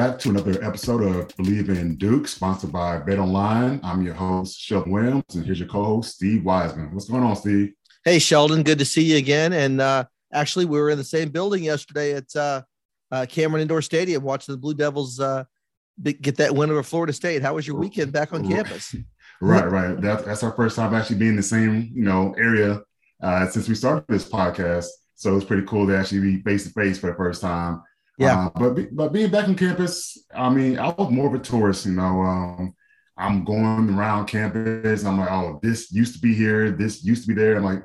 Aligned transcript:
Back 0.00 0.18
to 0.20 0.30
another 0.30 0.64
episode 0.64 1.02
of 1.02 1.28
Bleav 1.36 1.68
in 1.68 1.94
Duke, 1.96 2.26
sponsored 2.26 2.72
by 2.72 2.96
Bet 2.96 3.18
Online. 3.18 3.78
I'm 3.82 4.02
your 4.02 4.14
host, 4.14 4.58
Sheldon 4.58 4.92
Williams, 4.92 5.34
and 5.34 5.44
here's 5.44 5.58
your 5.58 5.68
co-host, 5.68 6.14
Steve 6.14 6.42
Wiseman. 6.42 6.94
What's 6.94 7.06
going 7.06 7.22
on, 7.22 7.36
Steve? 7.36 7.74
Hey, 8.02 8.18
Sheldon, 8.18 8.62
good 8.62 8.78
to 8.78 8.86
see 8.86 9.02
you 9.02 9.18
again. 9.18 9.52
And 9.52 9.78
uh, 9.78 10.04
actually, 10.32 10.64
we 10.64 10.80
were 10.80 10.88
in 10.88 10.96
the 10.96 11.04
same 11.04 11.28
building 11.28 11.64
yesterday 11.64 12.14
at 12.14 12.34
uh, 12.34 12.62
uh, 13.12 13.26
Cameron 13.28 13.60
Indoor 13.60 13.82
Stadium 13.82 14.22
watching 14.22 14.54
the 14.54 14.58
Blue 14.58 14.72
Devils 14.72 15.20
uh, 15.20 15.44
get 16.02 16.36
that 16.38 16.54
win 16.54 16.70
over 16.70 16.82
Florida 16.82 17.12
State. 17.12 17.42
How 17.42 17.56
was 17.56 17.66
your 17.66 17.76
weekend 17.76 18.10
back 18.10 18.32
on 18.32 18.48
campus? 18.48 18.96
Right, 19.42 19.70
right. 19.70 20.00
That, 20.00 20.24
that's 20.24 20.42
our 20.42 20.52
first 20.52 20.76
time 20.76 20.94
actually 20.94 21.16
being 21.16 21.32
in 21.32 21.36
the 21.36 21.42
same, 21.42 21.90
you 21.94 22.04
know, 22.04 22.34
area 22.38 22.82
uh, 23.22 23.48
since 23.48 23.68
we 23.68 23.74
started 23.74 24.04
this 24.08 24.26
podcast. 24.26 24.86
So 25.14 25.36
it's 25.36 25.44
pretty 25.44 25.66
cool 25.66 25.86
to 25.86 25.96
actually 25.96 26.20
be 26.20 26.42
face 26.42 26.64
to 26.64 26.70
face 26.70 26.98
for 26.98 27.10
the 27.10 27.16
first 27.16 27.42
time. 27.42 27.82
Yeah. 28.20 28.46
Uh, 28.46 28.50
but 28.54 28.94
but 28.94 29.12
being 29.12 29.30
back 29.30 29.48
on 29.48 29.54
campus, 29.54 30.18
I 30.34 30.50
mean, 30.50 30.78
I 30.78 30.88
was 30.90 31.10
more 31.10 31.26
of 31.26 31.34
a 31.34 31.42
tourist. 31.42 31.86
You 31.86 31.92
know, 31.92 32.20
um, 32.20 32.74
I'm 33.16 33.44
going 33.44 33.88
around 33.90 34.26
campus. 34.26 35.04
I'm 35.04 35.18
like, 35.18 35.30
oh, 35.30 35.58
this 35.62 35.90
used 35.90 36.14
to 36.14 36.20
be 36.20 36.34
here. 36.34 36.70
This 36.70 37.02
used 37.02 37.22
to 37.22 37.28
be 37.28 37.34
there. 37.34 37.56
I'm 37.56 37.64
like, 37.64 37.82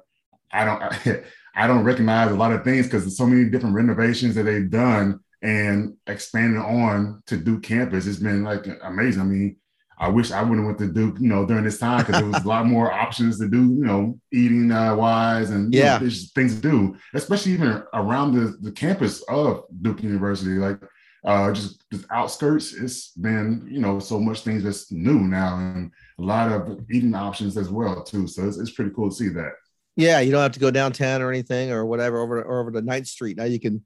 I 0.51 0.65
don't, 0.65 0.81
I, 0.81 1.23
I 1.63 1.67
don't 1.67 1.85
recognize 1.85 2.31
a 2.31 2.35
lot 2.35 2.51
of 2.51 2.65
things 2.65 2.85
because 2.85 3.03
there's 3.03 3.17
so 3.17 3.25
many 3.25 3.49
different 3.49 3.75
renovations 3.75 4.35
that 4.35 4.43
they've 4.43 4.69
done 4.69 5.19
and 5.41 5.95
expanded 6.05 6.61
on 6.61 7.23
to 7.27 7.37
Duke 7.37 7.63
campus. 7.63 8.05
It's 8.05 8.19
been 8.19 8.43
like 8.43 8.65
amazing. 8.83 9.21
I 9.21 9.25
mean, 9.25 9.55
I 9.97 10.09
wish 10.09 10.31
I 10.31 10.43
would 10.43 10.57
have 10.57 10.65
went 10.65 10.77
to 10.79 10.91
Duke, 10.91 11.17
you 11.19 11.27
know, 11.27 11.45
during 11.45 11.63
this 11.63 11.79
time 11.79 11.99
because 11.99 12.21
there 12.21 12.29
was 12.29 12.43
a 12.43 12.47
lot 12.47 12.65
more 12.65 12.91
options 12.91 13.39
to 13.39 13.47
do, 13.47 13.61
you 13.61 13.85
know, 13.85 14.19
eating 14.33 14.71
uh, 14.71 14.95
wise 14.95 15.51
and 15.51 15.73
yeah, 15.73 15.93
know, 15.93 15.99
there's 15.99 16.31
things 16.33 16.55
to 16.55 16.61
do, 16.61 16.97
especially 17.13 17.53
even 17.53 17.81
around 17.93 18.33
the, 18.33 18.57
the 18.61 18.71
campus 18.71 19.23
of 19.29 19.63
Duke 19.81 20.03
University, 20.03 20.51
like 20.51 20.79
uh, 21.25 21.51
just 21.53 21.83
the 21.91 22.03
outskirts. 22.11 22.73
It's 22.73 23.11
been, 23.11 23.67
you 23.69 23.79
know, 23.79 23.99
so 23.99 24.19
much 24.19 24.41
things 24.41 24.63
that's 24.63 24.91
new 24.91 25.19
now 25.19 25.57
and 25.57 25.91
a 26.19 26.21
lot 26.21 26.51
of 26.51 26.85
eating 26.91 27.15
options 27.15 27.57
as 27.57 27.69
well 27.69 28.03
too. 28.03 28.27
So 28.27 28.47
it's, 28.47 28.57
it's 28.57 28.71
pretty 28.71 28.91
cool 28.91 29.09
to 29.09 29.15
see 29.15 29.29
that. 29.29 29.53
Yeah, 29.95 30.19
you 30.19 30.31
don't 30.31 30.41
have 30.41 30.51
to 30.51 30.59
go 30.59 30.71
downtown 30.71 31.21
or 31.21 31.31
anything 31.31 31.71
or 31.71 31.85
whatever 31.85 32.19
over 32.19 32.43
or 32.43 32.59
over 32.59 32.71
to 32.71 32.81
Ninth 32.81 33.07
Street. 33.07 33.37
Now 33.37 33.45
you 33.45 33.61
can 33.61 33.85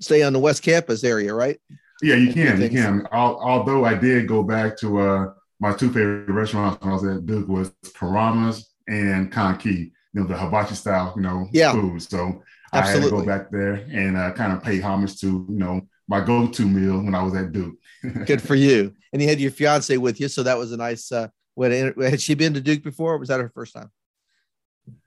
stay 0.00 0.22
on 0.22 0.32
the 0.32 0.38
West 0.38 0.62
Campus 0.62 1.04
area, 1.04 1.34
right? 1.34 1.60
Yeah, 2.00 2.16
you 2.16 2.32
can. 2.32 2.60
You 2.60 2.70
can. 2.70 3.06
Although 3.12 3.84
I 3.84 3.94
did 3.94 4.26
go 4.26 4.42
back 4.42 4.76
to 4.78 4.98
uh 4.98 5.26
my 5.62 5.72
two 5.72 5.92
favorite 5.92 6.28
restaurants 6.28 6.82
when 6.82 6.90
I 6.90 6.94
was 6.94 7.04
at 7.04 7.24
Duke 7.24 7.46
was 7.46 7.70
Karama's 7.84 8.68
and 8.88 9.32
Kanki, 9.32 9.92
you 10.12 10.20
know, 10.20 10.26
the 10.26 10.36
hibachi 10.36 10.74
style, 10.74 11.12
you 11.14 11.22
know, 11.22 11.46
yeah. 11.52 11.70
food. 11.72 12.02
So 12.02 12.42
Absolutely. 12.72 12.74
I 12.74 12.86
had 12.86 13.02
to 13.04 13.10
go 13.10 13.24
back 13.24 13.50
there 13.52 13.74
and 13.74 14.16
uh, 14.16 14.32
kind 14.32 14.52
of 14.52 14.60
pay 14.60 14.80
homage 14.80 15.20
to, 15.20 15.46
you 15.48 15.58
know, 15.58 15.82
my 16.08 16.20
go-to 16.20 16.66
meal 16.66 16.96
when 16.96 17.14
I 17.14 17.22
was 17.22 17.36
at 17.36 17.52
Duke. 17.52 17.76
Good 18.26 18.42
for 18.42 18.56
you. 18.56 18.92
And 19.12 19.22
you 19.22 19.28
had 19.28 19.38
your 19.38 19.52
fiance 19.52 19.96
with 19.96 20.20
you. 20.20 20.26
So 20.26 20.42
that 20.42 20.58
was 20.58 20.72
a 20.72 20.76
nice 20.76 21.12
uh 21.12 21.28
when 21.54 21.94
had 21.96 22.20
she 22.20 22.34
been 22.34 22.54
to 22.54 22.60
Duke 22.60 22.82
before? 22.82 23.16
was 23.18 23.28
that 23.28 23.38
her 23.38 23.52
first 23.54 23.74
time? 23.74 23.90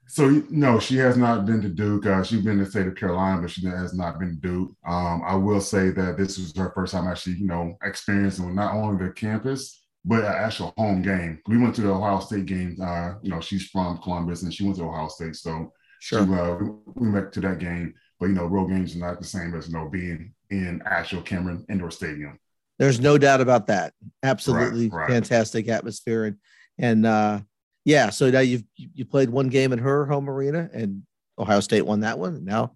So 0.08 0.42
no, 0.50 0.80
she 0.80 0.96
has 0.98 1.18
not 1.18 1.46
been 1.46 1.62
to 1.64 1.70
Duke. 1.70 2.06
Uh, 2.06 2.24
she's 2.24 2.42
been 2.42 2.60
to 2.60 2.64
the 2.64 2.70
state 2.70 2.88
of 2.88 2.96
Carolina, 2.96 3.42
but 3.42 3.52
she 3.52 3.66
has 3.66 3.94
not 3.94 4.20
been 4.20 4.30
to 4.30 4.36
Duke. 4.36 4.72
Um, 4.88 5.22
I 5.26 5.36
will 5.36 5.60
say 5.60 5.90
that 5.90 6.18
this 6.18 6.38
was 6.38 6.56
her 6.56 6.72
first 6.74 6.94
time 6.94 7.08
actually, 7.08 7.36
you 7.38 7.48
know, 7.48 7.76
experiencing 7.84 8.56
not 8.56 8.76
only 8.76 9.04
the 9.06 9.12
campus, 9.12 9.85
but 10.06 10.20
an 10.20 10.32
actual 10.32 10.74
home 10.78 11.02
game. 11.02 11.40
We 11.48 11.58
went 11.58 11.76
to 11.76 11.82
the 11.82 11.92
Ohio 11.92 12.20
State 12.20 12.46
game. 12.46 12.78
Uh, 12.82 13.16
you 13.22 13.32
know, 13.32 13.42
she's 13.42 13.68
from 13.68 13.98
Columbus 13.98 14.44
and 14.44 14.54
she 14.54 14.64
went 14.64 14.78
to 14.78 14.84
Ohio 14.84 15.08
State, 15.08 15.36
so 15.36 15.74
sure. 16.00 16.26
She, 16.26 16.34
uh, 16.34 16.56
we 16.96 17.10
went 17.10 17.34
to 17.34 17.42
that 17.42 17.60
game. 17.60 17.94
But 18.20 18.28
you 18.28 18.36
know, 18.36 18.46
road 18.46 18.70
games 18.70 18.96
are 18.96 19.00
not 19.00 19.20
the 19.20 19.26
same 19.26 19.56
as 19.56 19.68
you 19.68 19.74
know 19.74 19.90
being 19.90 20.34
in 20.52 20.82
actual 20.86 21.22
Cameron 21.22 21.66
Indoor 21.70 21.92
Stadium. 21.92 22.40
There's 22.78 23.00
no 23.00 23.18
doubt 23.18 23.42
about 23.42 23.68
that. 23.68 23.94
Absolutely 24.22 24.90
right, 24.90 25.00
right. 25.00 25.10
fantastic 25.10 25.68
atmosphere 25.68 26.26
and 26.26 26.38
and 26.78 27.06
uh, 27.06 27.40
yeah. 27.84 28.10
So 28.12 28.30
now 28.30 28.42
you've 28.42 28.64
you 28.76 29.06
played 29.06 29.30
one 29.30 29.50
game 29.50 29.74
in 29.74 29.80
her 29.80 30.06
home 30.06 30.30
arena 30.30 30.70
and 30.72 31.04
Ohio 31.40 31.62
State 31.62 31.86
won 31.86 32.02
that 32.02 32.20
one. 32.20 32.46
Now 32.46 32.76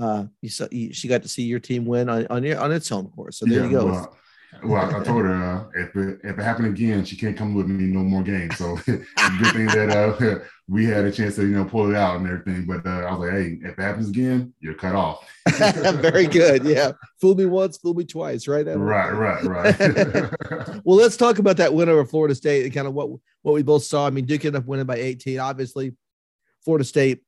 uh, 0.00 0.24
you 0.40 0.48
saw 0.48 0.66
you, 0.70 0.94
she 0.94 1.08
got 1.08 1.22
to 1.22 1.28
see 1.28 1.42
your 1.42 1.60
team 1.60 1.84
win 1.84 2.08
on 2.08 2.26
on, 2.28 2.42
your, 2.42 2.58
on 2.58 2.72
its 2.72 2.88
home 2.88 3.08
course. 3.08 3.38
So 3.38 3.46
there 3.46 3.58
yeah, 3.58 3.64
you 3.64 3.70
go. 3.70 3.86
Well, 3.86 4.16
well, 4.64 4.84
I 4.84 5.04
told 5.04 5.24
her 5.24 5.34
uh, 5.34 5.64
if 5.74 5.94
it 5.96 6.20
if 6.24 6.38
it 6.38 6.42
happened 6.42 6.68
again, 6.68 7.04
she 7.04 7.16
can't 7.16 7.36
come 7.36 7.54
with 7.54 7.66
me 7.66 7.84
no 7.84 8.00
more 8.00 8.22
games. 8.22 8.56
So 8.56 8.76
good 8.86 9.06
thing 9.52 9.66
that 9.66 9.90
uh, 9.90 10.44
we 10.68 10.84
had 10.84 11.04
a 11.04 11.12
chance 11.12 11.36
to 11.36 11.42
you 11.42 11.54
know 11.54 11.64
pull 11.64 11.90
it 11.90 11.96
out 11.96 12.16
and 12.16 12.26
everything. 12.26 12.66
But 12.66 12.84
uh, 12.84 13.06
I 13.06 13.12
was 13.12 13.20
like, 13.20 13.32
hey, 13.32 13.58
if 13.62 13.78
it 13.78 13.82
happens 13.82 14.08
again, 14.08 14.52
you're 14.60 14.74
cut 14.74 14.94
off. 14.94 15.26
Very 15.48 16.26
good. 16.26 16.64
Yeah, 16.64 16.92
fool 17.20 17.34
me 17.34 17.46
once, 17.46 17.78
fool 17.78 17.94
me 17.94 18.04
twice. 18.04 18.48
Right. 18.48 18.66
Right. 18.66 19.12
Right. 19.12 19.44
Right. 19.44 20.84
well, 20.84 20.96
let's 20.96 21.16
talk 21.16 21.38
about 21.38 21.56
that 21.58 21.72
win 21.72 21.88
over 21.88 22.04
Florida 22.04 22.34
State 22.34 22.64
and 22.64 22.74
kind 22.74 22.86
of 22.86 22.94
what 22.94 23.08
what 23.42 23.54
we 23.54 23.62
both 23.62 23.84
saw. 23.84 24.06
I 24.06 24.10
mean, 24.10 24.26
Duke 24.26 24.44
ended 24.44 24.62
up 24.62 24.66
winning 24.66 24.86
by 24.86 24.96
18. 24.96 25.38
Obviously, 25.38 25.94
Florida 26.64 26.84
State 26.84 27.22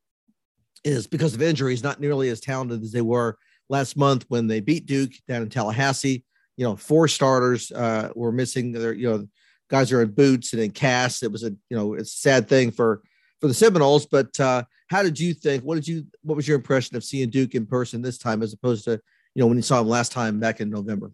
is 0.84 1.06
because 1.06 1.34
of 1.34 1.42
injuries 1.42 1.82
not 1.82 2.00
nearly 2.00 2.28
as 2.28 2.40
talented 2.40 2.82
as 2.82 2.90
they 2.90 3.02
were 3.02 3.38
last 3.68 3.96
month 3.96 4.24
when 4.28 4.48
they 4.48 4.60
beat 4.60 4.86
Duke 4.86 5.12
down 5.28 5.42
in 5.42 5.48
Tallahassee 5.48 6.24
you 6.56 6.64
know, 6.64 6.76
four 6.76 7.08
starters 7.08 7.70
uh, 7.72 8.10
were 8.14 8.32
missing. 8.32 8.72
Their, 8.72 8.92
you 8.92 9.10
know, 9.10 9.28
guys 9.68 9.92
are 9.92 10.02
in 10.02 10.10
boots 10.10 10.52
and 10.52 10.62
in 10.62 10.70
casts. 10.70 11.22
It 11.22 11.32
was 11.32 11.44
a, 11.44 11.50
you 11.70 11.76
know, 11.76 11.94
it's 11.94 12.14
a 12.14 12.18
sad 12.18 12.48
thing 12.48 12.70
for 12.70 13.02
for 13.40 13.48
the 13.48 13.54
Seminoles. 13.54 14.06
But 14.06 14.38
uh, 14.38 14.64
how 14.88 15.02
did 15.02 15.18
you 15.18 15.34
think? 15.34 15.64
What 15.64 15.76
did 15.76 15.88
you? 15.88 16.04
What 16.22 16.36
was 16.36 16.46
your 16.46 16.56
impression 16.56 16.96
of 16.96 17.04
seeing 17.04 17.30
Duke 17.30 17.54
in 17.54 17.66
person 17.66 18.02
this 18.02 18.18
time, 18.18 18.42
as 18.42 18.52
opposed 18.52 18.84
to, 18.84 18.92
you 19.34 19.40
know, 19.40 19.46
when 19.46 19.56
you 19.56 19.62
saw 19.62 19.80
him 19.80 19.88
last 19.88 20.12
time 20.12 20.40
back 20.40 20.60
in 20.60 20.70
November? 20.70 21.12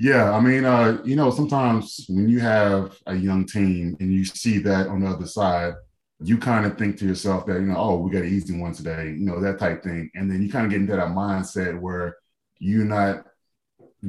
Yeah, 0.00 0.32
I 0.32 0.40
mean, 0.40 0.64
uh, 0.64 1.00
you 1.04 1.14
know, 1.14 1.30
sometimes 1.30 2.04
when 2.08 2.28
you 2.28 2.40
have 2.40 2.98
a 3.06 3.14
young 3.14 3.46
team 3.46 3.96
and 4.00 4.12
you 4.12 4.24
see 4.24 4.58
that 4.58 4.88
on 4.88 5.00
the 5.00 5.06
other 5.06 5.26
side, 5.26 5.74
you 6.20 6.36
kind 6.36 6.66
of 6.66 6.76
think 6.76 6.98
to 6.98 7.06
yourself 7.06 7.46
that, 7.46 7.60
you 7.60 7.66
know, 7.66 7.76
oh, 7.76 7.96
we 7.98 8.10
got 8.10 8.22
an 8.22 8.28
easy 8.28 8.58
one 8.58 8.72
today, 8.72 9.10
you 9.10 9.24
know, 9.24 9.40
that 9.40 9.58
type 9.58 9.84
thing. 9.84 10.10
And 10.16 10.28
then 10.28 10.42
you 10.42 10.50
kind 10.50 10.64
of 10.64 10.72
get 10.72 10.80
into 10.80 10.96
that 10.96 11.08
mindset 11.08 11.78
where 11.80 12.16
you're 12.58 12.84
not 12.84 13.24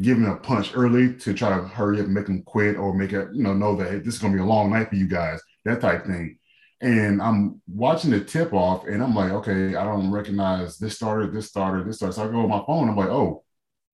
giving 0.02 0.26
a 0.26 0.36
punch 0.36 0.72
early 0.76 1.14
to 1.16 1.34
try 1.34 1.50
to 1.50 1.64
hurry 1.68 2.00
up 2.00 2.06
and 2.06 2.14
make 2.14 2.26
them 2.26 2.42
quit 2.44 2.76
or 2.78 2.94
make 2.94 3.14
it, 3.14 3.30
you 3.34 3.44
know, 3.44 3.54
know 3.54 3.76
that 3.76 3.92
hey, 3.92 4.00
this 4.00 4.16
is 4.16 4.20
going 4.20 4.34
to 4.34 4.38
be 4.38 4.44
a 4.44 4.46
long 4.46 4.72
night 4.72 4.90
for 4.90 4.96
you 4.96 5.08
guys, 5.08 5.42
that 5.64 5.82
type 5.82 6.06
thing. 6.06 6.38
And 6.82 7.22
I'm 7.22 7.62
watching 7.68 8.12
the 8.12 8.20
tip 8.20 8.54
off 8.54 8.86
and 8.86 9.02
I'm 9.02 9.16
like, 9.16 9.32
okay, 9.32 9.76
I 9.76 9.84
don't 9.86 10.12
recognize 10.12 10.78
this 10.78 10.96
starter, 10.96 11.28
this 11.32 11.48
starter, 11.48 11.84
this 11.84 11.98
starter. 11.98 12.14
So 12.14 12.24
I 12.28 12.32
go 12.32 12.40
on 12.42 12.50
my 12.50 12.64
phone, 12.68 12.90
I'm 12.90 12.98
like, 12.98 13.10
oh, 13.10 13.44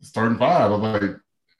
starting 0.02 0.38
five. 0.38 0.72
I'm 0.72 0.82
like, 0.82 1.04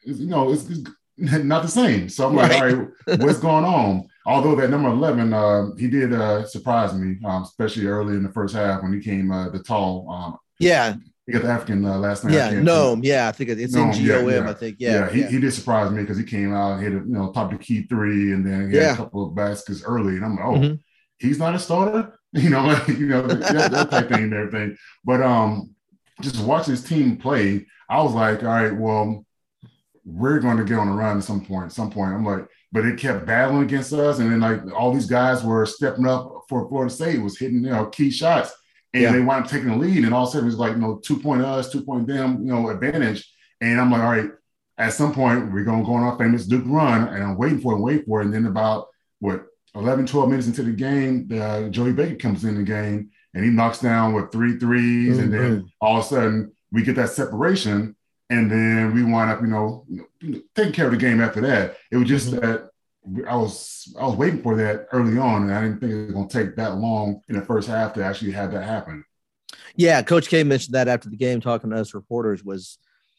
you 0.04 0.26
know, 0.28 0.52
it's, 0.52 0.68
it's 0.70 0.90
not 1.18 1.62
the 1.62 1.70
same. 1.70 2.10
So 2.10 2.28
I'm 2.28 2.36
like, 2.36 2.52
Right. 2.52 2.74
all 2.74 2.80
right, 3.08 3.20
what's 3.20 3.40
going 3.50 3.66
on? 3.66 4.08
Although 4.26 4.56
that 4.56 4.70
number 4.70 4.90
11, 4.90 5.34
uh, 5.34 5.68
he 5.78 5.88
did 5.88 6.14
uh, 6.14 6.46
surprise 6.48 6.94
me, 6.94 7.18
um, 7.26 7.44
especially 7.44 7.86
early 7.88 8.16
in 8.16 8.24
the 8.24 8.32
first 8.32 8.56
half 8.56 8.82
when 8.82 8.94
he 8.94 9.00
came 9.00 9.32
uh, 9.32 9.50
the 9.50 9.60
tall. 9.60 10.10
Um, 10.10 10.38
Yeah, 10.60 10.96
he 11.32 11.40
got 11.40 11.44
the 11.46 11.52
African 11.52 11.86
uh, 11.86 11.98
last 11.98 12.24
name. 12.26 12.34
Yeah, 12.34 12.52
Ngom. 12.52 13.00
Yeah, 13.04 13.28
I 13.28 13.32
think 13.32 13.50
it's 13.52 13.74
in 13.76 13.92
yeah, 13.94 14.22
GOM. 14.22 14.30
yeah. 14.30 14.50
I 14.50 14.54
think. 14.54 14.76
Yeah, 14.80 15.10
he, 15.10 15.24
he 15.24 15.40
did 15.40 15.54
surprise 15.54 15.92
me 15.92 16.02
because 16.02 16.18
he 16.18 16.24
came 16.24 16.54
out 16.54 16.74
and 16.74 16.84
hit 16.84 16.92
a, 16.92 16.96
you 16.96 17.06
know 17.06 17.32
top 17.32 17.52
of 17.52 17.58
the 17.58 17.64
key 17.64 17.84
three, 17.84 18.34
and 18.34 18.46
then 18.46 18.70
he 18.70 18.78
had 18.78 18.84
Yeah. 18.86 18.94
a 18.94 18.98
couple 18.98 19.28
of 19.28 19.36
baskets 19.36 19.84
early, 19.84 20.16
and 20.16 20.26
I'm 20.26 20.36
like, 20.36 20.46
oh, 20.46 20.54
Mhm. 20.54 20.80
he's 21.20 21.40
not 21.40 21.56
a 21.56 21.60
starter, 21.60 22.20
you 22.34 22.50
know, 22.50 22.66
like, 22.66 22.88
you 22.88 23.08
know 23.08 23.22
that, 23.28 23.72
that 23.72 23.90
type 23.92 24.10
thing 24.10 24.24
and 24.24 24.34
everything. 24.34 24.78
But 25.06 25.22
um, 25.22 25.72
just 26.22 26.40
watching 26.44 26.72
his 26.74 26.84
team 26.84 27.18
play, 27.18 27.66
I 27.90 28.02
was 28.02 28.14
like, 28.14 28.44
all 28.44 28.50
right, 28.50 28.76
well, 28.76 29.26
we're 30.06 30.40
going 30.40 30.58
to 30.58 30.64
get 30.64 30.80
on 30.80 30.88
a 30.88 30.94
run 30.96 31.18
at 31.18 31.24
some 31.24 31.46
point. 31.46 31.66
At 31.66 31.72
some 31.74 31.92
point, 31.92 32.14
I'm 32.14 32.26
like, 32.26 32.48
but 32.72 32.86
it 32.86 32.98
kept 33.00 33.26
battling 33.26 33.64
against 33.64 33.94
us, 33.94 34.20
and 34.20 34.32
then 34.32 34.40
like 34.40 34.62
all 34.74 34.94
these 34.94 35.06
guys 35.06 35.44
were 35.44 35.66
stepping 35.66 36.08
up 36.08 36.44
for 36.50 36.68
Florida 36.70 36.92
State, 36.94 37.22
was 37.22 37.38
hitting 37.38 37.64
you 37.64 37.70
know 37.72 37.86
key 37.88 38.10
shots, 38.10 38.52
and 38.94 39.04
Yeah. 39.04 39.12
they 39.12 39.22
wind 39.22 39.46
up 39.46 39.50
taking 39.52 39.70
the 39.70 39.76
lead, 39.78 40.04
and 40.04 40.14
all 40.14 40.24
of 40.24 40.30
a 40.30 40.32
sudden 40.34 40.48
it's 40.50 40.58
like 40.58 40.74
you 40.74 40.80
know 40.82 41.00
two 41.04 41.18
point 41.20 41.42
us, 41.42 41.72
two 41.72 41.82
point 41.82 42.08
them, 42.08 42.40
you 42.46 42.52
know 42.54 42.70
advantage, 42.70 43.30
and 43.62 43.80
I'm 43.80 43.92
like, 43.92 44.02
all 44.02 44.12
right, 44.12 44.30
at 44.78 44.94
some 44.94 45.14
point 45.14 45.52
we're 45.52 45.64
gonna 45.64 45.84
go 45.84 45.94
on 45.94 46.04
our 46.04 46.18
famous 46.18 46.46
Duke 46.46 46.64
run, 46.66 47.08
and 47.08 47.24
I'm 47.24 47.38
waiting 47.38 47.60
for 47.62 47.74
it, 47.74 47.80
wait 47.80 48.06
for 48.06 48.22
it, 48.22 48.26
and 48.26 48.34
then 48.34 48.46
about 48.48 48.88
what 49.20 49.46
11, 49.76 50.06
12 50.06 50.30
minutes 50.30 50.48
into 50.48 50.64
the 50.64 50.72
game, 50.72 51.30
uh, 51.34 51.70
Joey 51.70 51.94
Baker 51.94 52.16
comes 52.16 52.44
in 52.44 52.56
the 52.56 52.64
game 52.64 53.10
and 53.34 53.46
he 53.46 53.50
knocks 53.50 53.80
down 53.80 54.12
with 54.14 54.30
three 54.32 54.58
threes, 54.58 55.18
and 55.20 55.32
then 55.34 55.66
all 55.80 56.00
of 56.00 56.04
a 56.04 56.08
sudden 56.08 56.52
we 56.74 56.84
get 56.84 56.98
that 56.98 57.10
separation, 57.12 57.96
and 58.30 58.52
then 58.52 58.94
we 58.94 59.04
wind 59.04 59.32
up, 59.32 59.40
you 59.42 59.48
know, 59.48 59.86
taking 60.56 60.74
care 60.74 60.86
of 60.88 60.92
the 60.92 60.98
game 60.98 61.22
after 61.22 61.40
that. 61.42 61.78
It 61.92 61.96
was 61.98 62.10
just 62.10 62.32
Mhm. 62.32 62.42
that 62.42 62.71
I 63.28 63.36
was 63.36 63.94
I 64.00 64.06
was 64.06 64.16
waiting 64.16 64.44
for 64.44 64.56
that 64.58 64.88
early 64.92 65.18
on, 65.18 65.44
and 65.44 65.54
I 65.54 65.62
didn't 65.62 65.80
think 65.80 65.92
it 65.92 66.06
was 66.06 66.14
going 66.14 66.28
to 66.28 66.44
take 66.46 66.56
that 66.56 66.76
long 66.76 67.22
in 67.30 67.36
the 67.36 67.46
first 67.46 67.68
half 67.68 67.94
to 67.94 68.04
actually 68.04 68.32
have 68.32 68.52
that 68.52 68.64
happen. 68.64 69.04
Yeah, 69.76 70.02
Coach 70.04 70.30
K 70.30 70.44
mentioned 70.44 70.76
that 70.76 70.88
after 70.88 71.10
the 71.10 71.18
game, 71.18 71.42
talking 71.42 71.72
to 71.72 71.78
us 71.78 71.94
reporters, 71.94 72.44
was 72.44 72.78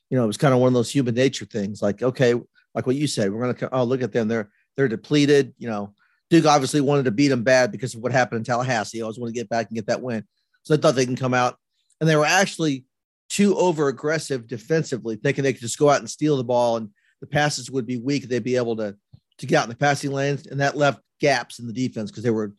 you 0.08 0.17
know 0.17 0.25
it 0.25 0.29
was 0.29 0.37
kind 0.37 0.55
of 0.55 0.61
one 0.61 0.69
of 0.69 0.75
those 0.75 0.90
human 0.90 1.14
nature 1.14 1.46
things. 1.46 1.82
Like, 1.82 2.02
okay, 2.02 2.34
like 2.75 2.87
what 2.87 2.96
you 2.96 3.08
said, 3.08 3.32
we're 3.32 3.43
going 3.43 3.55
to 3.56 3.69
oh 3.73 3.84
look 3.84 4.02
at 4.02 4.12
them, 4.12 4.29
they're 4.29 4.50
they're 4.76 4.88
depleted. 4.88 5.52
You 5.58 5.69
know, 5.69 5.94
Duke 6.31 6.46
obviously 6.46 6.81
wanted 6.81 7.06
to 7.06 7.11
beat 7.11 7.29
them 7.29 7.43
bad 7.43 7.73
because 7.73 7.94
of 7.94 8.02
what 8.02 8.12
happened 8.12 8.38
in 8.38 8.44
Tallahassee. 8.44 9.02
Always 9.02 9.19
want 9.19 9.34
to 9.34 9.38
get 9.38 9.49
back 9.49 9.69
and 9.69 9.75
get 9.75 9.87
that 9.87 10.02
win, 10.02 10.25
so 10.62 10.75
I 10.75 10.79
thought 10.79 10.94
they 10.94 11.06
can 11.06 11.17
come 11.17 11.34
out, 11.34 11.56
and 12.00 12.08
they 12.08 12.17
were 12.17 12.25
actually 12.25 12.84
too 13.29 13.56
over 13.56 13.88
aggressive 13.88 14.46
defensively, 14.46 15.17
thinking 15.17 15.43
they 15.43 15.55
could 15.55 15.62
just 15.62 15.79
go 15.79 15.90
out 15.90 16.00
and 16.00 16.11
steal 16.11 16.37
the 16.37 16.44
ball 16.44 16.76
and 16.76 16.90
the 17.23 17.26
passes 17.26 17.70
would 17.70 17.87
be 17.87 17.96
weak. 17.96 18.29
They'd 18.29 18.44
be 18.44 18.56
able 18.56 18.76
to 18.76 18.94
to 19.42 19.46
get 19.46 19.58
out 19.58 19.64
in 19.64 19.70
the 19.70 19.76
passing 19.76 20.12
lanes, 20.12 20.46
and 20.46 20.60
that 20.60 20.76
left 20.76 21.00
gaps 21.20 21.58
in 21.58 21.66
the 21.66 21.72
defense 21.72 22.10
because 22.10 22.22
they 22.22 22.30
were, 22.30 22.52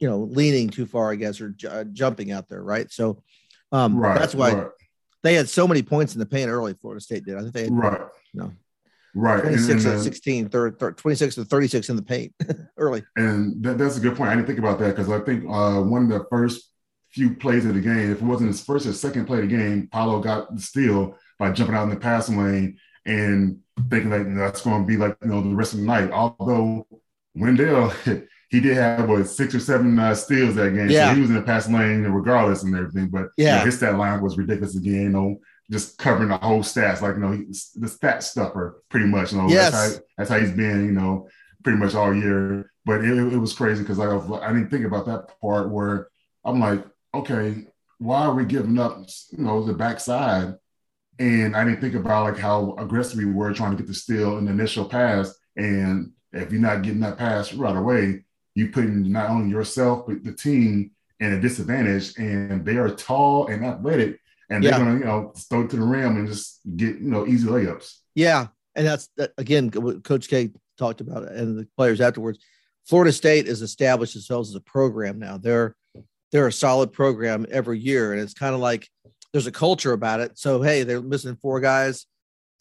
you 0.00 0.08
know, 0.08 0.18
leaning 0.18 0.68
too 0.68 0.84
far, 0.84 1.12
I 1.12 1.14
guess, 1.14 1.40
or 1.40 1.50
j- 1.50 1.68
uh, 1.68 1.84
jumping 1.84 2.32
out 2.32 2.48
there, 2.48 2.62
right? 2.62 2.90
So 2.90 3.22
um, 3.70 3.96
right, 3.96 4.18
that's 4.18 4.34
why 4.34 4.52
right. 4.52 4.66
they 5.22 5.34
had 5.34 5.48
so 5.48 5.68
many 5.68 5.82
points 5.82 6.14
in 6.14 6.18
the 6.18 6.26
paint 6.26 6.50
early. 6.50 6.74
Florida 6.74 7.00
State 7.00 7.24
did. 7.24 7.36
I 7.36 7.42
think 7.42 7.52
they 7.52 7.62
had, 7.62 7.72
right. 7.72 8.00
You 8.32 8.40
know, 8.40 8.52
right, 9.14 9.42
26 9.42 9.84
and, 9.84 9.94
and, 9.94 10.02
16, 10.02 10.48
third, 10.48 10.78
third, 10.80 10.98
26 10.98 11.36
to 11.36 11.44
36 11.44 11.88
in 11.88 11.96
the 11.96 12.02
paint 12.02 12.34
early. 12.76 13.04
And 13.14 13.62
that, 13.62 13.78
that's 13.78 13.96
a 13.96 14.00
good 14.00 14.16
point. 14.16 14.30
I 14.30 14.34
didn't 14.34 14.48
think 14.48 14.58
about 14.58 14.80
that 14.80 14.96
because 14.96 15.10
I 15.10 15.20
think 15.20 15.44
uh, 15.44 15.82
one 15.82 16.02
of 16.02 16.08
the 16.08 16.26
first 16.30 16.68
few 17.10 17.36
plays 17.36 17.64
of 17.64 17.74
the 17.74 17.80
game, 17.80 18.10
if 18.10 18.18
it 18.18 18.24
wasn't 18.24 18.48
his 18.48 18.60
first 18.60 18.86
or 18.86 18.92
second 18.92 19.26
play 19.26 19.38
of 19.38 19.48
the 19.48 19.56
game, 19.56 19.86
Paolo 19.86 20.18
got 20.18 20.52
the 20.52 20.60
steal 20.60 21.16
by 21.38 21.52
jumping 21.52 21.76
out 21.76 21.84
in 21.84 21.90
the 21.90 21.96
passing 21.96 22.42
lane 22.42 22.76
and 23.06 23.60
thinking 23.90 24.10
know, 24.10 24.34
that's 24.36 24.62
going 24.62 24.82
to 24.82 24.86
be 24.86 24.96
like 24.96 25.16
you 25.22 25.28
know 25.28 25.42
the 25.42 25.54
rest 25.54 25.74
of 25.74 25.80
the 25.80 25.86
night. 25.86 26.10
Although 26.10 26.86
Wendell, 27.34 27.88
he 28.50 28.60
did 28.60 28.76
have 28.76 29.08
what 29.08 29.26
six 29.26 29.54
or 29.54 29.60
seven 29.60 29.98
uh, 29.98 30.14
steals 30.14 30.54
that 30.54 30.74
game, 30.74 30.90
yeah. 30.90 31.10
so 31.10 31.14
he 31.14 31.20
was 31.20 31.30
in 31.30 31.36
the 31.36 31.42
pass 31.42 31.68
lane 31.68 32.02
regardless 32.02 32.62
and 32.62 32.74
everything. 32.74 33.08
But 33.08 33.28
yeah, 33.36 33.54
you 33.54 33.58
know, 33.58 33.64
his 33.66 33.76
stat 33.76 33.98
line 33.98 34.20
was 34.22 34.38
ridiculous 34.38 34.76
again. 34.76 35.02
You 35.02 35.08
know, 35.10 35.40
just 35.70 35.98
covering 35.98 36.28
the 36.28 36.38
whole 36.38 36.60
stats, 36.60 37.02
like 37.02 37.16
you 37.16 37.20
know, 37.20 37.44
the 37.76 37.88
stat 37.88 38.22
stuffer 38.22 38.82
pretty 38.88 39.06
much. 39.06 39.32
You 39.32 39.38
know, 39.38 39.48
yes. 39.48 39.72
that's 39.72 39.94
how 39.96 40.02
that's 40.18 40.30
how 40.30 40.38
he's 40.38 40.52
been. 40.52 40.86
You 40.86 40.92
know, 40.92 41.28
pretty 41.62 41.78
much 41.78 41.94
all 41.94 42.14
year. 42.14 42.70
But 42.86 43.02
it, 43.04 43.16
it 43.32 43.38
was 43.38 43.54
crazy 43.54 43.82
because 43.82 43.98
I, 43.98 44.14
I 44.14 44.52
didn't 44.52 44.68
think 44.68 44.84
about 44.84 45.06
that 45.06 45.40
part 45.40 45.70
where 45.70 46.08
I'm 46.44 46.60
like, 46.60 46.84
okay, 47.14 47.66
why 47.98 48.26
are 48.26 48.34
we 48.34 48.44
giving 48.44 48.78
up? 48.78 48.98
You 49.30 49.44
know, 49.44 49.64
the 49.64 49.72
backside 49.72 50.56
and 51.18 51.56
I 51.56 51.64
didn't 51.64 51.80
think 51.80 51.94
about 51.94 52.24
like 52.24 52.38
how 52.38 52.74
aggressive 52.78 53.18
we 53.18 53.26
were 53.26 53.52
trying 53.52 53.72
to 53.72 53.76
get 53.76 53.86
the 53.86 53.94
steal 53.94 54.38
in 54.38 54.46
the 54.46 54.52
initial 54.52 54.84
pass. 54.84 55.34
And 55.56 56.12
if 56.32 56.50
you're 56.50 56.60
not 56.60 56.82
getting 56.82 57.00
that 57.00 57.18
pass 57.18 57.52
right 57.54 57.76
away, 57.76 58.24
you're 58.54 58.68
putting 58.68 59.10
not 59.10 59.30
only 59.30 59.50
yourself 59.50 60.06
but 60.06 60.24
the 60.24 60.32
team 60.32 60.90
in 61.20 61.32
a 61.32 61.40
disadvantage. 61.40 62.16
And 62.18 62.64
they 62.64 62.76
are 62.76 62.90
tall 62.90 63.46
and 63.46 63.64
athletic, 63.64 64.20
and 64.50 64.62
they're 64.62 64.72
gonna 64.72 64.94
you 64.94 65.04
know 65.04 65.32
throw 65.36 65.62
it 65.62 65.70
to 65.70 65.76
the 65.76 65.82
rim 65.82 66.16
and 66.16 66.28
just 66.28 66.60
get 66.76 66.96
you 66.96 67.10
know 67.10 67.26
easy 67.26 67.46
layups. 67.46 67.98
Yeah, 68.14 68.48
and 68.74 68.86
that's 68.86 69.08
that, 69.16 69.32
again 69.38 69.70
what 69.70 70.04
Coach 70.04 70.28
K 70.28 70.50
talked 70.78 71.00
about, 71.00 71.30
and 71.30 71.58
the 71.58 71.68
players 71.76 72.00
afterwards. 72.00 72.38
Florida 72.86 73.12
State 73.12 73.46
has 73.46 73.62
established 73.62 74.12
themselves 74.12 74.50
as 74.50 74.56
a 74.56 74.60
program 74.60 75.18
now. 75.18 75.38
They're 75.38 75.74
they're 76.32 76.48
a 76.48 76.52
solid 76.52 76.92
program 76.92 77.46
every 77.50 77.78
year, 77.78 78.12
and 78.12 78.20
it's 78.20 78.34
kind 78.34 78.54
of 78.54 78.60
like 78.60 78.88
there's 79.34 79.48
a 79.48 79.52
culture 79.52 79.92
about 79.92 80.20
it. 80.20 80.38
So 80.38 80.62
hey, 80.62 80.84
they're 80.84 81.02
missing 81.02 81.36
four 81.42 81.58
guys. 81.58 82.06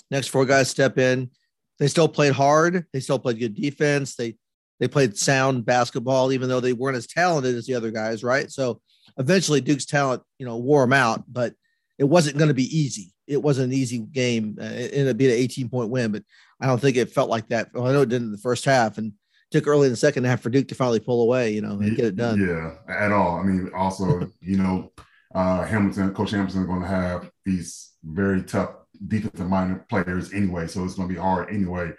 Next 0.09 0.29
four 0.29 0.43
guys 0.43 0.69
step 0.69 0.97
in. 0.97 1.29
They 1.77 1.87
still 1.87 2.07
played 2.07 2.33
hard. 2.33 2.87
They 2.91 2.99
still 2.99 3.19
played 3.19 3.39
good 3.39 3.53
defense. 3.53 4.15
They 4.15 4.35
they 4.79 4.87
played 4.87 5.15
sound 5.15 5.65
basketball, 5.65 6.31
even 6.33 6.49
though 6.49 6.59
they 6.59 6.73
weren't 6.73 6.97
as 6.97 7.05
talented 7.05 7.55
as 7.55 7.67
the 7.67 7.75
other 7.75 7.91
guys, 7.91 8.23
right? 8.23 8.51
So 8.51 8.81
eventually 9.19 9.61
Duke's 9.61 9.85
talent, 9.85 10.23
you 10.39 10.47
know, 10.47 10.57
wore 10.57 10.81
them 10.81 10.93
out, 10.93 11.23
but 11.31 11.53
it 11.99 12.05
wasn't 12.05 12.37
going 12.37 12.47
to 12.47 12.55
be 12.55 12.75
easy. 12.75 13.13
It 13.27 13.41
wasn't 13.41 13.71
an 13.71 13.77
easy 13.77 13.99
game. 13.99 14.57
Uh, 14.59 14.65
it 14.65 14.93
ended 14.93 15.09
up 15.09 15.17
being 15.17 15.31
an 15.31 15.37
18 15.37 15.69
point 15.69 15.91
win, 15.91 16.11
but 16.11 16.23
I 16.59 16.65
don't 16.65 16.81
think 16.81 16.97
it 16.97 17.11
felt 17.11 17.29
like 17.29 17.49
that. 17.49 17.69
Well, 17.71 17.87
I 17.87 17.93
know 17.93 18.01
it 18.01 18.09
didn't 18.09 18.27
in 18.27 18.31
the 18.31 18.39
first 18.39 18.65
half 18.65 18.97
and 18.97 19.13
took 19.51 19.67
early 19.67 19.85
in 19.85 19.93
the 19.93 19.97
second 19.97 20.23
half 20.23 20.41
for 20.41 20.49
Duke 20.49 20.67
to 20.69 20.75
finally 20.75 20.99
pull 20.99 21.21
away, 21.21 21.51
you 21.53 21.61
know, 21.61 21.73
and 21.73 21.95
get 21.95 22.05
it 22.05 22.15
done. 22.15 22.41
Yeah, 22.41 22.73
at 22.93 23.11
all. 23.11 23.37
I 23.37 23.43
mean, 23.43 23.69
also, 23.75 24.27
you 24.41 24.57
know, 24.57 24.91
uh, 25.33 25.63
Hamilton, 25.63 26.13
Coach 26.13 26.31
Hamilton 26.31 26.61
is 26.61 26.67
going 26.67 26.81
to 26.81 26.87
have 26.87 27.31
these 27.45 27.93
very 28.03 28.43
tough 28.43 28.71
defensive 29.07 29.49
minded 29.49 29.87
players 29.89 30.33
anyway, 30.33 30.67
so 30.67 30.83
it's 30.83 30.95
going 30.95 31.07
to 31.09 31.13
be 31.13 31.19
hard 31.19 31.49
anyway. 31.49 31.91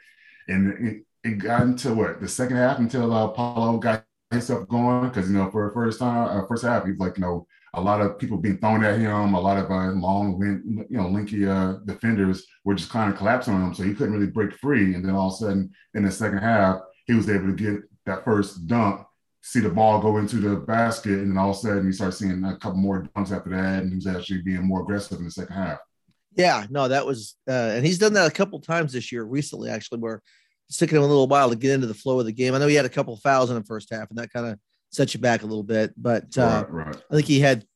And 0.49 0.87
it, 0.87 1.03
it 1.25 1.39
got 1.39 1.63
into 1.63 1.95
what 1.95 2.21
the 2.21 2.29
second 2.29 2.57
half 2.57 2.79
until 2.79 3.13
uh, 3.13 3.29
Paolo 3.29 3.79
got 3.79 4.05
himself 4.31 4.69
going 4.69 5.09
because 5.09 5.31
you 5.31 5.37
know 5.37 5.51
for 5.51 5.69
the 5.69 5.75
first 5.75 5.99
time, 5.99 6.29
uh, 6.29 6.47
first 6.47 6.65
half, 6.65 6.87
he's 6.87 6.99
like 6.99 7.17
you 7.17 7.23
know 7.23 7.47
a 7.75 7.81
lot 7.81 8.01
of 8.01 8.19
people 8.19 8.37
being 8.37 8.59
thrown 8.59 8.85
at 8.85 8.99
him, 8.99 9.35
a 9.35 9.41
lot 9.41 9.57
of 9.57 9.71
uh, 9.71 9.91
long, 9.93 10.39
wind, 10.39 10.87
you 10.89 10.97
know, 10.97 11.05
linky 11.05 11.49
uh, 11.49 11.81
defenders 11.85 12.47
were 12.65 12.75
just 12.75 12.91
kind 12.91 13.11
of 13.13 13.19
collapsing 13.19 13.53
on 13.53 13.65
him, 13.65 13.75
so 13.75 13.83
he 13.83 13.95
couldn't 13.95 14.15
really 14.15 14.31
break 14.31 14.53
free. 14.55 14.95
And 14.95 15.05
then 15.05 15.15
all 15.15 15.29
of 15.29 15.35
a 15.35 15.37
sudden, 15.37 15.71
in 15.95 16.05
the 16.05 16.11
second 16.11 16.39
half, 16.39 16.81
he 17.07 17.15
was 17.15 17.29
able 17.29 17.47
to 17.47 17.53
get 17.53 17.83
that 18.07 18.25
first 18.25 18.67
dunk 18.67 19.05
see 19.47 19.61
the 19.61 19.69
ball 19.69 20.01
go 20.01 20.17
into 20.17 20.37
the 20.37 20.57
basket, 20.57 21.19
and 21.19 21.31
then 21.31 21.37
all 21.37 21.51
of 21.51 21.57
a 21.57 21.61
sudden 21.61 21.85
you 21.85 21.93
start 21.93 22.15
seeing 22.15 22.43
a 22.45 22.57
couple 22.57 22.79
more 22.79 23.07
dunks 23.15 23.31
after 23.31 23.51
that, 23.51 23.83
and 23.83 23.93
he's 23.93 24.07
actually 24.07 24.41
being 24.41 24.63
more 24.63 24.81
aggressive 24.81 25.19
in 25.19 25.25
the 25.27 25.31
second 25.31 25.55
half. 25.55 25.79
Yeah, 26.35 26.65
no, 26.71 26.89
that 26.89 27.05
was, 27.05 27.37
uh, 27.47 27.53
and 27.75 27.85
he's 27.85 27.99
done 27.99 28.15
that 28.15 28.27
a 28.27 28.35
couple 28.35 28.59
times 28.59 28.95
this 28.95 29.13
year, 29.13 29.23
recently 29.23 29.69
actually, 29.69 29.99
where 29.99 30.23
it's 30.67 30.79
taken 30.79 30.97
him 30.97 31.03
a 31.03 31.07
little 31.07 31.29
while 31.29 31.51
to 31.51 31.57
get 31.57 31.73
into 31.73 31.87
the 31.87 31.93
flow 31.93 32.19
of 32.19 32.25
the 32.25 32.33
game. 32.33 32.55
I 32.55 32.59
know 32.59 32.67
he 32.67 32.75
had 32.75 32.87
a 32.87 32.89
couple 32.89 33.15
fouls 33.19 33.51
in 33.51 33.57
the 33.57 33.65
first 33.65 33.93
half, 33.93 34.09
and 34.09 34.19
that 34.19 34.33
kind 34.33 34.47
of 34.47 34.59
set 34.91 35.13
you 35.13 35.21
back 35.21 35.43
a 35.43 35.47
little 35.47 35.63
bit, 35.63 35.93
but 35.95 36.37
uh, 36.39 36.65
right, 36.71 36.87
right. 36.87 37.03
I 37.11 37.15
think 37.15 37.27
he 37.27 37.39
had 37.39 37.67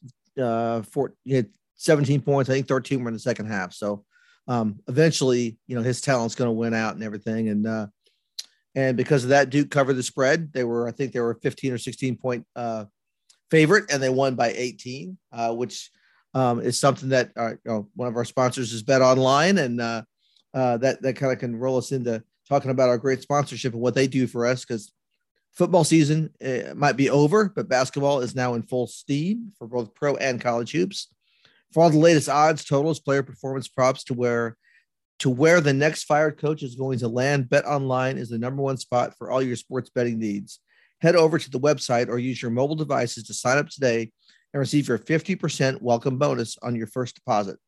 uh, 0.40 0.80
four, 0.82 1.12
he 1.26 1.34
had 1.34 1.50
17 1.74 2.22
points. 2.22 2.48
I 2.48 2.54
think 2.54 2.66
13 2.66 3.02
were 3.02 3.08
in 3.08 3.14
the 3.14 3.20
second 3.20 3.46
half. 3.46 3.74
So 3.74 4.06
um, 4.46 4.80
eventually, 4.88 5.58
you 5.66 5.76
know, 5.76 5.82
his 5.82 6.00
talent's 6.00 6.34
going 6.34 6.48
to 6.48 6.52
win 6.52 6.72
out 6.72 6.94
and 6.94 7.04
everything, 7.04 7.50
and 7.50 7.66
uh, 7.66 7.88
and 8.78 8.96
because 8.96 9.24
of 9.24 9.30
that, 9.30 9.50
Duke 9.50 9.72
covered 9.72 9.94
the 9.94 10.04
spread. 10.04 10.52
They 10.52 10.62
were, 10.62 10.86
I 10.86 10.92
think, 10.92 11.12
they 11.12 11.18
were 11.18 11.34
15 11.42 11.72
or 11.72 11.78
16 11.78 12.16
point 12.16 12.46
uh, 12.54 12.84
favorite, 13.50 13.90
and 13.90 14.00
they 14.00 14.08
won 14.08 14.36
by 14.36 14.52
18, 14.52 15.18
uh, 15.32 15.52
which 15.52 15.90
um, 16.32 16.60
is 16.60 16.78
something 16.78 17.08
that 17.08 17.32
uh, 17.36 17.50
you 17.50 17.58
know, 17.64 17.88
one 17.96 18.06
of 18.06 18.14
our 18.14 18.24
sponsors 18.24 18.72
is 18.72 18.84
Bet 18.84 19.02
Online, 19.02 19.58
and 19.58 19.80
uh, 19.80 20.02
uh, 20.54 20.76
that 20.76 21.02
that 21.02 21.16
kind 21.16 21.32
of 21.32 21.40
can 21.40 21.56
roll 21.56 21.76
us 21.76 21.90
into 21.90 22.22
talking 22.48 22.70
about 22.70 22.88
our 22.88 22.98
great 22.98 23.20
sponsorship 23.20 23.72
and 23.72 23.82
what 23.82 23.96
they 23.96 24.06
do 24.06 24.28
for 24.28 24.46
us 24.46 24.64
because 24.64 24.92
football 25.52 25.82
season 25.82 26.30
uh, 26.46 26.72
might 26.76 26.96
be 26.96 27.10
over, 27.10 27.48
but 27.48 27.68
basketball 27.68 28.20
is 28.20 28.36
now 28.36 28.54
in 28.54 28.62
full 28.62 28.86
steam 28.86 29.50
for 29.58 29.66
both 29.66 29.92
pro 29.92 30.14
and 30.18 30.40
college 30.40 30.70
hoops. 30.70 31.08
For 31.72 31.82
all 31.82 31.90
the 31.90 31.98
latest 31.98 32.28
odds, 32.28 32.64
totals, 32.64 33.00
player 33.00 33.24
performance 33.24 33.66
props 33.66 34.04
to 34.04 34.14
where 34.14 34.56
to 35.20 35.30
where 35.30 35.60
the 35.60 35.72
next 35.72 36.04
fired 36.04 36.38
coach 36.38 36.62
is 36.62 36.76
going 36.76 36.98
to 37.00 37.08
land, 37.08 37.48
Bet 37.48 37.66
Online 37.66 38.18
is 38.18 38.28
the 38.28 38.38
number 38.38 38.62
one 38.62 38.76
spot 38.76 39.16
for 39.18 39.30
all 39.30 39.42
your 39.42 39.56
sports 39.56 39.90
betting 39.90 40.18
needs. 40.18 40.60
Head 41.00 41.16
over 41.16 41.38
to 41.38 41.50
the 41.50 41.60
website 41.60 42.08
or 42.08 42.18
use 42.18 42.40
your 42.40 42.50
mobile 42.50 42.76
devices 42.76 43.24
to 43.24 43.34
sign 43.34 43.58
up 43.58 43.68
today 43.68 44.12
and 44.52 44.60
receive 44.60 44.88
your 44.88 44.98
50% 44.98 45.82
welcome 45.82 46.18
bonus 46.18 46.56
on 46.62 46.76
your 46.76 46.86
first 46.86 47.16
deposit. 47.16 47.58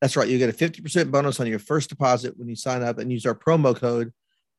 That's 0.00 0.16
right, 0.16 0.28
you 0.28 0.38
get 0.38 0.50
a 0.50 0.52
50% 0.52 1.10
bonus 1.10 1.40
on 1.40 1.46
your 1.46 1.58
first 1.58 1.88
deposit 1.88 2.36
when 2.36 2.48
you 2.48 2.56
sign 2.56 2.82
up 2.82 2.98
and 2.98 3.10
use 3.10 3.26
our 3.26 3.34
promo 3.34 3.74
code 3.74 4.12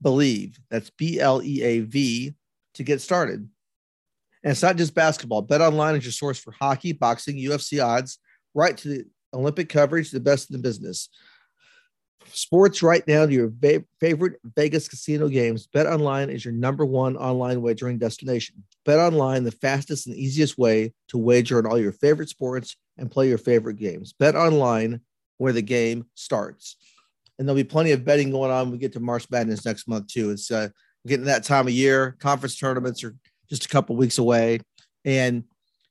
BLEAV. 0.03 0.57
That's 0.71 0.89
B 0.89 1.19
L 1.19 1.41
E 1.43 1.61
A 1.61 1.79
V 1.81 2.33
to 2.75 2.83
get 2.83 3.01
started. 3.01 3.47
And 4.43 4.51
it's 4.51 4.63
not 4.63 4.77
just 4.77 4.95
basketball. 4.95 5.41
Bet 5.41 5.61
Online 5.61 5.95
is 5.95 6.05
your 6.05 6.11
source 6.11 6.39
for 6.39 6.51
hockey, 6.51 6.93
boxing, 6.93 7.37
UFC 7.37 7.83
odds, 7.83 8.17
right 8.53 8.77
to 8.77 8.87
the 8.87 9.05
Olympic 9.33 9.69
coverage, 9.69 10.09
the 10.09 10.19
best 10.19 10.49
in 10.49 10.55
the 10.55 10.63
business 10.63 11.09
sports 12.33 12.83
right 12.83 13.05
now 13.07 13.25
to 13.25 13.31
your 13.31 13.51
va- 13.59 13.83
favorite 13.99 14.39
Vegas 14.55 14.87
casino 14.87 15.27
games. 15.27 15.67
Bet 15.67 15.87
Online 15.87 16.29
is 16.29 16.45
your 16.45 16.53
number 16.53 16.85
one 16.85 17.15
online 17.17 17.61
wagering 17.61 17.97
destination. 17.97 18.63
Bet 18.85 18.99
Online, 18.99 19.43
the 19.43 19.51
fastest 19.51 20.07
and 20.07 20.15
easiest 20.15 20.57
way 20.57 20.93
to 21.09 21.17
wager 21.17 21.57
on 21.57 21.65
all 21.65 21.79
your 21.79 21.91
favorite 21.91 22.29
sports 22.29 22.75
and 22.97 23.11
play 23.11 23.27
your 23.27 23.37
favorite 23.37 23.77
games. 23.77 24.13
Bet 24.13 24.35
Online, 24.35 25.01
where 25.37 25.53
the 25.53 25.61
game 25.61 26.05
starts. 26.15 26.77
And 27.37 27.47
there'll 27.47 27.55
be 27.55 27.63
plenty 27.63 27.91
of 27.91 28.03
betting 28.03 28.31
going 28.31 28.51
on. 28.51 28.71
We 28.71 28.77
get 28.77 28.93
to 28.93 28.99
March 28.99 29.29
Madness 29.29 29.65
next 29.65 29.87
month 29.87 30.07
too. 30.07 30.31
It's 30.31 30.49
uh, 30.49 30.69
getting 31.05 31.25
that 31.25 31.43
time 31.43 31.67
of 31.67 31.73
year. 31.73 32.15
Conference 32.19 32.57
tournaments 32.57 33.03
are 33.03 33.15
just 33.49 33.65
a 33.65 33.69
couple 33.69 33.95
weeks 33.95 34.17
away, 34.17 34.59
and 35.05 35.43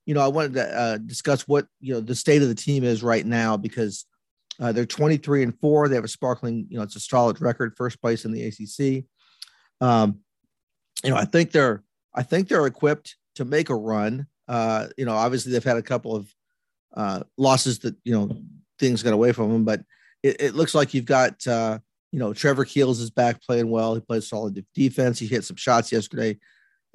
you 0.04 0.14
know 0.14 0.20
I 0.20 0.28
wanted 0.28 0.54
to 0.54 0.78
uh, 0.78 0.98
discuss 0.98 1.46
what 1.48 1.66
you 1.80 1.94
know 1.94 2.00
the 2.00 2.14
state 2.14 2.42
of 2.42 2.48
the 2.48 2.54
team 2.54 2.84
is 2.84 3.02
right 3.02 3.24
now 3.24 3.56
because 3.56 4.06
uh, 4.60 4.72
they're 4.72 4.86
23 4.86 5.42
and 5.42 5.58
four. 5.58 5.88
They 5.88 5.96
have 5.96 6.04
a 6.04 6.08
sparkling, 6.08 6.66
you 6.68 6.76
know, 6.76 6.82
it's 6.82 6.96
a 6.96 7.00
solid 7.00 7.40
record, 7.40 7.76
first 7.76 8.00
place 8.00 8.24
in 8.24 8.32
the 8.32 8.46
ACC. 8.46 9.04
Um, 9.80 10.20
you 11.04 11.10
know, 11.10 11.16
I 11.16 11.24
think 11.24 11.52
they're, 11.52 11.82
I 12.14 12.22
think 12.22 12.48
they're 12.48 12.66
equipped 12.66 13.16
to 13.34 13.44
make 13.44 13.68
a 13.68 13.74
run. 13.74 14.26
Uh, 14.48 14.88
you 14.96 15.04
know, 15.04 15.14
obviously 15.14 15.52
they've 15.52 15.62
had 15.62 15.76
a 15.76 15.82
couple 15.82 16.16
of 16.16 16.32
uh, 16.96 17.22
losses 17.36 17.80
that 17.80 17.94
you 18.04 18.14
know 18.14 18.30
things 18.78 19.02
got 19.02 19.12
away 19.12 19.32
from 19.32 19.52
them, 19.52 19.64
but 19.64 19.82
it, 20.22 20.40
it 20.40 20.54
looks 20.54 20.74
like 20.74 20.94
you've 20.94 21.04
got 21.04 21.46
uh, 21.46 21.78
you 22.16 22.18
know, 22.18 22.32
Trevor 22.32 22.64
Keels 22.64 23.00
is 23.00 23.10
back 23.10 23.42
playing 23.42 23.70
well. 23.70 23.94
He 23.94 24.00
plays 24.00 24.28
solid 24.28 24.64
defense. 24.74 25.18
He 25.18 25.26
hit 25.26 25.44
some 25.44 25.56
shots 25.56 25.92
yesterday. 25.92 26.38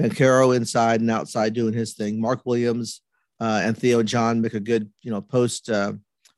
Banchero 0.01 0.55
inside 0.55 1.01
and 1.01 1.11
outside 1.11 1.53
doing 1.53 1.73
his 1.73 1.93
thing. 1.93 2.19
Mark 2.19 2.41
Williams 2.43 3.01
uh, 3.39 3.61
and 3.63 3.77
Theo 3.77 4.01
John 4.01 4.41
make 4.41 4.55
a 4.55 4.59
good, 4.59 4.89
you 5.03 5.11
know, 5.11 5.21
post 5.21 5.69
uh, 5.69 5.93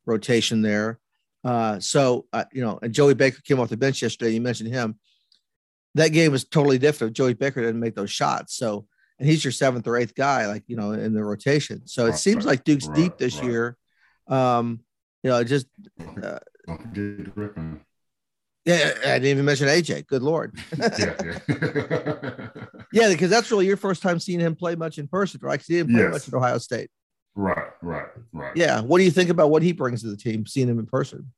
rotation 0.06 0.62
there. 0.62 1.00
Uh, 1.44 1.80
so, 1.80 2.26
uh, 2.32 2.46
you 2.54 2.64
know, 2.64 2.80
and 2.82 2.94
Joey 2.94 3.14
Baker 3.14 3.42
came 3.44 3.60
off 3.60 3.70
the 3.70 3.78
bench 3.78 4.02
yesterday. 4.02 4.32
You 4.32 4.42
mentioned 4.42 4.74
him. 4.74 4.98
That 5.96 6.10
game 6.10 6.32
was 6.32 6.46
totally 6.46 6.78
different. 6.78 7.12
If 7.12 7.18
Joey 7.18 7.34
Baker 7.34 7.62
didn't 7.62 7.80
make 7.80 7.96
those 7.96 8.12
shots. 8.12 8.56
So, 8.56 8.88
and 9.20 9.28
he's 9.28 9.44
your 9.44 9.52
seventh 9.52 9.88
or 9.88 9.98
eighth 9.98 10.16
guy, 10.16 10.48
like, 10.48 10.64
you 10.68 10.76
know, 10.76 10.92
in 10.92 11.14
the 11.14 11.24
rotation. 11.24 11.86
So 11.86 12.08
it 12.08 12.16
seems 12.16 12.46
like 12.46 12.64
Duke's 12.64 12.88
right, 12.88 12.96
deep 12.96 13.18
this 13.18 13.36
right. 13.38 13.46
year. 13.46 13.78
Um, 14.28 14.80
you 15.22 15.30
know, 15.30 15.44
just. 15.44 15.68
Uh, 16.00 16.40
Don't 16.66 16.82
forget 16.82 17.36
Griffin. 17.36 17.82
Yeah, 18.66 18.94
I 19.02 19.20
didn't 19.20 19.26
even 19.26 19.46
mention 19.46 19.68
AJ. 19.68 20.08
Good 20.08 20.24
lord. 20.24 20.58
yeah, 20.80 21.16
yeah. 21.24 21.40
yeah, 22.94 23.10
because 23.10 23.30
that's 23.30 23.52
really 23.52 23.66
your 23.66 23.76
first 23.76 24.02
time 24.02 24.20
seeing 24.20 24.40
him 24.40 24.56
play 24.56 24.76
much 24.76 24.98
in 24.98 25.08
person, 25.08 25.42
right? 25.44 25.54
Because 25.54 25.68
he 25.68 25.76
didn't 25.76 25.92
play 25.92 26.04
yes. 26.04 26.14
much 26.14 26.28
at 26.30 26.34
Ohio 26.34 26.58
State. 26.60 26.90
Right, 27.36 27.70
right, 27.82 28.08
right. 28.32 28.56
Yeah. 28.56 28.82
What 28.82 29.00
do 29.00 29.04
you 29.04 29.12
think 29.12 29.30
about 29.30 29.50
what 29.50 29.64
he 29.64 29.72
brings 29.72 30.02
to 30.02 30.10
the 30.10 30.18
team, 30.18 30.46
seeing 30.46 30.68
him 30.68 30.80
in 30.80 30.86
person? 30.86 31.32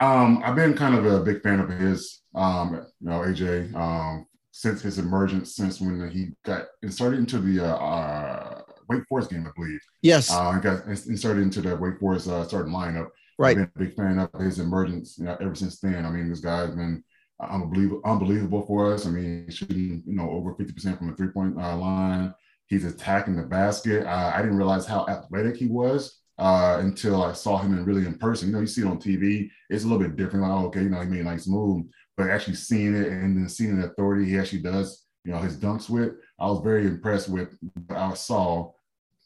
Um, 0.00 0.42
I've 0.44 0.56
been 0.56 0.74
kind 0.74 0.94
of 0.94 1.06
a 1.06 1.20
big 1.20 1.42
fan 1.42 1.60
of 1.60 1.68
his, 1.68 2.22
um, 2.34 2.86
you 3.00 3.08
know, 3.08 3.20
AJ, 3.20 3.74
um, 3.74 4.26
since 4.50 4.82
his 4.82 4.98
emergence, 4.98 5.54
since 5.54 5.80
when 5.80 6.10
he 6.10 6.28
got 6.44 6.66
inserted 6.82 7.18
into 7.18 7.38
the 7.38 7.64
uh, 7.64 7.76
uh, 7.76 8.62
Wake 8.88 9.04
Forest 9.08 9.30
game, 9.30 9.46
I 9.46 9.50
believe. 9.54 9.80
Yes. 10.02 10.30
Uh, 10.30 10.58
got 10.58 10.86
inserted 10.86 11.42
into 11.42 11.60
the 11.60 11.76
Wake 11.76 11.98
Forest 11.98 12.28
uh, 12.28 12.44
starting 12.46 12.72
lineup. 12.72 13.08
Right. 13.38 13.50
I've 13.50 13.72
been 13.74 13.84
a 13.84 13.88
big 13.88 13.96
fan 13.96 14.18
of 14.18 14.30
his 14.40 14.58
emergence 14.58 15.16
you 15.18 15.24
know, 15.24 15.36
ever 15.40 15.54
since 15.54 15.80
then. 15.80 16.04
I 16.04 16.10
mean, 16.10 16.28
this 16.28 16.40
guy's 16.40 16.74
been 16.74 17.02
unbelievable, 17.40 18.02
unbelievable 18.04 18.66
for 18.66 18.92
us. 18.92 19.06
I 19.06 19.10
mean, 19.10 19.50
shooting, 19.50 20.02
you 20.06 20.14
know, 20.14 20.28
over 20.30 20.54
50% 20.54 20.98
from 20.98 21.10
the 21.10 21.16
three 21.16 21.28
point 21.28 21.58
uh, 21.58 21.76
line. 21.76 22.34
He's 22.70 22.84
attacking 22.84 23.36
the 23.36 23.42
basket. 23.42 24.06
Uh, 24.06 24.32
I 24.32 24.40
didn't 24.40 24.56
realize 24.56 24.86
how 24.86 25.04
athletic 25.08 25.56
he 25.56 25.66
was 25.66 26.20
uh, 26.38 26.78
until 26.80 27.22
I 27.22 27.32
saw 27.32 27.58
him 27.58 27.76
in 27.76 27.84
really 27.84 28.06
in 28.06 28.16
person. 28.16 28.48
You 28.48 28.54
know, 28.54 28.60
you 28.60 28.68
see 28.68 28.82
it 28.82 28.86
on 28.86 29.00
TV, 29.00 29.50
it's 29.68 29.82
a 29.82 29.88
little 29.88 30.02
bit 30.02 30.16
different. 30.16 30.44
Like, 30.44 30.52
oh, 30.52 30.66
okay, 30.66 30.82
you 30.82 30.88
know, 30.88 31.00
he 31.00 31.08
made 31.08 31.20
a 31.20 31.24
nice 31.24 31.48
move, 31.48 31.86
but 32.16 32.30
actually 32.30 32.54
seeing 32.54 32.94
it 32.94 33.08
and 33.08 33.36
then 33.36 33.48
seeing 33.48 33.78
the 33.78 33.88
authority 33.88 34.24
he 34.24 34.38
actually 34.38 34.62
does, 34.62 35.04
you 35.24 35.32
know, 35.32 35.38
his 35.38 35.56
dunks 35.56 35.90
with, 35.90 36.12
I 36.38 36.46
was 36.46 36.62
very 36.62 36.86
impressed 36.86 37.28
with 37.28 37.58
what 37.86 37.98
I 37.98 38.14
saw, 38.14 38.70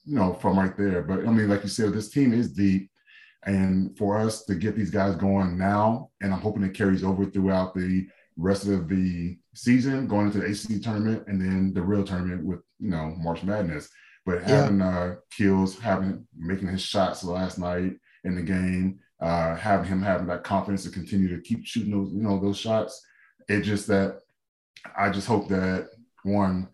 you 0.07 0.17
know, 0.17 0.33
from 0.33 0.59
right 0.59 0.77
there. 0.77 1.03
But 1.03 1.21
I 1.21 1.31
mean, 1.31 1.51
like 1.51 1.63
you 1.63 1.69
said, 1.69 1.93
this 1.93 2.11
team 2.11 2.33
is 2.33 2.51
deep. 2.51 2.91
And 3.45 3.97
for 3.99 4.19
us 4.19 4.45
to 4.47 4.55
get 4.55 4.75
these 4.75 4.91
guys 4.91 5.17
going 5.17 5.59
now, 5.59 6.09
and 6.23 6.33
I'm 6.33 6.41
hoping 6.41 6.63
it 6.63 6.73
carries 6.73 7.05
over 7.05 7.27
throughout 7.27 7.75
the 7.75 8.09
rest 8.39 8.67
of 8.67 8.89
the 8.89 9.39
season, 9.54 10.06
going 10.06 10.26
into 10.26 10.38
the 10.38 10.46
ACC 10.46 10.82
tournament, 10.82 11.25
and 11.26 11.40
then 11.40 11.73
the 11.73 11.82
real 11.82 12.04
tournament 12.04 12.44
with 12.44 12.61
you 12.78 12.90
know 12.90 13.14
March 13.18 13.42
Madness. 13.42 13.88
But 14.26 14.42
having 14.42 14.78
yeah. 14.78 14.99
uh, 14.99 15.14
Keels, 15.30 15.78
having 15.78 16.26
making 16.37 16.68
his 16.68 16.82
shots 16.82 17.25
last 17.25 17.58
night 17.58 17.92
in 18.25 18.34
the 18.34 18.42
game, 18.42 18.99
uh, 19.20 19.54
having 19.54 19.87
him 19.87 20.02
having 20.02 20.26
that 20.28 20.44
confidence 20.44 20.84
to 20.84 20.90
continue 20.90 21.28
to 21.34 21.42
keep 21.42 21.66
shooting 21.66 21.92
those 21.92 22.12
you 22.12 22.23
know 22.23 22.40
those 22.40 22.58
shots, 22.58 23.00
it 23.49 23.62
just 23.62 23.87
that 23.88 24.20
I 24.96 25.11
just 25.11 25.26
hope 25.26 25.49
that 25.49 25.88
one 26.23 26.68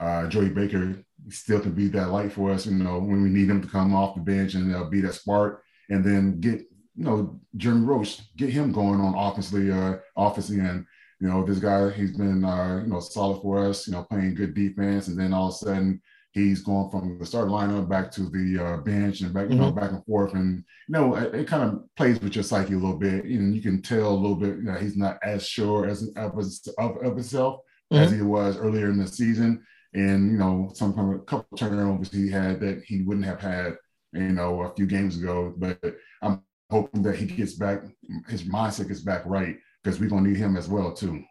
uh, 0.00 0.28
Joey 0.28 0.48
Baker 0.48 1.04
still 1.28 1.60
can 1.60 1.72
be 1.72 1.88
that 1.88 2.10
light 2.10 2.32
for 2.32 2.50
us. 2.50 2.66
You 2.66 2.72
know 2.72 2.98
when 2.98 3.22
we 3.22 3.28
need 3.28 3.50
him 3.50 3.62
to 3.62 3.68
come 3.68 3.94
off 3.94 4.14
the 4.14 4.20
bench 4.22 4.54
and 4.54 4.74
uh, 4.74 4.84
be 4.84 5.00
that 5.02 5.14
spark 5.14 5.62
and 5.90 6.04
then 6.04 6.40
get 6.40 6.60
you 6.96 7.04
know 7.04 7.40
Jeremy 7.56 7.86
Roach, 7.86 8.20
get 8.36 8.50
him 8.50 8.72
going 8.72 9.00
on 9.00 9.14
offensively, 9.14 9.70
uh, 9.70 9.96
offensively, 10.16 10.64
and 10.64 10.86
you 11.24 11.30
know 11.30 11.42
this 11.42 11.58
guy 11.58 11.88
he's 11.88 12.14
been 12.14 12.44
uh, 12.44 12.82
you 12.84 12.92
know 12.92 13.00
solid 13.00 13.40
for 13.40 13.66
us, 13.66 13.86
you 13.86 13.94
know 13.94 14.02
playing 14.02 14.34
good 14.34 14.52
defense, 14.52 15.08
and 15.08 15.18
then 15.18 15.32
all 15.32 15.48
of 15.48 15.54
a 15.54 15.56
sudden 15.56 16.02
he's 16.32 16.60
going 16.60 16.90
from 16.90 17.18
the 17.18 17.24
start 17.24 17.48
lineup 17.48 17.88
back 17.88 18.10
to 18.10 18.28
the 18.28 18.62
uh, 18.62 18.76
bench 18.78 19.22
and 19.22 19.32
back, 19.32 19.48
you 19.48 19.54
know, 19.54 19.70
mm-hmm. 19.70 19.80
back 19.80 19.92
and 19.92 20.04
forth, 20.04 20.34
and 20.34 20.62
you 20.86 20.92
know 20.92 21.16
it, 21.16 21.34
it, 21.34 21.48
kind 21.48 21.62
of 21.62 21.82
plays 21.96 22.20
with 22.20 22.34
your 22.34 22.44
psyche 22.44 22.74
a 22.74 22.76
little 22.76 22.98
bit, 22.98 23.24
and 23.24 23.54
you 23.56 23.62
can 23.62 23.80
tell 23.80 24.10
a 24.10 24.20
little 24.22 24.36
bit 24.36 24.56
you 24.56 24.64
know, 24.64 24.74
he's 24.74 24.98
not 24.98 25.18
as 25.22 25.46
sure 25.46 25.86
as 25.86 26.02
of, 26.14 26.38
of, 26.78 26.96
of 26.98 27.14
himself 27.14 27.60
mm-hmm. 27.90 28.02
as 28.02 28.12
he 28.12 28.20
was 28.20 28.58
earlier 28.58 28.90
in 28.90 28.98
the 28.98 29.08
season, 29.08 29.64
and 29.94 30.30
you 30.30 30.36
know 30.36 30.72
some 30.74 30.92
kind 30.92 31.14
of 31.14 31.20
a 31.20 31.24
couple 31.24 31.56
turnovers 31.56 32.12
he 32.12 32.28
had 32.30 32.60
that 32.60 32.82
he 32.84 33.00
wouldn't 33.00 33.24
have 33.24 33.40
had 33.40 33.78
you 34.12 34.28
know, 34.28 34.60
a 34.60 34.74
few 34.74 34.84
games 34.84 35.16
ago. 35.16 35.54
But 35.56 35.80
I'm 36.20 36.42
hoping 36.70 37.02
that 37.02 37.16
he 37.16 37.24
gets 37.24 37.54
back, 37.54 37.80
his 38.28 38.42
mindset 38.42 38.88
gets 38.88 39.00
back 39.00 39.22
right 39.24 39.56
because 39.84 40.00
we're 40.00 40.08
gonna 40.08 40.28
need 40.28 40.38
him 40.38 40.56
as 40.56 40.68
well 40.68 40.92
too. 40.92 41.22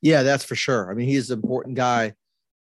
Yeah, 0.00 0.22
that's 0.22 0.44
for 0.44 0.54
sure. 0.54 0.90
I 0.90 0.94
mean, 0.94 1.06
he's 1.06 1.30
an 1.30 1.38
important 1.38 1.76
guy. 1.76 2.14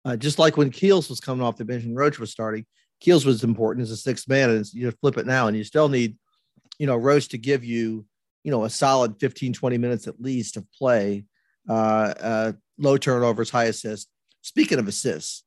Uh, 0.06 0.16
just 0.16 0.40
like 0.40 0.56
when 0.58 0.70
Keels 0.70 1.10
was 1.10 1.20
coming 1.20 1.46
off 1.46 1.58
the 1.58 1.66
bench 1.66 1.84
and 1.84 1.96
Roach 1.96 2.20
was 2.20 2.32
starting, 2.32 2.66
Keels 3.02 3.26
was 3.26 3.44
important 3.44 3.84
as 3.84 3.92
a 3.92 3.98
sixth 3.98 4.28
man, 4.28 4.50
and 4.50 4.66
you 4.74 4.92
flip 4.92 5.18
it 5.18 5.26
now, 5.26 5.48
and 5.48 5.56
you 5.56 5.64
still 5.64 5.90
need, 5.90 6.18
you 6.78 6.88
know, 6.88 6.96
Roach 6.96 7.28
to 7.30 7.38
give 7.38 7.64
you, 7.64 8.06
you 8.44 8.52
know, 8.52 8.64
a 8.64 8.70
solid 8.70 9.20
15, 9.20 9.54
20 9.54 9.78
minutes 9.78 10.08
at 10.08 10.22
least 10.22 10.58
of 10.58 10.66
play, 10.72 11.26
uh, 11.70 12.14
uh, 12.20 12.52
low 12.78 12.98
turnovers, 12.98 13.50
high 13.50 13.66
assists. 13.66 14.10
Speaking 14.42 14.80
of 14.80 14.88
assists, 14.88 15.44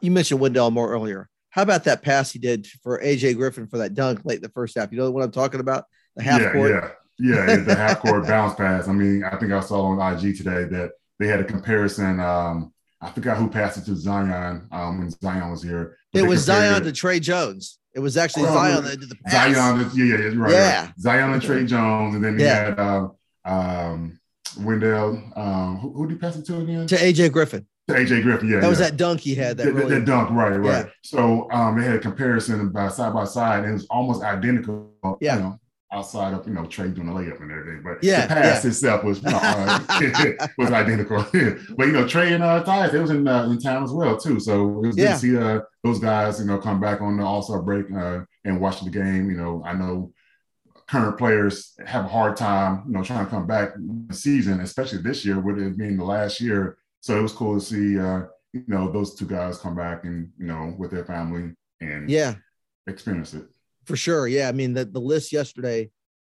you 0.00 0.12
mentioned 0.12 0.40
Wendell 0.40 0.70
Moore 0.70 0.92
earlier. 0.92 1.28
How 1.50 1.62
about 1.62 1.84
that 1.84 2.02
pass 2.02 2.32
he 2.32 2.38
did 2.38 2.66
for 2.82 3.00
AJ 3.00 3.36
Griffin 3.36 3.66
for 3.66 3.78
that 3.78 3.94
dunk 3.94 4.24
late 4.24 4.36
in 4.36 4.42
the 4.42 4.48
first 4.48 4.76
half? 4.76 4.90
You 4.90 4.98
know 4.98 5.10
what 5.10 5.24
I'm 5.24 5.32
talking 5.32 5.60
about? 5.60 5.84
The 6.16 6.22
half 6.22 6.40
yeah, 6.40 6.52
court. 6.52 6.70
Yeah, 6.70 6.90
yeah, 7.22 7.56
the 7.56 7.74
half 7.74 8.00
court 8.00 8.26
bounce 8.26 8.54
pass. 8.54 8.88
I 8.88 8.92
mean, 8.92 9.24
I 9.24 9.36
think 9.36 9.52
I 9.52 9.60
saw 9.60 9.84
on 9.84 10.16
IG 10.16 10.36
today 10.36 10.64
that 10.64 10.92
they 11.18 11.26
had 11.26 11.40
a 11.40 11.44
comparison. 11.44 12.20
Um, 12.20 12.72
I 13.00 13.10
forgot 13.10 13.36
who 13.36 13.48
passed 13.48 13.78
it 13.78 13.84
to 13.86 13.96
Zion 13.96 14.68
um, 14.70 14.98
when 14.98 15.10
Zion 15.10 15.50
was 15.50 15.62
here. 15.62 15.96
It 16.12 16.22
was 16.22 16.44
Zion 16.44 16.82
to 16.84 16.92
Tre 16.92 17.20
Jones. 17.20 17.78
It 17.94 18.00
was 18.00 18.16
actually 18.16 18.44
oh, 18.44 18.54
Zion 18.54 18.84
that 18.84 19.00
did 19.00 19.08
the 19.08 19.16
pass. 19.16 19.54
Zion, 19.54 19.90
yeah, 19.94 20.04
yeah, 20.04 20.32
right. 20.34 20.52
Yeah. 20.52 20.84
Right. 20.86 20.94
Zion 20.98 21.32
and 21.32 21.42
Tre 21.42 21.66
Jones, 21.66 22.14
and 22.14 22.24
then 22.24 22.38
he 22.38 22.44
yeah. 22.44 22.64
had 22.64 22.80
uh, 22.80 23.08
um, 23.44 24.18
Wendell. 24.60 25.22
Um, 25.36 25.78
who, 25.78 25.92
who 25.92 26.08
did 26.08 26.14
he 26.14 26.18
pass 26.18 26.36
it 26.36 26.46
to 26.46 26.58
again? 26.58 26.86
To 26.86 26.96
AJ 26.96 27.32
Griffin. 27.32 27.66
To 27.88 27.94
AJ 27.94 28.22
Griffin, 28.22 28.48
yeah. 28.48 28.56
That 28.56 28.62
yeah. 28.62 28.68
was 28.68 28.78
that 28.78 28.96
dunk 28.96 29.20
he 29.20 29.34
had. 29.34 29.56
That, 29.58 29.66
that, 29.66 29.72
really, 29.74 29.98
that 29.98 30.06
dunk, 30.06 30.30
right, 30.30 30.56
right. 30.56 30.86
Yeah. 30.86 30.90
So 31.02 31.50
um, 31.50 31.78
they 31.78 31.84
had 31.84 31.96
a 31.96 31.98
comparison 31.98 32.70
by 32.70 32.88
side 32.88 33.12
by 33.12 33.24
side, 33.24 33.64
and 33.64 33.70
it 33.70 33.74
was 33.74 33.86
almost 33.90 34.22
identical. 34.22 34.90
Yeah. 35.20 35.36
You 35.36 35.42
know, 35.42 35.60
outside 35.92 36.34
of 36.34 36.46
you 36.46 36.54
know 36.54 36.64
Tre 36.66 36.88
doing 36.88 37.06
the 37.06 37.12
layup 37.12 37.40
and 37.40 37.50
everything, 37.50 37.82
but 37.82 38.02
yeah, 38.02 38.22
the 38.22 38.34
pass 38.34 38.64
yeah. 38.64 38.70
itself 38.70 39.04
was 39.04 39.24
uh, 39.24 40.48
was 40.58 40.70
identical. 40.70 41.22
but 41.76 41.86
you 41.86 41.92
know 41.92 42.06
Tre 42.06 42.32
and 42.32 42.42
uh, 42.42 42.64
Tyus, 42.64 42.92
they 42.92 43.00
was 43.00 43.10
in 43.10 43.26
uh, 43.26 43.44
in 43.44 43.58
town 43.58 43.84
as 43.84 43.92
well 43.92 44.16
too. 44.16 44.40
So 44.40 44.68
it 44.82 44.86
was 44.88 44.96
good 44.96 45.08
to 45.08 45.18
see 45.18 45.36
uh, 45.36 45.60
those 45.84 45.98
guys, 45.98 46.40
you 46.40 46.46
know, 46.46 46.58
come 46.58 46.80
back 46.80 47.00
on 47.00 47.16
the 47.16 47.24
All 47.24 47.42
Star 47.42 47.62
break 47.62 47.90
uh, 47.92 48.20
and 48.44 48.60
watch 48.60 48.80
the 48.80 48.90
game. 48.90 49.30
You 49.30 49.36
know, 49.36 49.62
I 49.64 49.74
know 49.74 50.12
current 50.88 51.18
players 51.18 51.74
have 51.86 52.04
a 52.04 52.08
hard 52.08 52.36
time, 52.36 52.84
you 52.86 52.92
know, 52.92 53.02
trying 53.02 53.24
to 53.24 53.30
come 53.30 53.46
back 53.46 53.70
the 53.76 54.14
season, 54.14 54.60
especially 54.60 54.98
this 54.98 55.24
year 55.24 55.40
with 55.40 55.58
it 55.58 55.76
being 55.76 55.96
the 55.96 56.04
last 56.04 56.40
year 56.40 56.76
so 57.02 57.18
it 57.18 57.22
was 57.22 57.32
cool 57.32 57.58
to 57.58 57.64
see 57.64 57.98
uh, 57.98 58.22
you 58.52 58.64
know 58.68 58.90
those 58.90 59.14
two 59.14 59.26
guys 59.26 59.58
come 59.58 59.74
back 59.74 60.04
and 60.04 60.30
you 60.38 60.46
know 60.46 60.74
with 60.78 60.90
their 60.90 61.04
family 61.04 61.52
and 61.80 62.08
yeah 62.08 62.34
experience 62.86 63.34
it 63.34 63.44
for 63.84 63.96
sure. 63.96 64.26
Yeah 64.26 64.48
i 64.48 64.52
mean 64.52 64.74
the, 64.74 64.84
the 64.84 65.00
list 65.00 65.32
yesterday 65.32 65.90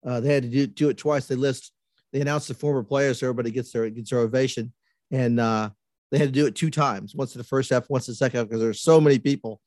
uh, 0.06 0.20
they 0.20 0.34
had 0.34 0.44
to 0.44 0.50
do, 0.50 0.68
do 0.68 0.90
it 0.90 0.98
twice. 0.98 1.28
They 1.28 1.36
list 1.36 1.74
they 2.14 2.22
announced 2.22 2.48
the 2.48 2.54
former 2.54 2.84
players 2.84 3.20
so 3.20 3.28
everybody 3.28 3.52
gets 3.52 3.72
their 3.72 3.90
gets 3.90 4.10
their 4.10 4.20
ovation. 4.20 4.74
And 5.12 5.40
uh, 5.40 5.70
they 6.12 6.18
had 6.18 6.30
to 6.30 6.34
do 6.34 6.46
it 6.46 6.56
two 6.56 6.70
times 6.70 7.14
once 7.16 7.36
in 7.36 7.40
the 7.40 7.48
first 7.48 7.70
half 7.70 7.90
once 7.90 8.08
in 8.08 8.14
the 8.14 8.18
second 8.18 8.40
half 8.40 8.48
because 8.48 8.62
there's 8.62 8.82
so 8.82 9.02
many 9.02 9.20
people 9.20 9.62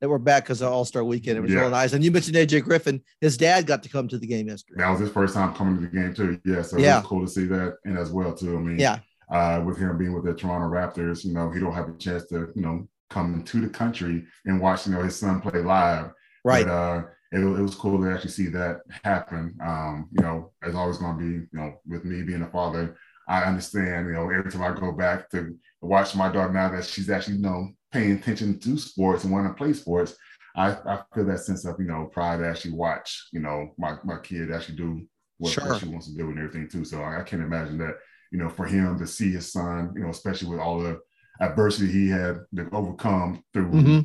that 0.00 0.08
were 0.08 0.18
back 0.18 0.44
because 0.44 0.62
of 0.62 0.72
all-star 0.72 1.04
weekend. 1.04 1.36
It 1.36 1.42
was 1.42 1.52
yeah. 1.52 1.60
really 1.60 1.72
nice. 1.72 1.92
And 1.92 2.02
you 2.02 2.10
mentioned 2.10 2.36
aj 2.36 2.62
griffin. 2.62 3.02
His 3.20 3.36
dad 3.36 3.66
got 3.66 3.82
to 3.82 3.88
come 3.88 4.08
to 4.08 4.18
the 4.18 4.26
game 4.26 4.48
yesterday. 4.48 4.82
That 4.82 4.90
was 4.90 5.00
his 5.00 5.10
first 5.10 5.34
time 5.34 5.54
coming 5.54 5.76
to 5.76 5.82
the 5.82 5.88
game 5.88 6.14
too. 6.14 6.40
Yeah 6.44 6.62
so 6.62 6.78
yeah. 6.78 6.98
it 6.98 7.00
was 7.00 7.06
cool 7.06 7.26
to 7.26 7.30
see 7.30 7.44
that 7.46 7.76
and 7.84 7.98
as 7.98 8.10
well 8.10 8.34
too. 8.34 8.56
I 8.56 8.60
mean 8.60 8.78
yeah. 8.78 8.98
uh, 9.30 9.62
with 9.64 9.78
him 9.78 9.96
being 9.96 10.12
with 10.12 10.24
the 10.24 10.34
Toronto 10.34 10.68
Raptors, 10.68 11.24
you 11.24 11.32
know, 11.32 11.50
he 11.50 11.60
don't 11.60 11.74
have 11.74 11.88
a 11.88 11.96
chance 11.96 12.26
to, 12.26 12.52
you 12.54 12.62
know, 12.62 12.88
come 13.08 13.34
into 13.34 13.60
the 13.60 13.68
country 13.68 14.24
and 14.46 14.60
watch, 14.60 14.86
you 14.86 14.92
know, 14.92 15.02
his 15.02 15.18
son 15.18 15.40
play 15.40 15.60
live. 15.60 16.10
Right. 16.44 16.66
But 16.66 16.72
uh, 16.72 17.02
it, 17.32 17.38
it 17.40 17.62
was 17.62 17.74
cool 17.74 18.00
to 18.00 18.10
actually 18.10 18.30
see 18.30 18.48
that 18.48 18.80
happen. 19.04 19.56
Um, 19.62 20.08
you 20.12 20.22
know, 20.22 20.52
as 20.62 20.74
always 20.74 20.98
going 20.98 21.18
to 21.18 21.24
be, 21.24 21.30
you 21.30 21.48
know, 21.52 21.80
with 21.86 22.04
me 22.04 22.22
being 22.22 22.42
a 22.42 22.50
father, 22.50 22.96
I 23.28 23.42
understand, 23.42 24.06
you 24.06 24.12
know, 24.14 24.30
every 24.30 24.50
time 24.50 24.62
I 24.62 24.78
go 24.78 24.92
back 24.92 25.30
to 25.30 25.56
watch 25.80 26.14
my 26.16 26.30
daughter 26.30 26.52
now 26.52 26.70
that 26.70 26.84
she's 26.84 27.10
actually, 27.10 27.36
you 27.36 27.42
know, 27.42 27.68
paying 27.92 28.12
attention 28.12 28.58
to 28.58 28.78
sports 28.78 29.24
and 29.24 29.32
wanting 29.32 29.50
to 29.50 29.54
play 29.54 29.72
sports, 29.72 30.16
I, 30.56 30.70
I 30.72 31.02
feel 31.14 31.26
that 31.26 31.40
sense 31.40 31.64
of, 31.64 31.76
you 31.78 31.86
know, 31.86 32.10
pride 32.12 32.38
to 32.38 32.48
actually 32.48 32.72
watch, 32.72 33.28
you 33.32 33.40
know, 33.40 33.72
my, 33.78 33.96
my 34.04 34.18
kid 34.18 34.50
actually 34.50 34.76
do 34.76 35.06
what, 35.38 35.52
sure. 35.52 35.78
she 35.78 35.86
wants 35.86 36.08
to 36.08 36.16
do 36.16 36.28
and 36.30 36.38
everything 36.38 36.68
too. 36.68 36.84
So 36.84 37.00
I, 37.00 37.20
I 37.20 37.22
can't 37.22 37.42
imagine 37.42 37.78
that 37.78 37.96
you 38.30 38.38
know, 38.38 38.48
for 38.48 38.66
him 38.66 38.98
to 38.98 39.06
see 39.06 39.32
his 39.32 39.52
son, 39.52 39.92
you 39.94 40.02
know, 40.02 40.10
especially 40.10 40.48
with 40.48 40.60
all 40.60 40.78
the 40.78 41.00
adversity 41.40 41.90
he 41.90 42.08
had 42.08 42.40
to 42.54 42.68
overcome 42.72 43.42
through 43.52 43.70
mm-hmm. 43.70 44.00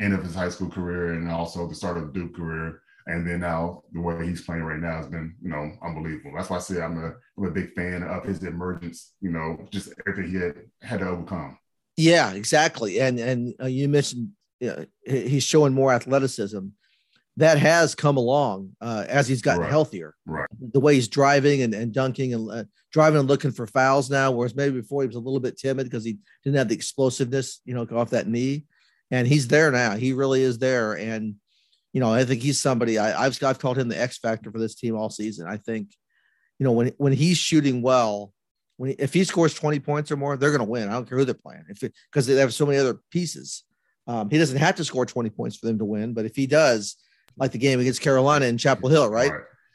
End 0.00 0.14
of 0.14 0.22
his 0.24 0.34
high 0.34 0.48
school 0.48 0.68
career 0.70 1.12
and 1.12 1.30
also 1.30 1.66
the 1.68 1.74
start 1.74 1.96
of 1.98 2.06
the 2.12 2.12
Duke 2.18 2.34
career. 2.34 2.82
And 3.06 3.26
then 3.26 3.40
now 3.40 3.82
the 3.92 4.00
way 4.00 4.26
he's 4.26 4.42
playing 4.42 4.62
right 4.62 4.78
now 4.78 4.96
has 4.98 5.06
been, 5.06 5.34
you 5.42 5.50
know, 5.50 5.72
unbelievable. 5.82 6.32
That's 6.36 6.50
why 6.50 6.56
I 6.56 6.60
say 6.60 6.80
I'm 6.80 6.98
a, 7.02 7.14
I'm 7.38 7.44
a 7.46 7.50
big 7.50 7.72
fan 7.74 8.02
of 8.02 8.24
his 8.24 8.42
emergence. 8.44 9.12
You 9.20 9.30
know, 9.30 9.66
just 9.70 9.92
everything 10.06 10.30
he 10.30 10.36
had 10.38 10.56
had 10.82 11.00
to 11.00 11.08
overcome. 11.08 11.58
Yeah, 11.96 12.32
exactly. 12.32 13.00
And 13.00 13.18
and 13.18 13.54
uh, 13.60 13.66
you 13.66 13.88
mentioned 13.88 14.30
you 14.60 14.68
know, 14.68 14.84
he's 15.06 15.42
showing 15.44 15.72
more 15.72 15.92
athleticism. 15.92 16.66
That 17.36 17.58
has 17.58 17.94
come 17.94 18.18
along 18.18 18.76
uh, 18.82 19.06
as 19.08 19.26
he's 19.26 19.40
gotten 19.40 19.62
Right. 19.62 19.70
healthier. 19.70 20.14
Right. 20.26 20.48
The 20.60 20.80
way 20.80 20.94
he's 20.94 21.08
driving 21.08 21.62
and, 21.62 21.72
and 21.72 21.92
dunking 21.92 22.34
and 22.34 22.50
uh, 22.50 22.64
driving 22.92 23.20
and 23.20 23.28
looking 23.28 23.50
for 23.52 23.66
fouls 23.66 24.10
now, 24.10 24.30
whereas 24.30 24.54
maybe 24.54 24.80
before 24.80 25.02
he 25.02 25.06
was 25.06 25.16
a 25.16 25.20
little 25.20 25.40
bit 25.40 25.56
timid 25.56 25.84
because 25.84 26.04
he 26.04 26.18
didn't 26.44 26.58
have 26.58 26.68
the 26.68 26.74
explosiveness, 26.74 27.60
you 27.64 27.72
know, 27.74 27.86
off 27.96 28.10
that 28.10 28.28
knee. 28.28 28.66
And 29.10 29.26
he's 29.26 29.48
there 29.48 29.70
now. 29.70 29.96
He 29.96 30.12
really 30.12 30.42
is 30.42 30.58
there. 30.58 30.96
And 30.96 31.36
you 31.92 32.00
know, 32.00 32.12
I 32.12 32.24
think 32.24 32.42
he's 32.42 32.60
somebody 32.60 32.98
I, 32.98 33.26
I've 33.26 33.42
I've 33.42 33.58
called 33.58 33.78
him 33.78 33.88
the 33.88 34.00
X 34.00 34.18
factor 34.18 34.50
for 34.50 34.58
this 34.58 34.74
team 34.74 34.96
all 34.96 35.10
season. 35.10 35.46
I 35.48 35.56
think, 35.56 35.94
you 36.58 36.64
know, 36.64 36.72
when 36.72 36.92
when 36.98 37.12
he's 37.12 37.38
shooting 37.38 37.82
well, 37.82 38.32
when 38.76 38.90
he, 38.90 38.96
if 38.98 39.12
he 39.12 39.24
scores 39.24 39.54
20 39.54 39.80
points 39.80 40.10
or 40.12 40.16
more, 40.16 40.36
they're 40.36 40.50
going 40.50 40.60
to 40.60 40.70
win. 40.70 40.88
I 40.88 40.92
don't 40.92 41.08
care 41.08 41.18
who 41.18 41.24
they're 41.24 41.34
playing. 41.34 41.64
If 41.68 41.80
because 41.80 42.26
they 42.26 42.34
have 42.36 42.54
so 42.54 42.66
many 42.66 42.78
other 42.78 43.00
pieces. 43.10 43.64
Um, 44.06 44.30
he 44.30 44.38
doesn't 44.38 44.56
have 44.56 44.74
to 44.76 44.84
score 44.84 45.06
20 45.06 45.30
points 45.30 45.56
for 45.56 45.66
them 45.66 45.78
to 45.78 45.84
win, 45.84 46.14
but 46.14 46.24
if 46.24 46.34
he 46.34 46.46
does, 46.46 46.96
like 47.36 47.52
the 47.52 47.58
game 47.58 47.78
against 47.78 48.00
Carolina 48.00 48.46
in 48.46 48.58
Chapel 48.58 48.88
Hill, 48.88 49.08
right? 49.08 49.30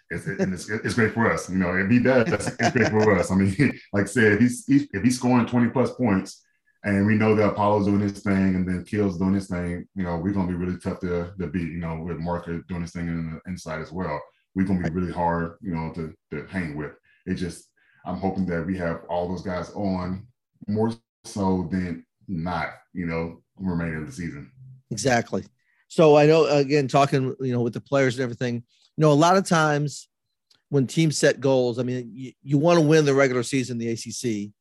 It's, 0.10 0.28
and 0.28 0.54
it's, 0.54 0.70
it's 0.70 0.94
great 0.94 1.14
for 1.14 1.32
us. 1.32 1.50
You 1.50 1.58
know, 1.58 1.74
if 1.76 1.90
he 1.90 2.00
does, 2.00 2.28
it's 2.28 2.72
great 2.72 2.90
for 2.90 3.18
us. 3.18 3.32
I 3.32 3.36
mean, 3.36 3.56
like 3.94 4.04
I 4.04 4.08
said, 4.08 4.34
if 4.34 4.40
he's 4.40 4.66
if 4.68 5.04
he's 5.04 5.18
scoring 5.18 5.46
20 5.46 5.70
plus 5.70 5.92
points 5.92 6.45
and 6.86 7.08
we 7.08 7.16
know 7.16 7.34
that 7.36 7.56
Paolo's 7.56 7.88
doing 7.88 8.00
his 8.00 8.20
thing 8.20 8.56
and 8.56 8.68
then 8.68 8.86
Keels' 8.86 9.18
doing 9.18 9.34
his 9.34 9.48
thing, 9.48 9.88
you 9.96 10.04
know, 10.04 10.18
we're 10.18 10.34
gonna 10.34 10.48
be 10.48 10.54
really 10.54 10.78
tough 10.78 11.00
to, 11.00 11.34
to 11.40 11.48
beat, 11.48 11.72
you 11.72 11.80
know, 11.80 12.00
with 12.00 12.20
Marker 12.20 12.62
doing 12.70 12.84
his 12.84 12.92
thing 12.92 13.08
in 13.08 13.32
the 13.32 13.50
inside 13.50 13.82
as 13.82 13.92
well. 13.92 14.22
We're 14.54 14.66
gonna 14.66 14.84
be 14.84 14.92
really 14.92 15.12
hard, 15.12 15.58
you 15.62 15.74
know, 15.74 15.92
to, 15.96 16.14
to 16.32 16.48
hang 16.48 16.78
with. 16.78 16.92
It 17.26 17.36
just 17.36 17.70
I'm 18.06 18.18
hoping 18.18 18.46
that 18.48 18.68
we 18.68 18.78
have 18.78 19.02
all 19.10 19.28
those 19.28 19.42
guys 19.42 19.72
on 19.72 20.28
more 20.68 20.94
so 21.24 21.68
than 21.72 22.06
not, 22.28 22.70
you 22.94 23.08
know, 23.08 23.42
remaining 23.58 24.02
of 24.02 24.06
the 24.06 24.12
season. 24.12 24.52
Exactly. 24.92 25.44
So 25.88 26.16
I 26.16 26.28
know 26.28 26.46
again 26.46 26.88
talking, 26.88 27.36
you 27.40 27.52
know, 27.52 27.62
with 27.62 27.74
the 27.74 27.82
players 27.82 28.16
and 28.16 28.24
everything. 28.24 28.64
You 28.98 29.02
know, 29.02 29.12
a 29.12 29.14
lot 29.14 29.38
of 29.38 29.46
times 29.46 30.08
when 30.70 30.86
teams 30.86 31.18
set 31.18 31.40
goals, 31.40 31.80
I 31.80 31.84
mean, 31.84 32.12
you, 32.14 32.32
you 32.44 32.58
want 32.60 32.80
to 32.80 32.86
win 32.86 33.06
the 33.06 33.14
regular 33.16 33.44
season, 33.44 33.80
the 33.80 33.90
ACC, 33.90 34.54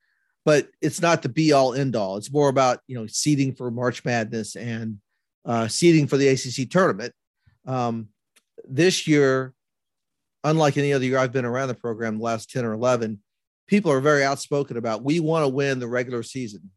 but 0.44 0.68
it's 0.80 1.00
not 1.00 1.22
the 1.22 1.28
be 1.28 1.52
all 1.52 1.74
end 1.74 1.96
all. 1.96 2.16
It's 2.16 2.32
more 2.32 2.48
about 2.48 2.80
you 2.86 2.96
know 2.96 3.06
seeding 3.06 3.54
for 3.54 3.70
March 3.70 4.04
Madness 4.04 4.56
and 4.56 4.98
uh, 5.44 5.68
seeding 5.68 6.06
for 6.06 6.16
the 6.16 6.28
ACC 6.28 6.70
tournament. 6.70 7.12
Um, 7.66 8.08
this 8.68 9.06
year, 9.06 9.54
unlike 10.42 10.76
any 10.76 10.92
other 10.92 11.04
year 11.04 11.18
I've 11.18 11.32
been 11.32 11.44
around 11.44 11.68
the 11.68 11.74
program, 11.74 12.18
the 12.18 12.24
last 12.24 12.50
ten 12.50 12.64
or 12.64 12.72
eleven, 12.72 13.20
people 13.66 13.90
are 13.90 14.00
very 14.00 14.24
outspoken 14.24 14.76
about 14.76 15.02
we 15.02 15.20
want 15.20 15.44
to 15.44 15.48
win 15.48 15.78
the 15.78 15.88
regular 15.88 16.22
season. 16.22 16.70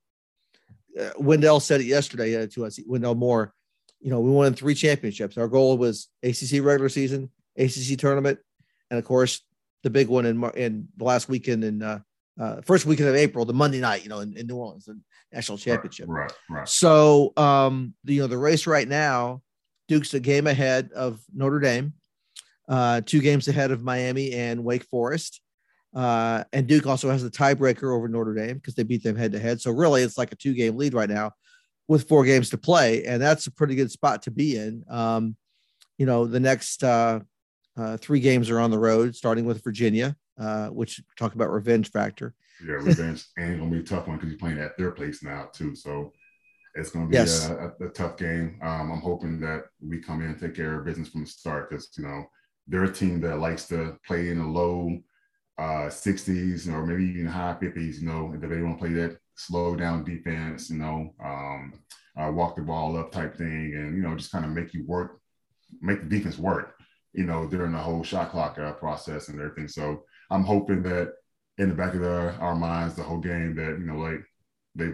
Uh, 1.00 1.10
Wendell 1.18 1.60
said 1.60 1.82
it 1.82 1.86
yesterday 1.86 2.42
uh, 2.42 2.48
to 2.48 2.66
us. 2.66 2.80
Wendell 2.88 3.16
Moore, 3.16 3.54
you 4.00 4.10
know, 4.10 4.20
we 4.20 4.32
won 4.32 4.54
three 4.54 4.74
championships. 4.74 5.38
Our 5.38 5.48
goal 5.48 5.78
was 5.78 6.08
ACC 6.24 6.64
regular 6.64 6.90
season, 6.90 7.30
ACC 7.58 7.98
tournament, 7.98 8.40
and 8.90 8.98
of 8.98 9.06
course 9.06 9.42
the 9.84 9.90
big 9.90 10.08
one 10.08 10.26
in 10.26 10.44
in 10.56 10.88
the 10.98 11.04
last 11.04 11.28
weekend 11.30 11.64
in 11.64 11.84
uh, 11.84 12.00
uh, 12.40 12.62
first 12.62 12.86
weekend 12.86 13.10
of 13.10 13.16
April, 13.16 13.46
the 13.46 13.54
Monday 13.54 13.80
night, 13.80 14.04
you 14.04 14.10
know, 14.10 14.20
in, 14.20 14.36
in 14.38 14.48
New 14.48 14.56
Orleans, 14.56 14.86
the 14.86 15.00
national 15.34 15.58
championship. 15.58 16.08
Right, 16.08 16.32
right. 16.50 16.68
So, 16.68 17.34
um, 17.38 17.94
the, 18.04 18.16
you 18.16 18.22
know, 18.22 18.28
the 18.28 18.38
race 18.38 18.68
right 18.68 18.88
now, 18.88 19.42
Duke's 19.88 20.14
a 20.14 20.20
game 20.20 20.48
ahead 20.48 20.92
of 20.96 21.20
Notre 21.34 21.60
Dame, 21.60 21.94
uh, 22.68 23.02
two 23.06 23.22
games 23.22 23.48
ahead 23.48 23.72
of 23.72 23.82
Miami 23.82 24.34
and 24.34 24.64
Wake 24.64 24.84
Forest. 24.84 25.42
Uh, 25.96 26.44
and 26.54 26.68
Duke 26.68 26.86
also 26.86 27.10
has 27.10 27.24
the 27.24 27.30
tiebreaker 27.32 27.96
over 27.96 28.08
Notre 28.08 28.36
Dame 28.36 28.56
because 28.56 28.76
they 28.76 28.84
beat 28.84 29.04
them 29.04 29.16
head 29.16 29.32
to 29.32 29.40
head. 29.40 29.62
So 29.62 29.72
really, 29.72 30.04
it's 30.04 30.18
like 30.18 30.32
a 30.32 30.36
two 30.36 30.54
game 30.54 30.78
lead 30.78 30.94
right 30.94 31.10
now 31.10 31.32
with 31.88 32.08
four 32.08 32.26
games 32.26 32.50
to 32.50 32.58
play, 32.58 33.06
and 33.06 33.22
that's 33.22 33.48
a 33.48 33.52
pretty 33.52 33.74
good 33.74 33.90
spot 33.90 34.24
to 34.24 34.32
be 34.32 34.58
in. 34.58 34.84
Um, 34.90 35.36
you 35.98 36.06
know, 36.06 36.26
the 36.26 36.40
next 36.40 36.84
uh, 36.84 37.22
uh, 37.78 37.98
three 37.98 38.20
games 38.20 38.50
are 38.50 38.60
on 38.60 38.72
the 38.72 38.78
road, 38.78 39.16
starting 39.16 39.46
with 39.46 39.64
Virginia, 39.64 40.16
uh, 40.40 40.68
which 40.68 41.02
talk 41.18 41.36
about 41.36 41.52
revenge 41.52 41.92
factor. 41.92 42.34
Yeah, 42.66 42.74
revenge 42.76 43.26
ain't 43.40 43.60
gonna 43.60 43.72
be 43.72 43.80
a 43.80 43.84
tough 43.84 44.08
one 44.08 44.18
because 44.18 44.30
you're 44.30 44.40
playing 44.40 44.60
at 44.60 44.78
their 44.78 44.92
place 44.92 45.24
now 45.24 45.50
too. 45.54 45.76
So 45.76 46.14
it's 46.76 46.92
gonna 46.92 47.08
be 47.08 47.16
Yes. 47.16 47.48
a, 47.50 47.74
a, 47.82 47.88
a 47.88 47.90
tough 47.90 48.18
game. 48.18 48.60
Um, 48.62 48.92
I'm 48.92 49.02
hoping 49.02 49.40
that 49.42 49.66
we 49.82 50.00
come 50.00 50.22
in 50.22 50.30
and 50.30 50.40
take 50.40 50.56
care 50.56 50.80
of 50.80 50.86
business 50.86 51.10
from 51.10 51.22
the 51.22 51.28
start 51.30 51.70
because 51.70 51.90
you 51.98 52.04
know 52.06 52.26
they're 52.68 52.84
a 52.84 52.94
team 52.94 53.22
that 53.22 53.40
likes 53.40 53.68
to 53.70 53.98
play 54.06 54.30
in 54.30 54.40
the 54.40 54.46
low 54.46 54.98
uh 55.58 55.90
60s 55.90 56.68
or 56.68 56.86
maybe 56.86 57.06
even 57.06 57.26
high 57.26 57.58
50s. 57.60 58.00
You 58.00 58.08
know, 58.08 58.32
if 58.34 58.42
they 58.42 58.62
want 58.62 58.78
to 58.80 58.86
play 58.86 58.94
that 58.94 59.18
slow 59.36 59.76
down 59.76 60.04
defense, 60.04 60.70
you 60.70 60.78
know, 60.78 61.14
um, 61.24 61.74
uh, 62.20 62.32
walk 62.32 62.56
the 62.56 62.62
ball 62.62 62.98
up 62.98 63.12
type 63.12 63.36
thing, 63.38 63.74
and 63.76 63.96
you 63.96 64.04
know 64.04 64.16
just 64.16 64.32
kind 64.32 64.46
of 64.46 64.52
make 64.52 64.74
you 64.74 64.86
work, 64.86 65.20
make 65.82 66.02
the 66.02 66.10
defense 66.10 66.38
work. 66.38 66.76
You 67.14 67.26
know, 67.26 67.48
during 67.48 67.72
the 67.72 67.80
whole 67.80 68.04
shot 68.04 68.30
clock 68.32 68.60
uh, 68.60 68.74
process 68.74 69.30
and 69.30 69.40
everything. 69.40 69.68
So 69.68 70.04
I'm 70.30 70.44
hoping 70.44 70.84
that 70.84 71.14
in 71.58 71.70
the 71.70 71.76
back 71.76 71.94
of 71.94 72.02
the, 72.02 72.34
our 72.40 72.56
minds 72.56 72.96
the 72.96 73.04
whole 73.04 73.20
game 73.20 73.56
that 73.56 73.78
you 73.80 73.86
know 73.86 73.98
like 73.98 74.24
they 74.76 74.92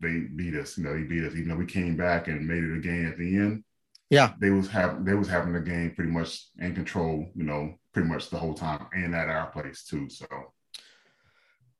they 0.00 0.20
beat 0.34 0.54
us 0.54 0.76
you 0.76 0.84
know 0.84 0.92
they 0.94 1.02
beat 1.04 1.24
us 1.24 1.32
even 1.34 1.48
though 1.48 1.56
we 1.56 1.66
came 1.66 1.96
back 1.96 2.28
and 2.28 2.46
made 2.46 2.62
it 2.64 2.76
a 2.76 2.80
game 2.80 3.06
at 3.06 3.16
the 3.16 3.36
end 3.36 3.64
Yeah. 4.10 4.32
they 4.40 4.50
was 4.50 4.68
having 4.68 5.04
they 5.04 5.14
was 5.14 5.28
having 5.28 5.52
the 5.54 5.60
game 5.60 5.92
pretty 5.94 6.10
much 6.10 6.48
in 6.58 6.74
control 6.74 7.26
you 7.34 7.44
know 7.44 7.74
pretty 7.92 8.08
much 8.08 8.28
the 8.28 8.36
whole 8.38 8.54
time 8.54 8.86
and 8.92 9.14
at 9.14 9.28
our 9.28 9.50
place 9.50 9.84
too 9.84 10.08
so 10.10 10.26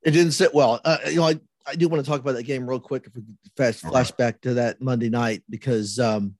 It 0.02 0.12
didn't 0.12 0.32
sit 0.32 0.54
well. 0.54 0.80
Uh, 0.84 0.98
you 1.06 1.16
know, 1.16 1.24
I, 1.28 1.40
I 1.66 1.74
do 1.76 1.88
want 1.88 2.04
to 2.04 2.08
talk 2.10 2.20
about 2.20 2.34
that 2.36 2.42
game 2.44 2.68
real 2.68 2.78
quick 2.80 3.06
if 3.06 3.14
we 3.16 3.22
fast 3.56 3.82
Okay. 3.84 3.90
flash 3.90 4.10
back 4.12 4.40
to 4.42 4.54
that 4.54 4.80
Monday 4.80 5.08
night 5.08 5.42
because 5.48 5.98
um, 5.98 6.34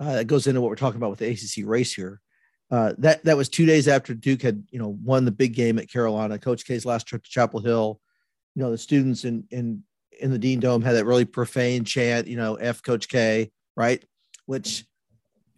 uh, 0.00 0.16
it 0.20 0.26
goes 0.26 0.46
into 0.46 0.60
what 0.60 0.68
we're 0.70 0.76
talking 0.76 0.96
about 0.96 1.10
with 1.10 1.18
the 1.20 1.28
ACC 1.28 1.66
race 1.68 1.92
here. 1.94 2.20
Uh, 2.70 2.92
that 2.98 3.24
that 3.24 3.36
was 3.36 3.48
two 3.48 3.64
days 3.64 3.88
after 3.88 4.14
Duke 4.14 4.42
had 4.42 4.62
you 4.70 4.78
know 4.78 4.98
won 5.02 5.24
the 5.24 5.30
big 5.30 5.54
game 5.54 5.78
at 5.78 5.90
Carolina. 5.90 6.38
Coach 6.38 6.64
K's 6.64 6.84
last 6.84 7.06
trip 7.06 7.24
to 7.24 7.30
Chapel 7.30 7.60
Hill. 7.60 8.00
You 8.54 8.62
know 8.62 8.70
the 8.70 8.78
students 8.78 9.24
in 9.24 9.44
in 9.50 9.82
in 10.20 10.30
the 10.30 10.38
Dean 10.38 10.60
Dome 10.60 10.82
had 10.82 10.94
that 10.96 11.06
really 11.06 11.24
profane 11.24 11.84
chant. 11.84 12.26
You 12.26 12.36
know, 12.36 12.56
"F 12.56 12.82
Coach 12.82 13.08
K," 13.08 13.50
right? 13.76 14.04
Which 14.44 14.84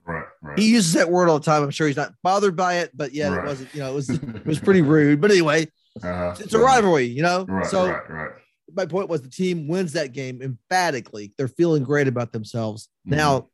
right 0.05 0.25
right 0.41 0.59
he 0.59 0.71
uses 0.71 0.93
that 0.93 1.11
word 1.11 1.29
all 1.29 1.39
the 1.39 1.45
time. 1.45 1.65
I'm 1.65 1.71
sure 1.71 1.89
he's 1.89 1.97
not 1.97 2.15
bothered 2.23 2.55
by 2.55 2.79
it, 2.79 2.91
but 2.95 3.13
yeah, 3.13 3.41
it 3.41 3.45
wasn't. 3.45 3.75
You 3.75 3.81
know, 3.81 3.91
it 3.91 3.95
was 3.95 4.11
it 4.11 4.47
was 4.47 4.61
pretty 4.61 4.83
rude. 4.83 5.21
But 5.21 5.33
anyway, 5.33 5.67
uh, 6.03 6.37
it's 6.39 6.55
a 6.55 6.61
rivalry. 6.61 7.07
You 7.07 7.23
know, 7.23 7.45
right 7.47 7.67
so 7.67 7.89
right 7.89 8.11
right 8.11 8.31
my 8.75 8.87
point 8.87 9.09
was 9.09 9.23
the 9.23 9.29
team 9.29 9.69
wins 9.69 9.93
that 9.93 10.13
game 10.13 10.43
emphatically. 10.43 11.33
They're 11.37 11.49
feeling 11.49 11.83
great 11.83 12.09
about 12.09 12.33
themselves. 12.33 12.89
Now, 13.05 13.49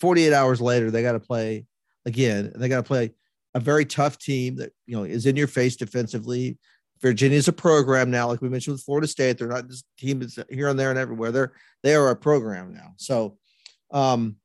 48 0.00 0.32
hours 0.32 0.60
later, 0.60 0.90
they 0.90 1.02
got 1.02 1.12
to 1.12 1.20
play 1.20 1.66
again. 2.06 2.52
They 2.54 2.68
got 2.68 2.78
to 2.78 2.82
play 2.82 3.12
a 3.54 3.60
very 3.60 3.84
tough 3.84 4.18
team 4.18 4.56
that 4.56 4.72
you 4.86 4.96
know 4.96 5.04
is 5.04 5.26
in 5.26 5.36
your 5.36 5.48
face 5.48 5.76
defensively. 5.76 6.58
Virginia's 7.00 7.48
a 7.48 7.52
program 7.52 8.10
now, 8.10 8.28
like 8.28 8.42
we 8.42 8.48
mentioned 8.48 8.74
with 8.74 8.82
Florida 8.82 9.06
State. 9.06 9.38
They're 9.38 9.48
not 9.48 9.68
just 9.68 9.86
team 9.98 10.20
that's 10.20 10.38
here 10.50 10.68
and 10.68 10.78
there 10.78 10.90
and 10.90 10.98
everywhere. 10.98 11.32
They're 11.32 11.52
they 11.82 11.94
are 11.94 12.10
a 12.10 12.16
program 12.16 12.74
now. 12.74 12.92
So 12.96 13.38
um 13.90 14.36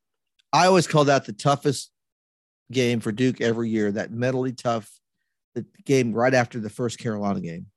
I 0.53 0.67
always 0.67 0.87
call 0.87 1.05
that 1.05 1.25
the 1.25 1.33
toughest 1.33 1.91
game 2.71 3.01
for 3.01 3.11
Duke 3.11 3.41
every 3.41 3.69
year, 3.69 3.91
that 3.91 4.11
mentally 4.11 4.53
tough 4.53 4.89
the 5.53 5.65
game 5.85 6.13
right 6.13 6.33
after 6.33 6.59
the 6.59 6.69
first 6.69 6.97
Carolina 6.97 7.41
game 7.41 7.67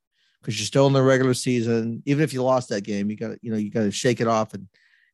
because 0.40 0.58
you're 0.58 0.66
still 0.66 0.86
in 0.86 0.92
the 0.92 1.02
regular 1.02 1.34
season. 1.34 2.02
Even 2.06 2.22
if 2.22 2.32
you 2.32 2.42
lost 2.42 2.68
that 2.68 2.82
game, 2.82 3.10
you 3.10 3.16
got 3.16 3.36
you 3.42 3.50
know, 3.50 3.56
you 3.56 3.70
got 3.70 3.82
to 3.82 3.90
shake 3.90 4.20
it 4.20 4.28
off 4.28 4.54
and 4.54 4.68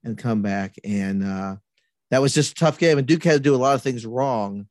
and 0.05 0.18
come 0.18 0.42
back. 0.42 0.74
And 0.85 1.24
uh, 1.24 1.57
that 2.14 2.22
was 2.22 2.33
just 2.33 2.53
a 2.53 2.55
tough 2.55 2.79
game. 2.79 2.96
And 2.96 3.07
Duke 3.07 3.24
had 3.24 3.33
to 3.33 3.40
do 3.40 3.55
a 3.55 3.57
lot 3.57 3.74
of 3.74 3.83
things 3.83 4.07
wrong 4.07 4.68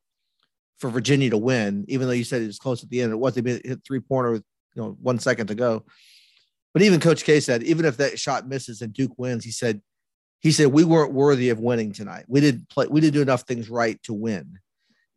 for 0.78 0.90
Virginia 0.90 1.30
to 1.30 1.38
win, 1.38 1.84
even 1.90 2.08
though 2.08 2.14
you 2.14 2.24
said 2.24 2.42
it 2.42 2.48
was 2.48 2.58
close 2.58 2.84
at 2.84 2.90
the 2.90 3.02
end. 3.02 3.12
It 3.12 3.18
was 3.18 3.36
they 3.36 3.42
hit 3.42 3.82
three 3.86 4.00
pointer 4.00 4.32
with 4.32 4.44
you 4.76 4.82
know 4.82 4.98
one 5.02 5.20
second 5.20 5.48
to 5.48 5.56
go. 5.56 5.84
But 6.74 6.84
even 6.84 7.02
Coach 7.02 7.26
K 7.26 7.42
said, 7.42 7.64
even 7.64 7.86
if 7.86 7.98
that 7.98 8.18
shot 8.18 8.48
misses 8.48 8.82
and 8.82 8.94
Duke 8.94 9.14
wins, 9.18 9.44
he 9.44 9.52
said, 9.52 9.82
he 10.40 10.54
said 10.54 10.68
we 10.68 10.86
weren't 10.86 11.14
worthy 11.14 11.50
of 11.50 11.60
winning 11.60 11.92
tonight. 11.92 12.26
We 12.28 12.40
didn't 12.40 12.70
play. 12.70 12.88
We 12.88 13.02
didn't 13.02 13.14
do 13.14 13.22
enough 13.22 13.42
things 13.42 13.70
right 13.70 14.02
to 14.04 14.14
win. 14.14 14.60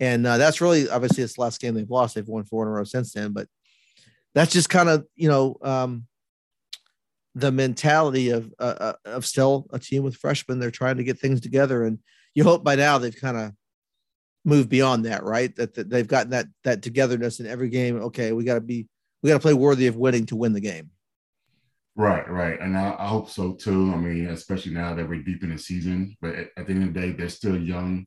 And 0.00 0.26
uh, 0.26 0.36
that's 0.36 0.60
really 0.60 0.90
obviously 0.90 1.22
it's 1.22 1.36
the 1.36 1.42
last 1.42 1.60
game 1.60 1.74
they've 1.74 1.88
lost. 1.88 2.16
They've 2.16 2.26
won 2.26 2.44
four 2.44 2.64
in 2.64 2.68
a 2.68 2.72
row 2.72 2.84
since 2.84 3.12
then, 3.12 3.32
but 3.32 3.46
that's 4.34 4.52
just 4.52 4.68
kind 4.68 4.88
of 4.88 5.06
you 5.14 5.28
know 5.28 5.56
um, 5.62 6.06
the 7.36 7.52
mentality 7.52 8.30
of 8.30 8.52
uh, 8.58 8.74
uh, 8.80 8.92
of 9.04 9.26
still 9.26 9.66
a 9.72 9.78
team 9.78 10.02
with 10.02 10.16
freshmen. 10.16 10.58
They're 10.58 10.70
trying 10.70 10.96
to 10.96 11.04
get 11.04 11.18
things 11.18 11.40
together, 11.40 11.84
and 11.84 11.98
you 12.37 12.44
hope 12.44 12.62
by 12.62 12.77
now 12.77 12.99
they've 12.99 13.18
kind 13.18 13.37
of 13.37 13.53
moved 14.44 14.68
beyond 14.68 15.07
that, 15.07 15.25
right? 15.25 15.57
That, 15.57 15.75
that 15.75 15.88
they've 15.88 16.07
gotten 16.07 16.31
that 16.31 16.46
that 16.64 16.83
togetherness 16.83 17.40
in 17.40 17.46
every 17.46 17.70
game. 17.70 17.96
Okay, 18.03 18.31
we 18.33 18.44
got 18.44 18.55
to 18.55 18.61
be 18.61 18.87
we 19.22 19.31
got 19.31 19.37
to 19.37 19.40
play 19.40 19.55
worthy 19.55 19.87
of 19.87 19.96
winning 19.96 20.27
to 20.27 20.37
win 20.37 20.53
the 20.53 20.61
game. 20.61 20.90
Right, 21.96 22.29
right, 22.29 22.61
and 22.61 22.77
I, 22.77 22.94
I 22.99 23.09
hope 23.09 23.31
so 23.31 23.55
too. 23.55 23.90
I 23.90 23.96
mean, 23.96 24.27
especially 24.27 24.75
now 24.75 24.94
that 24.94 25.09
we're 25.09 25.22
deep 25.22 25.42
in 25.42 25.51
the 25.51 25.59
season, 25.59 26.14
but 26.20 26.35
at, 26.35 26.49
at 26.59 26.66
the 26.66 26.75
end 26.75 26.83
of 26.85 26.92
the 26.92 27.01
day, 27.01 27.12
they're 27.12 27.31
still 27.31 27.57
young 27.57 28.05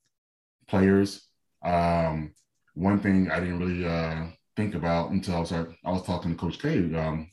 players. 0.67 1.27
Um, 1.65 2.35
one 2.75 2.99
thing 2.99 3.31
I 3.31 3.39
didn't 3.39 3.59
really 3.59 3.87
uh, 3.87 4.27
think 4.55 4.75
about 4.75 5.09
until 5.09 5.37
I 5.37 5.39
was 5.39 5.51
I 5.51 5.91
was 5.91 6.03
talking 6.03 6.29
to 6.31 6.37
Coach 6.37 6.59
K 6.59 6.77
um, 6.95 7.31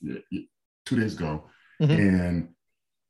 two 0.87 0.97
days 0.99 1.15
ago, 1.15 1.51
mm-hmm. 1.79 1.93
and 1.93 2.49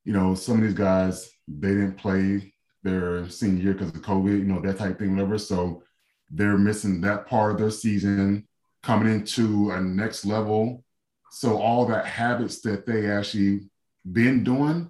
you 0.05 0.12
know 0.12 0.35
some 0.35 0.57
of 0.57 0.64
these 0.64 0.75
guys 0.75 1.31
they 1.46 1.68
didn't 1.68 1.99
play 1.99 2.53
their 2.87 3.29
senior 3.29 3.62
year 3.62 3.72
because 3.75 3.88
of 3.88 4.03
COVID, 4.03 4.38
you 4.38 4.44
know 4.44 4.61
that 4.61 4.79
type 4.79 4.99
thing, 4.99 5.16
whatever. 5.16 5.38
So 5.38 5.83
they're 6.31 6.59
missing 6.59 7.01
that 7.03 7.27
part 7.27 7.53
of 7.53 7.59
their 7.59 7.70
season, 7.70 8.46
coming 8.83 9.12
into 9.12 9.70
a 9.72 9.81
next 9.81 10.25
level. 10.25 10.85
So 11.31 11.59
all 11.59 11.87
that 11.87 12.07
habits 12.07 12.61
that 12.62 12.87
they 12.87 13.11
actually 13.11 13.68
been 14.11 14.44
doing, 14.44 14.88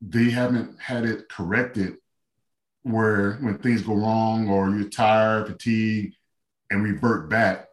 they 0.00 0.30
haven't 0.30 0.80
had 0.80 1.04
it 1.04 1.28
corrected 1.28 1.96
where 2.82 3.34
when 3.34 3.58
things 3.58 3.82
go 3.82 3.94
wrong 3.94 4.48
or 4.48 4.70
you're 4.70 4.88
tired, 4.88 5.46
fatigued, 5.46 6.16
and 6.70 6.82
revert 6.82 7.30
back 7.30 7.68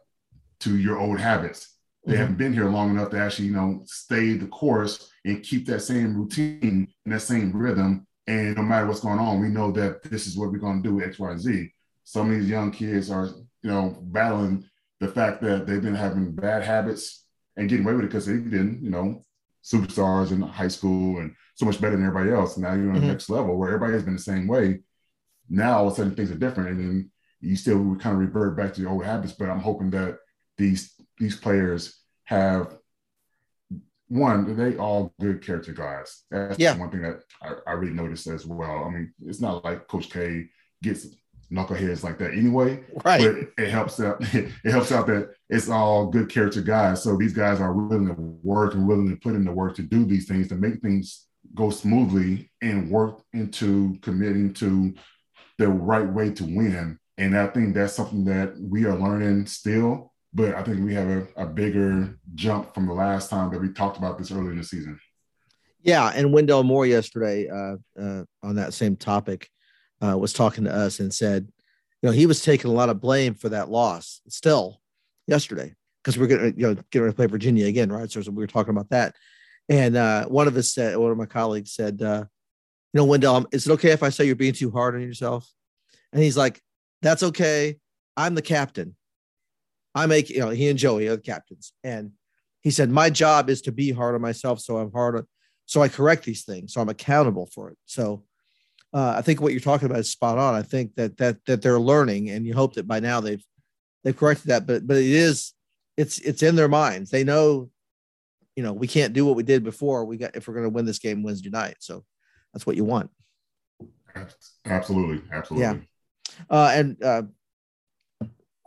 to 0.60 0.76
your 0.76 0.98
old 0.98 1.18
habits. 1.18 1.76
They 2.04 2.12
mm-hmm. 2.12 2.20
haven't 2.20 2.38
been 2.38 2.52
here 2.52 2.68
long 2.68 2.90
enough 2.90 3.10
to 3.10 3.18
actually, 3.18 3.48
you 3.48 3.54
know, 3.54 3.82
stay 3.86 4.34
the 4.34 4.46
course 4.46 5.10
and 5.24 5.42
keep 5.42 5.66
that 5.66 5.80
same 5.80 6.16
routine 6.16 6.88
and 7.04 7.14
that 7.14 7.20
same 7.20 7.52
rhythm. 7.52 8.06
And 8.26 8.56
no 8.56 8.62
matter 8.62 8.86
what's 8.86 9.00
going 9.00 9.18
on, 9.18 9.40
we 9.40 9.48
know 9.48 9.72
that 9.72 10.02
this 10.02 10.26
is 10.26 10.36
what 10.36 10.52
we're 10.52 10.58
going 10.58 10.82
to 10.82 10.88
do 10.88 11.02
X, 11.02 11.18
Y, 11.18 11.36
Z. 11.36 11.72
Some 12.04 12.30
of 12.30 12.38
these 12.38 12.48
young 12.48 12.70
kids 12.70 13.10
are, 13.10 13.26
you 13.62 13.70
know, 13.70 13.96
battling 14.02 14.64
the 15.00 15.08
fact 15.08 15.42
that 15.42 15.66
they've 15.66 15.82
been 15.82 15.94
having 15.94 16.32
bad 16.32 16.62
habits 16.62 17.24
and 17.56 17.68
getting 17.68 17.84
away 17.84 17.94
with 17.94 18.04
it 18.04 18.08
because 18.08 18.26
they've 18.26 18.50
been, 18.50 18.78
you 18.82 18.90
know, 18.90 19.24
superstars 19.64 20.30
in 20.30 20.40
high 20.40 20.68
school 20.68 21.18
and 21.18 21.34
so 21.54 21.66
much 21.66 21.80
better 21.80 21.96
than 21.96 22.06
everybody 22.06 22.30
else. 22.30 22.56
Now 22.56 22.74
you're 22.74 22.88
on 22.90 22.96
mm-hmm. 22.96 23.06
the 23.06 23.12
next 23.12 23.28
level 23.28 23.56
where 23.56 23.68
everybody 23.68 23.94
has 23.94 24.02
been 24.02 24.16
the 24.16 24.22
same 24.22 24.46
way. 24.46 24.80
Now 25.48 25.78
all 25.78 25.88
of 25.88 25.92
a 25.92 25.96
sudden 25.96 26.14
things 26.14 26.30
are 26.30 26.36
different, 26.36 26.70
and 26.70 26.80
then 26.80 27.10
you 27.40 27.56
still 27.56 27.96
kind 27.96 28.14
of 28.14 28.20
revert 28.20 28.56
back 28.56 28.72
to 28.74 28.80
your 28.80 28.90
old 28.90 29.04
habits. 29.04 29.32
But 29.32 29.50
I'm 29.50 29.60
hoping 29.60 29.90
that 29.90 30.18
these 30.56 30.94
these 31.18 31.36
players 31.36 32.00
have 32.24 32.76
one, 34.10 34.56
they 34.56 34.76
all 34.76 35.14
good 35.20 35.44
character 35.44 35.72
guys. 35.72 36.24
That's 36.30 36.58
yeah. 36.58 36.76
one 36.76 36.90
thing 36.90 37.02
that 37.02 37.22
I, 37.42 37.52
I, 37.68 37.72
really 37.74 37.94
noticed 37.94 38.26
as 38.26 38.44
well. 38.44 38.84
I 38.84 38.90
mean, 38.90 39.14
it's 39.24 39.40
not 39.40 39.64
like 39.64 39.86
Coach 39.86 40.10
K 40.10 40.48
gets 40.82 41.06
knuckleheads 41.50 42.02
like 42.02 42.18
that 42.18 42.32
anyway. 42.32 42.82
Right. 43.04 43.20
But 43.56 43.64
it 43.64 43.70
helps 43.70 44.00
out. 44.00 44.22
It 44.34 44.70
helps 44.70 44.90
out 44.90 45.06
that 45.06 45.30
it's 45.48 45.68
all 45.68 46.06
good 46.06 46.28
character 46.28 46.60
guys. 46.60 47.02
So 47.02 47.16
these 47.16 47.32
guys 47.32 47.60
are 47.60 47.72
willing 47.72 48.08
to 48.08 48.14
work 48.42 48.74
and 48.74 48.86
willing 48.86 49.10
to 49.10 49.16
put 49.16 49.34
in 49.34 49.44
the 49.44 49.52
work 49.52 49.76
to 49.76 49.82
do 49.82 50.04
these 50.04 50.26
things 50.26 50.48
to 50.48 50.56
make 50.56 50.80
things 50.80 51.26
go 51.54 51.70
smoothly 51.70 52.50
and 52.62 52.90
work 52.90 53.22
into 53.32 53.96
committing 54.02 54.52
to 54.54 54.92
the 55.58 55.68
right 55.68 56.08
way 56.08 56.30
to 56.32 56.44
win. 56.44 56.98
And 57.16 57.38
I 57.38 57.46
think 57.46 57.74
that's 57.74 57.92
something 57.92 58.24
that 58.24 58.54
we 58.58 58.86
are 58.86 58.96
learning 58.96 59.46
still. 59.46 60.09
But 60.32 60.54
I 60.54 60.62
think 60.62 60.84
we 60.84 60.94
have 60.94 61.08
a, 61.08 61.26
a 61.36 61.46
bigger 61.46 62.18
jump 62.34 62.72
from 62.74 62.86
the 62.86 62.94
last 62.94 63.30
time 63.30 63.50
that 63.50 63.60
we 63.60 63.72
talked 63.72 63.98
about 63.98 64.18
this 64.18 64.30
earlier 64.30 64.52
in 64.52 64.58
the 64.58 64.64
season. 64.64 64.98
Yeah, 65.82 66.12
and 66.14 66.32
Wendell 66.32 66.62
Moore 66.62 66.86
yesterday 66.86 67.48
uh, 67.48 67.76
uh, 68.00 68.24
on 68.42 68.56
that 68.56 68.74
same 68.74 68.96
topic 68.96 69.48
uh, 70.00 70.16
was 70.16 70.32
talking 70.32 70.64
to 70.64 70.74
us 70.74 71.00
and 71.00 71.12
said, 71.12 71.48
you 72.02 72.08
know, 72.08 72.12
he 72.12 72.26
was 72.26 72.42
taking 72.42 72.70
a 72.70 72.74
lot 72.74 72.90
of 72.90 73.00
blame 73.00 73.34
for 73.34 73.48
that 73.48 73.70
loss 73.70 74.20
still 74.28 74.80
yesterday 75.26 75.74
because 76.02 76.18
we're 76.18 76.28
to, 76.28 76.54
you 76.56 76.66
know, 76.66 76.74
getting 76.90 77.02
ready 77.02 77.12
to 77.12 77.16
play 77.16 77.26
Virginia 77.26 77.66
again, 77.66 77.90
right? 77.90 78.10
So 78.10 78.20
we 78.20 78.42
were 78.42 78.46
talking 78.46 78.70
about 78.70 78.90
that. 78.90 79.14
And 79.68 79.96
uh, 79.96 80.26
one 80.26 80.48
of 80.48 80.56
us 80.56 80.72
said, 80.72 80.96
one 80.96 81.10
of 81.10 81.16
my 81.16 81.26
colleagues 81.26 81.72
said, 81.72 82.00
uh, 82.02 82.24
you 82.92 82.98
know, 82.98 83.04
Wendell, 83.04 83.46
is 83.52 83.66
it 83.66 83.72
okay 83.72 83.90
if 83.90 84.02
I 84.02 84.08
say 84.08 84.24
you're 84.24 84.34
being 84.34 84.52
too 84.52 84.70
hard 84.70 84.94
on 84.94 85.02
yourself? 85.02 85.48
And 86.12 86.22
he's 86.22 86.36
like, 86.36 86.60
that's 87.02 87.22
okay. 87.22 87.78
I'm 88.16 88.34
the 88.34 88.42
captain. 88.42 88.96
I 89.94 90.06
make, 90.06 90.30
you 90.30 90.40
know, 90.40 90.50
he 90.50 90.68
and 90.68 90.78
Joey 90.78 91.08
are 91.08 91.16
the 91.16 91.22
captains. 91.22 91.72
And 91.82 92.12
he 92.62 92.70
said, 92.70 92.90
my 92.90 93.10
job 93.10 93.50
is 93.50 93.62
to 93.62 93.72
be 93.72 93.90
hard 93.90 94.14
on 94.14 94.20
myself. 94.20 94.60
So 94.60 94.78
I'm 94.78 94.92
hard 94.92 95.16
on, 95.16 95.26
so 95.66 95.82
I 95.82 95.88
correct 95.88 96.24
these 96.24 96.44
things. 96.44 96.72
So 96.72 96.80
I'm 96.80 96.88
accountable 96.88 97.46
for 97.46 97.70
it. 97.70 97.78
So 97.86 98.24
uh, 98.92 99.14
I 99.16 99.22
think 99.22 99.40
what 99.40 99.52
you're 99.52 99.60
talking 99.60 99.86
about 99.86 100.00
is 100.00 100.10
spot 100.10 100.38
on. 100.38 100.54
I 100.54 100.62
think 100.62 100.94
that, 100.96 101.16
that, 101.18 101.44
that 101.46 101.62
they're 101.62 101.80
learning 101.80 102.30
and 102.30 102.46
you 102.46 102.54
hope 102.54 102.74
that 102.74 102.88
by 102.88 103.00
now 103.00 103.20
they've, 103.20 103.44
they've 104.04 104.16
corrected 104.16 104.48
that, 104.48 104.66
but, 104.66 104.86
but 104.86 104.96
it 104.96 105.04
is, 105.04 105.52
it's, 105.96 106.18
it's 106.20 106.42
in 106.42 106.56
their 106.56 106.68
minds. 106.68 107.10
They 107.10 107.24
know 107.24 107.70
you 108.56 108.66
know, 108.66 108.72
we 108.72 108.88
can't 108.88 109.14
do 109.14 109.24
what 109.24 109.36
we 109.36 109.42
did 109.42 109.64
before. 109.64 110.04
We 110.04 110.16
got 110.18 110.36
if 110.36 110.46
we're 110.46 110.54
going 110.54 110.66
to 110.66 110.70
win 110.70 110.84
this 110.84 110.98
game 110.98 111.22
Wednesday 111.22 111.50
night. 111.50 111.76
So 111.78 112.04
that's 112.52 112.66
what 112.66 112.76
you 112.76 112.84
want. 112.84 113.10
Absolutely, 114.66 115.22
absolutely. 115.32 115.62
Yeah. 115.62 115.76
Uh, 116.50 116.70
and 116.74 117.02
uh, 117.02 117.22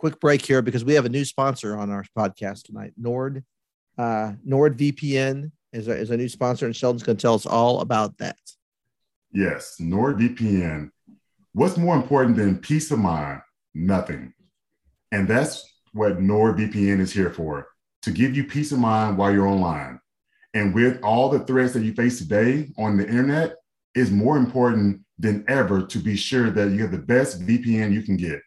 quick 0.04 0.20
break 0.20 0.46
here 0.46 0.62
because 0.62 0.84
we 0.84 0.96
have 0.96 1.06
a 1.06 1.10
new 1.10 1.24
sponsor 1.24 1.78
on 1.78 1.90
our 1.90 2.04
podcast 2.18 2.64
tonight. 2.64 2.92
Nord, 2.98 3.42
uh, 3.98 4.34
NordVPN 4.46 5.50
is 5.72 5.88
a, 5.88 5.94
is 5.94 6.12
a 6.12 6.18
new 6.18 6.28
sponsor, 6.28 6.66
and 6.66 6.76
Sheldon's 6.76 7.04
going 7.04 7.16
to 7.16 7.22
tell 7.22 7.36
us 7.36 7.46
all 7.46 7.80
about 7.80 8.18
that. 8.18 8.36
Yes, 9.32 9.78
NordVPN. 9.80 10.90
What's 11.54 11.78
more 11.78 11.96
important 11.96 12.36
than 12.36 12.58
peace 12.58 12.92
of 12.92 13.00
mind? 13.00 13.44
Nothing. 13.74 14.34
And 15.14 15.26
that's 15.26 15.66
what 15.94 16.20
NordVPN 16.20 17.00
is 17.00 17.14
here 17.14 17.30
for 17.30 17.70
to 18.02 18.12
give 18.12 18.36
you 18.36 18.44
peace 18.44 18.74
of 18.74 18.80
mind 18.80 19.18
while 19.18 19.32
you're 19.32 19.48
online. 19.48 20.02
And 20.54 20.76
with 20.76 21.02
all 21.02 21.30
the 21.30 21.46
threats 21.46 21.72
that 21.76 21.84
you 21.84 21.94
face 21.94 22.18
today 22.18 22.74
on 22.78 22.98
the 22.98 23.08
internet, 23.08 23.56
it's 23.96 24.12
more 24.12 24.36
important 24.36 25.00
than 25.18 25.46
ever 25.48 25.82
to 25.82 25.98
be 25.98 26.18
sure 26.18 26.50
that 26.50 26.72
you 26.72 26.82
have 26.82 26.92
the 26.92 26.98
best 26.98 27.40
VPN 27.48 27.94
you 27.94 28.02
can 28.02 28.18
get. 28.18 28.42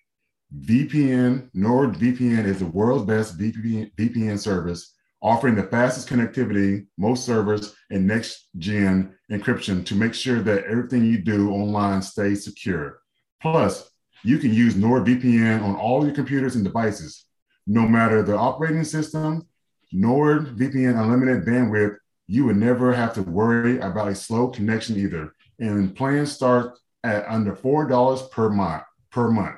VPN, 0.55 1.51
NordVPN 1.55 2.45
is 2.45 2.61
the 2.61 2.67
world's 2.67 3.05
best 3.05 3.39
VPN, 3.39 4.39
service, 4.39 4.95
offering 5.21 5.55
the 5.55 5.65
fastest 5.65 6.09
connectivity, 6.09 6.87
most 6.97 7.25
servers, 7.25 7.75
and 7.91 8.07
next 8.07 8.49
gen 8.59 9.15
encryption 9.31 9.85
to 9.87 9.95
make 9.95 10.15
sure 10.15 10.41
that 10.41 10.65
everything 10.65 11.05
you 11.05 11.19
do 11.19 11.51
online 11.51 12.01
stays 12.01 12.45
secure. 12.45 13.01
Plus, 13.43 13.91
you 14.23 14.39
can 14.39 14.53
use 14.53 14.75
NordVPN 14.75 15.63
on 15.63 15.75
all 15.77 16.05
your 16.05 16.15
computers 16.15 16.55
and 16.55 16.65
devices, 16.65 17.25
no 17.67 17.87
matter 17.87 18.23
the 18.23 18.37
operating 18.37 18.85
system, 18.85 19.47
NordVPN 19.93 21.01
unlimited 21.01 21.45
bandwidth, 21.45 21.97
you 22.29 22.45
would 22.45 22.57
never 22.57 22.93
have 22.93 23.15
to 23.15 23.23
worry 23.23 23.79
about 23.79 24.09
a 24.09 24.15
slow 24.15 24.49
connection 24.49 24.97
either. 24.97 25.35
And 25.59 25.95
plans 25.95 26.33
start 26.33 26.79
at 27.03 27.27
under 27.29 27.55
$4 27.55 28.31
per 28.31 28.51
month 28.51 28.83
per 29.11 29.31
month. 29.31 29.57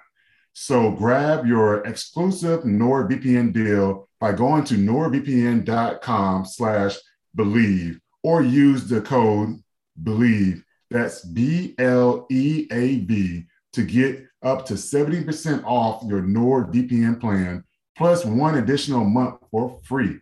So 0.60 0.90
grab 0.90 1.46
your 1.46 1.86
exclusive 1.86 2.64
NordVPN 2.64 3.52
deal 3.52 4.08
by 4.18 4.32
going 4.32 4.64
to 4.64 4.74
nordvpn.com 4.74 6.44
slash 6.46 6.96
bleav 7.38 8.00
or 8.24 8.42
use 8.42 8.88
the 8.88 9.00
code 9.00 9.62
bleav. 10.02 10.60
That's 10.90 11.24
B 11.24 11.76
L 11.78 12.26
E 12.28 12.66
A 12.72 12.96
B 12.98 13.44
to 13.74 13.82
get 13.84 14.26
up 14.42 14.66
to 14.66 14.74
70% 14.74 15.62
off 15.64 16.02
your 16.04 16.22
NordVPN 16.22 17.20
plan 17.20 17.62
plus 17.96 18.24
one 18.24 18.56
additional 18.56 19.04
month 19.04 19.36
for 19.52 19.78
free. 19.84 20.18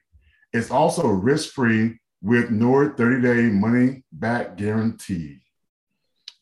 It's 0.53 0.71
also 0.71 1.09
risk 1.09 1.55
free 1.55 1.99
with 2.21 2.51
Nord 2.51 2.99
30 2.99 3.23
day 3.23 3.43
money 3.45 4.05
back 4.13 4.59
guarantee. 4.59 5.41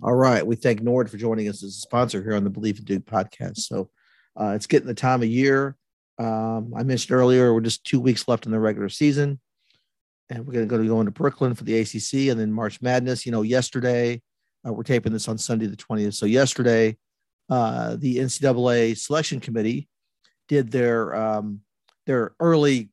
All 0.02 0.14
right. 0.14 0.46
We 0.46 0.56
thank 0.56 0.82
Nord 0.82 1.10
for 1.10 1.16
joining 1.16 1.48
us 1.48 1.62
as 1.62 1.70
a 1.70 1.80
sponsor 1.80 2.22
here 2.22 2.34
on 2.34 2.44
the 2.44 2.50
Bleav 2.50 2.78
in 2.78 2.84
Duke 2.84 3.04
podcast. 3.04 3.58
So 3.58 3.90
uh, 4.38 4.52
it's 4.56 4.66
getting 4.66 4.88
the 4.88 4.94
time 4.94 5.22
of 5.22 5.28
year. 5.28 5.76
Um, 6.18 6.74
I 6.76 6.82
mentioned 6.82 7.16
earlier, 7.16 7.54
we're 7.54 7.60
just 7.60 7.84
two 7.84 8.00
weeks 8.00 8.26
left 8.26 8.46
in 8.46 8.52
the 8.52 8.58
regular 8.58 8.88
season. 8.88 9.40
And 10.30 10.46
we're 10.46 10.54
going 10.54 10.66
to 10.66 10.70
go 10.70 10.82
to 10.82 10.88
go 10.88 11.00
into 11.00 11.12
Brooklyn 11.12 11.54
for 11.54 11.64
the 11.64 11.78
ACC 11.78 12.30
and 12.30 12.40
then 12.40 12.52
March 12.52 12.82
Madness. 12.82 13.24
You 13.24 13.32
know, 13.32 13.42
yesterday, 13.42 14.20
uh, 14.66 14.72
we're 14.72 14.82
taping 14.82 15.12
this 15.12 15.28
on 15.28 15.38
Sunday, 15.38 15.66
the 15.66 15.76
20th. 15.76 16.14
So 16.14 16.26
yesterday, 16.26 16.96
uh, 17.50 17.96
the 17.96 18.16
NCAA 18.16 18.96
selection 18.96 19.38
committee 19.38 19.88
did 20.48 20.70
their 20.70 21.14
um, 21.14 21.60
their 22.06 22.34
early 22.40 22.90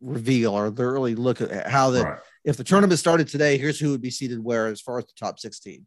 reveal 0.00 0.52
or 0.52 0.70
their 0.70 0.90
early 0.90 1.14
look 1.14 1.40
at 1.40 1.68
how 1.68 1.90
the 1.90 2.02
right. 2.02 2.18
if 2.44 2.56
the 2.56 2.64
tournament 2.64 2.98
started 2.98 3.28
today, 3.28 3.56
here's 3.56 3.78
who 3.78 3.90
would 3.90 4.02
be 4.02 4.10
seated 4.10 4.42
where 4.42 4.66
as 4.66 4.80
far 4.80 4.98
as 4.98 5.04
the 5.04 5.12
top 5.16 5.38
16. 5.38 5.86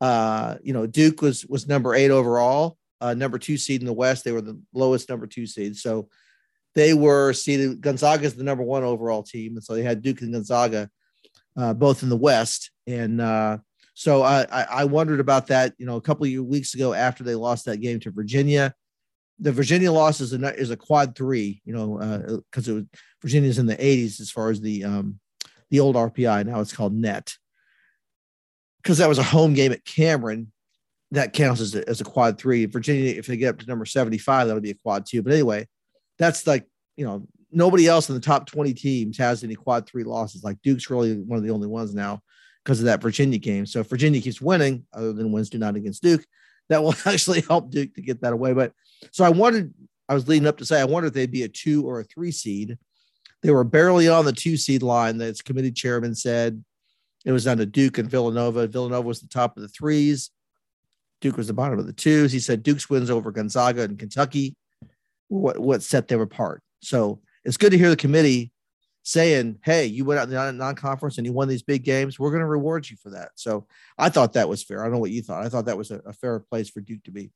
Uh, 0.00 0.56
you 0.62 0.72
know, 0.72 0.86
Duke 0.86 1.22
was 1.22 1.46
was 1.46 1.68
number 1.68 1.94
eight 1.94 2.10
overall, 2.10 2.76
uh, 3.00 3.14
number 3.14 3.38
two 3.38 3.56
seed 3.56 3.80
in 3.80 3.86
the 3.86 3.92
West. 3.92 4.24
They 4.24 4.32
were 4.32 4.42
the 4.42 4.60
lowest 4.72 5.08
number 5.08 5.26
two 5.26 5.46
seed. 5.46 5.76
So 5.76 6.08
they 6.74 6.94
were 6.94 7.32
seeded. 7.32 7.80
Gonzaga 7.80 8.24
is 8.24 8.34
the 8.34 8.44
number 8.44 8.64
one 8.64 8.82
overall 8.82 9.22
team, 9.22 9.56
and 9.56 9.64
so 9.64 9.74
they 9.74 9.82
had 9.82 10.02
Duke 10.02 10.20
and 10.22 10.32
Gonzaga 10.32 10.90
uh, 11.56 11.74
both 11.74 12.02
in 12.02 12.08
the 12.08 12.16
West. 12.16 12.70
And 12.86 13.20
uh, 13.20 13.58
so 13.94 14.22
I, 14.22 14.44
I 14.50 14.84
wondered 14.84 15.20
about 15.20 15.48
that. 15.48 15.74
You 15.78 15.86
know, 15.86 15.96
a 15.96 16.00
couple 16.00 16.26
of 16.26 16.44
weeks 16.46 16.74
ago 16.74 16.92
after 16.92 17.24
they 17.24 17.34
lost 17.34 17.64
that 17.66 17.78
game 17.78 18.00
to 18.00 18.10
Virginia, 18.10 18.74
the 19.38 19.52
Virginia 19.52 19.90
loss 19.90 20.20
is 20.20 20.32
a 20.32 20.54
is 20.54 20.70
a 20.70 20.76
quad 20.76 21.16
three, 21.16 21.60
you 21.64 21.74
know, 21.74 22.00
uh 22.00 22.38
because 22.50 22.68
uh, 22.68 22.72
it 22.72 22.74
was 22.74 22.84
Virginia's 23.22 23.58
in 23.58 23.66
the 23.66 23.76
80s 23.76 24.20
as 24.20 24.30
far 24.30 24.50
as 24.50 24.60
the 24.60 24.84
um, 24.84 25.18
the 25.70 25.80
old 25.80 25.96
RPI. 25.96 26.46
Now 26.46 26.60
it's 26.60 26.74
called 26.74 26.94
Net 26.94 27.34
because 28.84 28.98
that 28.98 29.08
was 29.08 29.18
a 29.18 29.22
home 29.22 29.54
game 29.54 29.72
at 29.72 29.84
Cameron. 29.84 30.52
that 31.10 31.32
counts 31.32 31.60
as 31.60 31.74
a, 31.74 31.88
as 31.88 32.00
a 32.00 32.04
quad 32.04 32.38
three. 32.38 32.66
Virginia, 32.66 33.14
if 33.14 33.26
they 33.26 33.36
get 33.36 33.48
up 33.48 33.58
to 33.60 33.66
number 33.66 33.86
75, 33.86 34.46
that'll 34.46 34.60
be 34.60 34.70
a 34.70 34.74
quad 34.74 35.06
two. 35.06 35.22
But 35.22 35.32
anyway, 35.32 35.66
that's 36.18 36.46
like, 36.46 36.66
you 36.96 37.04
know, 37.06 37.26
nobody 37.50 37.86
else 37.86 38.08
in 38.08 38.14
the 38.14 38.20
top 38.20 38.46
20 38.46 38.74
teams 38.74 39.16
has 39.18 39.42
any 39.42 39.54
quad 39.54 39.88
three 39.88 40.04
losses. 40.04 40.44
Like 40.44 40.60
Duke's 40.62 40.90
really 40.90 41.16
one 41.16 41.38
of 41.38 41.44
the 41.44 41.50
only 41.50 41.66
ones 41.66 41.94
now 41.94 42.20
because 42.62 42.80
of 42.80 42.86
that 42.86 43.00
Virginia 43.00 43.38
game. 43.38 43.64
So 43.64 43.80
if 43.80 43.88
Virginia 43.88 44.20
keeps 44.20 44.40
winning, 44.40 44.86
other 44.92 45.12
than 45.12 45.32
Wednesday 45.32 45.58
night 45.58 45.76
against 45.76 46.02
Duke, 46.02 46.24
that 46.68 46.82
will 46.82 46.94
actually 47.06 47.40
help 47.40 47.70
Duke 47.70 47.94
to 47.94 48.02
get 48.02 48.20
that 48.20 48.32
away. 48.34 48.52
But 48.52 48.72
so 49.12 49.24
I 49.24 49.30
wanted, 49.30 49.72
I 50.08 50.14
was 50.14 50.28
leading 50.28 50.48
up 50.48 50.58
to 50.58 50.66
say, 50.66 50.80
I 50.80 50.84
wonder 50.84 51.06
if 51.06 51.14
they'd 51.14 51.30
be 51.30 51.44
a 51.44 51.48
two 51.48 51.86
or 51.86 52.00
a 52.00 52.04
three 52.04 52.32
seed. 52.32 52.76
They 53.42 53.50
were 53.50 53.64
barely 53.64 54.08
on 54.08 54.24
the 54.24 54.32
two 54.32 54.56
seed 54.56 54.82
line. 54.82 55.16
That's 55.16 55.42
committee 55.42 55.72
chairman 55.72 56.14
said 56.14 56.62
it 57.24 57.32
was 57.32 57.44
down 57.44 57.56
to 57.58 57.66
Duke 57.66 57.98
and 57.98 58.10
Villanova. 58.10 58.66
Villanova 58.66 59.06
was 59.06 59.20
the 59.20 59.28
top 59.28 59.56
of 59.56 59.62
the 59.62 59.68
threes. 59.68 60.30
Duke 61.20 61.36
was 61.36 61.46
the 61.46 61.54
bottom 61.54 61.78
of 61.78 61.86
the 61.86 61.92
twos. 61.92 62.32
He 62.32 62.40
said 62.40 62.62
Duke's 62.62 62.90
wins 62.90 63.10
over 63.10 63.32
Gonzaga 63.32 63.82
and 63.82 63.98
Kentucky, 63.98 64.56
what 65.28 65.58
what 65.58 65.82
set 65.82 66.08
them 66.08 66.20
apart. 66.20 66.62
So 66.80 67.20
it's 67.44 67.56
good 67.56 67.70
to 67.70 67.78
hear 67.78 67.88
the 67.88 67.96
committee 67.96 68.52
saying, 69.04 69.58
"Hey, 69.64 69.86
you 69.86 70.04
went 70.04 70.20
out 70.20 70.28
in 70.28 70.34
the 70.34 70.52
non-conference 70.52 71.16
and 71.16 71.26
you 71.26 71.32
won 71.32 71.48
these 71.48 71.62
big 71.62 71.82
games. 71.82 72.18
We're 72.18 72.30
going 72.30 72.40
to 72.40 72.46
reward 72.46 72.88
you 72.90 72.96
for 72.96 73.10
that." 73.10 73.30
So 73.36 73.66
I 73.96 74.10
thought 74.10 74.34
that 74.34 74.48
was 74.48 74.62
fair. 74.62 74.80
I 74.80 74.84
don't 74.84 74.92
know 74.92 74.98
what 74.98 75.12
you 75.12 75.22
thought. 75.22 75.44
I 75.44 75.48
thought 75.48 75.64
that 75.64 75.78
was 75.78 75.90
a, 75.90 76.00
a 76.00 76.12
fair 76.12 76.40
place 76.40 76.68
for 76.68 76.80
Duke 76.80 77.04
to 77.04 77.10
be. 77.10 77.30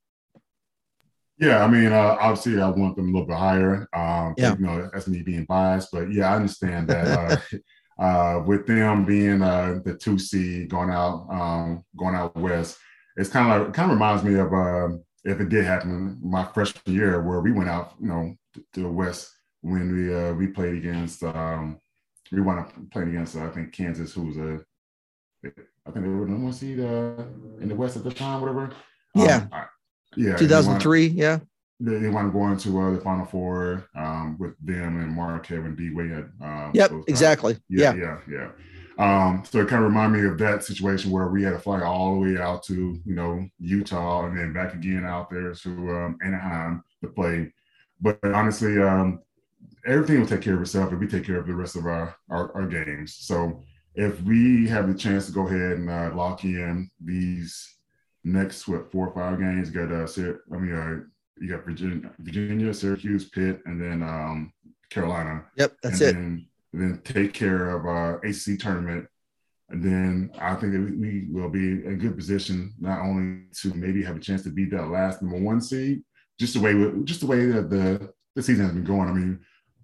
Yeah, 1.38 1.64
I 1.64 1.68
mean, 1.68 1.92
uh, 1.92 2.16
obviously, 2.20 2.60
I 2.60 2.68
want 2.68 2.96
them 2.96 3.08
a 3.08 3.12
little 3.12 3.26
bit 3.26 3.36
higher. 3.36 3.88
Um, 3.94 4.34
yeah. 4.36 4.56
you 4.58 4.66
know, 4.66 4.90
that's 4.92 5.06
me 5.06 5.22
being 5.22 5.44
biased, 5.44 5.90
but 5.92 6.12
yeah, 6.12 6.32
I 6.32 6.36
understand 6.36 6.88
that. 6.88 7.06
uh, 7.06 7.36
uh, 7.98 8.42
with 8.46 8.66
them 8.66 9.04
being 9.04 9.42
uh, 9.42 9.80
the 9.84 9.94
two 9.94 10.18
seed 10.18 10.68
going 10.68 10.90
out, 10.90 11.26
um, 11.30 11.84
going 11.96 12.14
out 12.14 12.36
west, 12.36 12.78
it's 13.16 13.28
kind 13.28 13.52
of 13.52 13.66
like 13.66 13.74
kind 13.74 13.90
of 13.90 13.96
reminds 13.96 14.22
me 14.22 14.34
of 14.34 14.52
uh, 14.52 14.88
if 15.24 15.40
it 15.40 15.48
did 15.48 15.64
happen 15.64 16.18
my 16.22 16.44
freshman 16.44 16.94
year 16.94 17.22
where 17.22 17.40
we 17.40 17.52
went 17.52 17.68
out, 17.68 17.94
you 18.00 18.08
know, 18.08 18.34
to, 18.54 18.80
the 18.80 18.88
West 18.88 19.30
when 19.62 19.92
we 19.92 20.14
uh, 20.14 20.32
we 20.34 20.46
played 20.46 20.76
against 20.76 21.22
um, 21.24 21.78
we 22.30 22.40
wound 22.40 22.60
up 22.60 22.72
playing 22.92 23.10
against 23.10 23.36
uh, 23.36 23.44
I 23.44 23.48
think 23.48 23.72
Kansas, 23.72 24.14
who 24.14 24.22
was 24.26 24.36
a 24.36 24.60
I 25.44 25.90
think 25.90 26.04
they 26.04 26.10
were 26.10 26.26
number 26.26 26.44
one 26.44 26.52
seed 26.52 26.80
uh, 26.80 27.24
in 27.60 27.68
the 27.68 27.74
West 27.74 27.96
at 27.96 28.04
the 28.04 28.10
time, 28.10 28.40
whatever. 28.40 28.70
Yeah, 29.14 29.36
um, 29.36 29.48
I, 29.52 29.64
yeah, 30.16 30.36
two 30.36 30.48
thousand 30.48 30.80
three. 30.80 31.06
Yeah, 31.06 31.40
they, 31.80 31.98
they 31.98 32.08
want 32.08 32.28
to 32.28 32.38
go 32.38 32.48
into 32.48 32.80
uh, 32.80 32.90
the 32.92 33.00
Final 33.00 33.26
Four 33.26 33.88
um, 33.94 34.36
with 34.38 34.54
them 34.64 35.00
and 35.00 35.12
Mark 35.12 35.46
Kevin 35.46 35.74
D 35.74 35.90
Wade. 35.90 36.26
Um, 36.40 36.70
yep, 36.74 36.92
exactly. 37.06 37.56
Yeah, 37.68 37.94
yeah, 37.94 38.18
yeah. 38.28 38.38
yeah. 38.38 38.50
Um, 38.98 39.44
so 39.48 39.60
it 39.60 39.68
kind 39.68 39.84
of 39.84 39.90
reminded 39.90 40.20
me 40.20 40.28
of 40.28 40.38
that 40.38 40.64
situation 40.64 41.12
where 41.12 41.28
we 41.28 41.44
had 41.44 41.52
to 41.52 41.60
fly 41.60 41.82
all 41.82 42.14
the 42.14 42.20
way 42.20 42.36
out 42.36 42.64
to, 42.64 43.00
you 43.04 43.14
know, 43.14 43.46
Utah 43.60 44.26
and 44.26 44.36
then 44.36 44.52
back 44.52 44.74
again 44.74 45.04
out 45.06 45.30
there 45.30 45.54
to 45.54 45.70
um, 45.70 46.18
Anaheim 46.24 46.82
to 47.02 47.08
play. 47.08 47.52
But 48.00 48.18
honestly, 48.24 48.80
um, 48.80 49.20
everything 49.86 50.18
will 50.18 50.26
take 50.26 50.42
care 50.42 50.54
of 50.54 50.62
itself 50.62 50.92
if 50.92 50.98
we 50.98 51.06
take 51.06 51.24
care 51.24 51.38
of 51.38 51.46
the 51.46 51.54
rest 51.54 51.76
of 51.76 51.86
our, 51.86 52.16
our, 52.28 52.52
our 52.56 52.66
games. 52.66 53.14
So 53.14 53.62
if 53.94 54.20
we 54.22 54.66
have 54.66 54.88
the 54.88 54.98
chance 54.98 55.26
to 55.26 55.32
go 55.32 55.46
ahead 55.46 55.78
and 55.78 55.88
uh, 55.88 56.10
lock 56.14 56.42
in 56.42 56.90
these 57.00 57.76
next 58.24 58.66
what 58.66 58.90
four 58.90 59.08
or 59.08 59.14
five 59.14 59.38
games, 59.38 59.70
got 59.70 59.92
uh, 59.92 60.08
I 60.52 60.56
mean, 60.56 60.74
uh, 60.74 61.00
you 61.40 61.48
got 61.48 61.64
Virginia, 61.64 62.10
Virginia, 62.18 62.72
Syracuse, 62.74 63.28
Pitt, 63.28 63.60
and 63.66 63.80
then 63.80 64.02
um, 64.02 64.52
Carolina. 64.90 65.44
Yep, 65.56 65.76
that's 65.82 66.00
and 66.00 66.08
it. 66.08 66.12
Then 66.12 66.46
then 66.72 67.00
take 67.04 67.32
care 67.32 67.70
of 67.70 67.86
our 67.86 68.16
ACC 68.24 68.58
tournament. 68.58 69.06
And 69.70 69.82
then 69.82 70.30
I 70.38 70.54
think 70.54 70.72
that 70.72 70.96
we 70.98 71.26
will 71.30 71.50
be 71.50 71.84
in 71.84 71.98
good 71.98 72.16
position 72.16 72.74
not 72.80 73.00
only 73.00 73.44
to 73.60 73.74
maybe 73.74 74.02
have 74.02 74.16
a 74.16 74.20
chance 74.20 74.42
to 74.44 74.50
beat 74.50 74.70
that 74.70 74.88
last 74.88 75.20
number 75.20 75.38
one 75.38 75.60
seed, 75.60 76.02
just 76.38 76.54
the 76.54 76.60
way 76.60 76.74
just 77.04 77.20
the 77.20 77.26
way 77.26 77.46
that 77.46 77.68
the 77.68 78.12
the 78.34 78.42
season 78.42 78.64
has 78.64 78.74
been 78.74 78.84
going. 78.84 79.08
I 79.08 79.12
mean, 79.12 79.40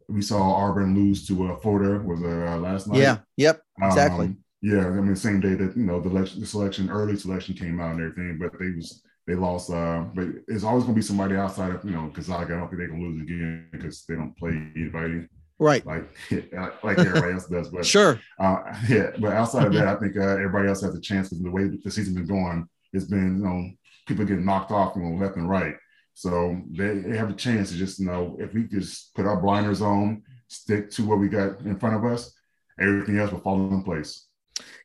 we 0.08 0.22
saw 0.22 0.40
Auburn 0.40 0.94
lose 0.94 1.26
to 1.26 1.52
uh, 1.52 1.56
Florida 1.56 2.02
was 2.02 2.22
uh, 2.22 2.58
last 2.58 2.86
night. 2.86 2.98
Yeah. 2.98 3.18
Yep. 3.36 3.62
Exactly. 3.82 4.26
Um, 4.26 4.38
yeah. 4.62 4.86
I 4.86 4.90
mean, 4.90 5.16
same 5.16 5.40
day 5.40 5.54
that 5.54 5.76
you 5.76 5.84
know 5.84 6.00
the, 6.00 6.08
the 6.08 6.46
selection, 6.46 6.88
early 6.88 7.16
selection 7.16 7.54
came 7.54 7.80
out 7.80 7.94
and 7.94 8.00
everything, 8.00 8.38
but 8.38 8.58
they 8.58 8.70
was 8.70 9.02
they 9.26 9.34
lost. 9.34 9.70
Uh, 9.70 10.04
but 10.14 10.26
it's 10.48 10.64
always 10.64 10.84
going 10.84 10.94
to 10.94 10.98
be 10.98 11.02
somebody 11.02 11.36
outside 11.36 11.70
of 11.70 11.84
you 11.84 11.92
know 11.92 12.06
because 12.06 12.30
I 12.30 12.44
don't 12.44 12.68
think 12.68 12.80
they 12.80 12.88
can 12.88 13.02
lose 13.02 13.20
again 13.22 13.68
because 13.72 14.04
they 14.06 14.14
don't 14.14 14.36
play 14.36 14.50
anybody 14.76 15.28
right? 15.58 15.84
Like 15.86 16.04
like 16.82 16.98
everybody 16.98 17.32
else 17.32 17.46
does. 17.46 17.68
But 17.68 17.86
sure, 17.86 18.20
uh, 18.38 18.62
yeah. 18.88 19.10
But 19.18 19.32
outside 19.32 19.66
of 19.66 19.74
that, 19.74 19.88
I 19.88 19.96
think 19.96 20.16
uh, 20.16 20.36
everybody 20.36 20.68
else 20.68 20.82
has 20.82 20.94
a 20.94 21.00
chance 21.00 21.28
because 21.28 21.42
the 21.42 21.50
way 21.50 21.68
the 21.68 21.90
season's 21.90 22.16
been 22.16 22.26
going, 22.26 22.68
it's 22.92 23.04
been 23.04 23.38
you 23.38 23.44
know 23.44 23.70
people 24.06 24.24
getting 24.24 24.44
knocked 24.44 24.70
off 24.70 24.94
from 24.94 25.18
left 25.18 25.36
and 25.36 25.48
right. 25.48 25.74
So 26.16 26.60
they, 26.70 26.98
they 26.98 27.16
have 27.16 27.30
a 27.30 27.34
chance 27.34 27.70
to 27.70 27.76
just 27.76 27.98
you 27.98 28.06
know 28.06 28.36
if 28.38 28.52
we 28.54 28.64
just 28.64 29.14
put 29.14 29.26
our 29.26 29.40
blinders 29.40 29.82
on, 29.82 30.22
stick 30.48 30.90
to 30.92 31.04
what 31.04 31.18
we 31.18 31.28
got 31.28 31.60
in 31.60 31.78
front 31.78 31.96
of 31.96 32.04
us, 32.04 32.32
everything 32.80 33.18
else 33.18 33.32
will 33.32 33.40
fall 33.40 33.72
in 33.72 33.82
place. 33.82 34.26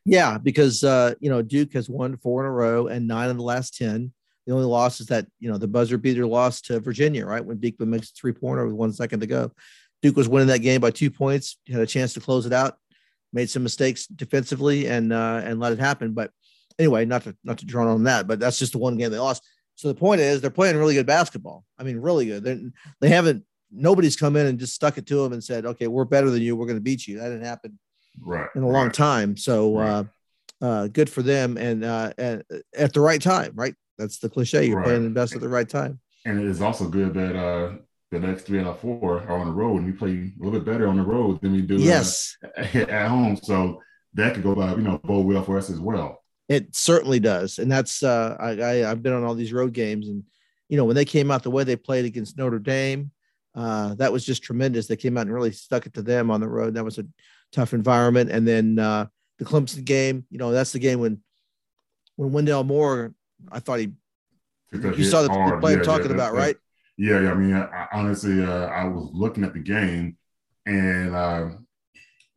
Yeah, 0.04 0.38
because 0.38 0.82
uh, 0.82 1.14
you 1.20 1.30
know 1.30 1.42
Duke 1.42 1.74
has 1.74 1.88
won 1.88 2.16
four 2.16 2.40
in 2.40 2.46
a 2.46 2.52
row 2.52 2.88
and 2.88 3.06
nine 3.06 3.30
in 3.30 3.36
the 3.36 3.42
last 3.42 3.76
ten. 3.76 4.12
The 4.46 4.52
only 4.54 4.66
loss 4.66 5.00
is 5.00 5.06
that 5.08 5.26
you 5.38 5.50
know 5.50 5.58
the 5.58 5.68
buzzer 5.68 5.98
beater 5.98 6.26
loss 6.26 6.60
to 6.62 6.80
Virginia, 6.80 7.26
right 7.26 7.44
when 7.44 7.58
Beekman 7.58 7.90
makes 7.90 8.10
a 8.10 8.14
three 8.14 8.32
pointer 8.32 8.64
with 8.64 8.74
one 8.74 8.92
second 8.92 9.20
to 9.20 9.26
go. 9.26 9.52
Duke 10.02 10.16
was 10.16 10.28
winning 10.28 10.48
that 10.48 10.60
game 10.60 10.80
by 10.80 10.90
two 10.90 11.10
points, 11.10 11.58
had 11.68 11.80
a 11.80 11.86
chance 11.86 12.14
to 12.14 12.20
close 12.20 12.46
it 12.46 12.52
out, 12.52 12.78
made 13.32 13.50
some 13.50 13.62
mistakes 13.62 14.06
defensively, 14.06 14.86
and 14.86 15.12
uh, 15.12 15.42
and 15.44 15.60
let 15.60 15.72
it 15.72 15.78
happen. 15.78 16.12
But 16.12 16.30
anyway, 16.78 17.04
not 17.04 17.22
to 17.24 17.36
not 17.44 17.58
to 17.58 17.66
draw 17.66 17.92
on 17.92 18.04
that, 18.04 18.26
but 18.26 18.40
that's 18.40 18.58
just 18.58 18.72
the 18.72 18.78
one 18.78 18.96
game 18.96 19.10
they 19.10 19.18
lost. 19.18 19.46
So 19.76 19.88
the 19.88 19.94
point 19.94 20.20
is, 20.20 20.40
they're 20.40 20.50
playing 20.50 20.76
really 20.76 20.94
good 20.94 21.06
basketball. 21.06 21.64
I 21.78 21.84
mean, 21.84 21.98
really 21.98 22.26
good. 22.26 22.44
They're, 22.44 22.60
they 23.00 23.08
haven't. 23.08 23.44
Nobody's 23.72 24.16
come 24.16 24.36
in 24.36 24.46
and 24.46 24.58
just 24.58 24.74
stuck 24.74 24.98
it 24.98 25.06
to 25.06 25.22
them 25.22 25.32
and 25.32 25.44
said, 25.44 25.64
"Okay, 25.64 25.86
we're 25.86 26.04
better 26.04 26.30
than 26.30 26.42
you. 26.42 26.56
We're 26.56 26.66
going 26.66 26.78
to 26.78 26.82
beat 26.82 27.06
you." 27.06 27.18
That 27.18 27.28
didn't 27.28 27.44
happen 27.44 27.78
right 28.20 28.48
in 28.54 28.62
a 28.62 28.66
right. 28.66 28.72
long 28.72 28.90
time. 28.90 29.36
So 29.36 29.76
right. 29.76 29.88
uh, 29.88 30.04
uh, 30.64 30.86
good 30.88 31.08
for 31.08 31.22
them, 31.22 31.56
and 31.56 31.84
uh, 31.84 32.12
at, 32.18 32.44
at 32.76 32.92
the 32.92 33.00
right 33.00 33.20
time, 33.20 33.52
right? 33.54 33.74
That's 34.00 34.18
the 34.18 34.28
cliche. 34.28 34.66
You're 34.66 34.78
right. 34.78 34.86
playing 34.86 35.04
the 35.04 35.10
best 35.10 35.34
at 35.34 35.40
the 35.40 35.48
right 35.48 35.68
time. 35.68 36.00
And 36.24 36.40
it 36.40 36.46
is 36.46 36.60
also 36.60 36.88
good 36.88 37.14
that 37.14 37.36
uh, 37.36 37.76
the 38.10 38.18
next 38.18 38.42
three 38.42 38.60
out 38.60 38.66
of 38.66 38.80
four 38.80 39.20
are 39.22 39.38
on 39.38 39.46
the 39.46 39.52
road, 39.52 39.76
and 39.76 39.86
we 39.86 39.92
play 39.92 40.10
a 40.10 40.44
little 40.44 40.58
bit 40.58 40.64
better 40.64 40.88
on 40.88 40.96
the 40.96 41.02
road 41.02 41.40
than 41.40 41.52
we 41.52 41.62
do 41.62 41.76
yes. 41.76 42.36
uh, 42.44 42.62
at 42.74 43.08
home. 43.08 43.36
So 43.36 43.80
that 44.14 44.34
could 44.34 44.42
go 44.42 44.54
by, 44.54 44.70
you 44.72 44.82
know, 44.82 44.98
bode 44.98 45.26
well 45.26 45.44
for 45.44 45.58
us 45.58 45.70
as 45.70 45.78
well. 45.78 46.22
It 46.48 46.74
certainly 46.74 47.20
does, 47.20 47.60
and 47.60 47.70
that's 47.70 48.02
uh, 48.02 48.36
I, 48.40 48.50
I 48.50 48.90
I've 48.90 49.04
been 49.04 49.12
on 49.12 49.22
all 49.22 49.36
these 49.36 49.52
road 49.52 49.72
games, 49.72 50.08
and 50.08 50.24
you 50.68 50.76
know 50.76 50.84
when 50.84 50.96
they 50.96 51.04
came 51.04 51.30
out 51.30 51.44
the 51.44 51.50
way 51.50 51.62
they 51.62 51.76
played 51.76 52.04
against 52.04 52.36
Notre 52.36 52.58
Dame, 52.58 53.12
uh, 53.54 53.94
that 53.94 54.12
was 54.12 54.26
just 54.26 54.42
tremendous. 54.42 54.88
They 54.88 54.96
came 54.96 55.16
out 55.16 55.26
and 55.26 55.32
really 55.32 55.52
stuck 55.52 55.86
it 55.86 55.94
to 55.94 56.02
them 56.02 56.28
on 56.28 56.40
the 56.40 56.48
road. 56.48 56.74
That 56.74 56.84
was 56.84 56.98
a 56.98 57.06
tough 57.52 57.72
environment, 57.72 58.32
and 58.32 58.48
then 58.48 58.80
uh, 58.80 59.06
the 59.38 59.44
Clemson 59.44 59.84
game, 59.84 60.26
you 60.28 60.38
know, 60.38 60.50
that's 60.50 60.72
the 60.72 60.80
game 60.80 60.98
when 60.98 61.20
when 62.16 62.32
Wendell 62.32 62.64
Moore, 62.64 63.14
I 63.50 63.60
thought 63.60 63.80
he, 63.80 63.90
you 64.72 65.04
saw 65.04 65.22
the, 65.22 65.58
player 65.60 65.78
yeah, 65.78 65.82
talking 65.82 66.08
yeah, 66.08 66.14
about, 66.14 66.34
right? 66.34 66.56
Yeah, 66.96 67.20
yeah. 67.20 67.30
I 67.32 67.34
mean, 67.34 67.54
I, 67.54 67.86
honestly, 67.92 68.44
uh, 68.44 68.66
I 68.66 68.84
was 68.84 69.10
looking 69.12 69.44
at 69.44 69.52
the 69.52 69.58
game, 69.58 70.16
and 70.66 71.14
uh, 71.14 71.48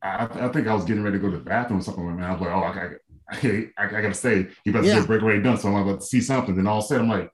I, 0.01 0.25
I, 0.25 0.47
think 0.49 0.67
I 0.67 0.73
was 0.73 0.85
getting 0.85 1.03
ready 1.03 1.17
to 1.17 1.21
go 1.21 1.29
to 1.29 1.37
the 1.37 1.43
bathroom 1.43 1.79
or 1.79 1.83
something. 1.83 2.07
And 2.07 2.23
I 2.23 2.31
was 2.31 2.41
like, 2.41 2.49
oh, 2.49 2.61
I, 2.61 2.89
I, 3.29 3.67
I, 3.77 3.85
I 3.85 4.01
got 4.01 4.09
to 4.09 4.13
say, 4.13 4.47
he 4.63 4.71
about 4.71 4.81
to 4.81 4.87
yeah. 4.87 4.95
get 4.95 5.03
a 5.03 5.07
breakaway 5.07 5.41
done, 5.41 5.57
so 5.57 5.69
I'm 5.69 5.87
about 5.87 6.01
to 6.01 6.05
see 6.05 6.21
something. 6.21 6.55
Then 6.55 6.67
all 6.67 6.79
of 6.79 6.85
a 6.85 6.87
sudden, 6.87 7.11
I'm 7.11 7.19
like, 7.19 7.29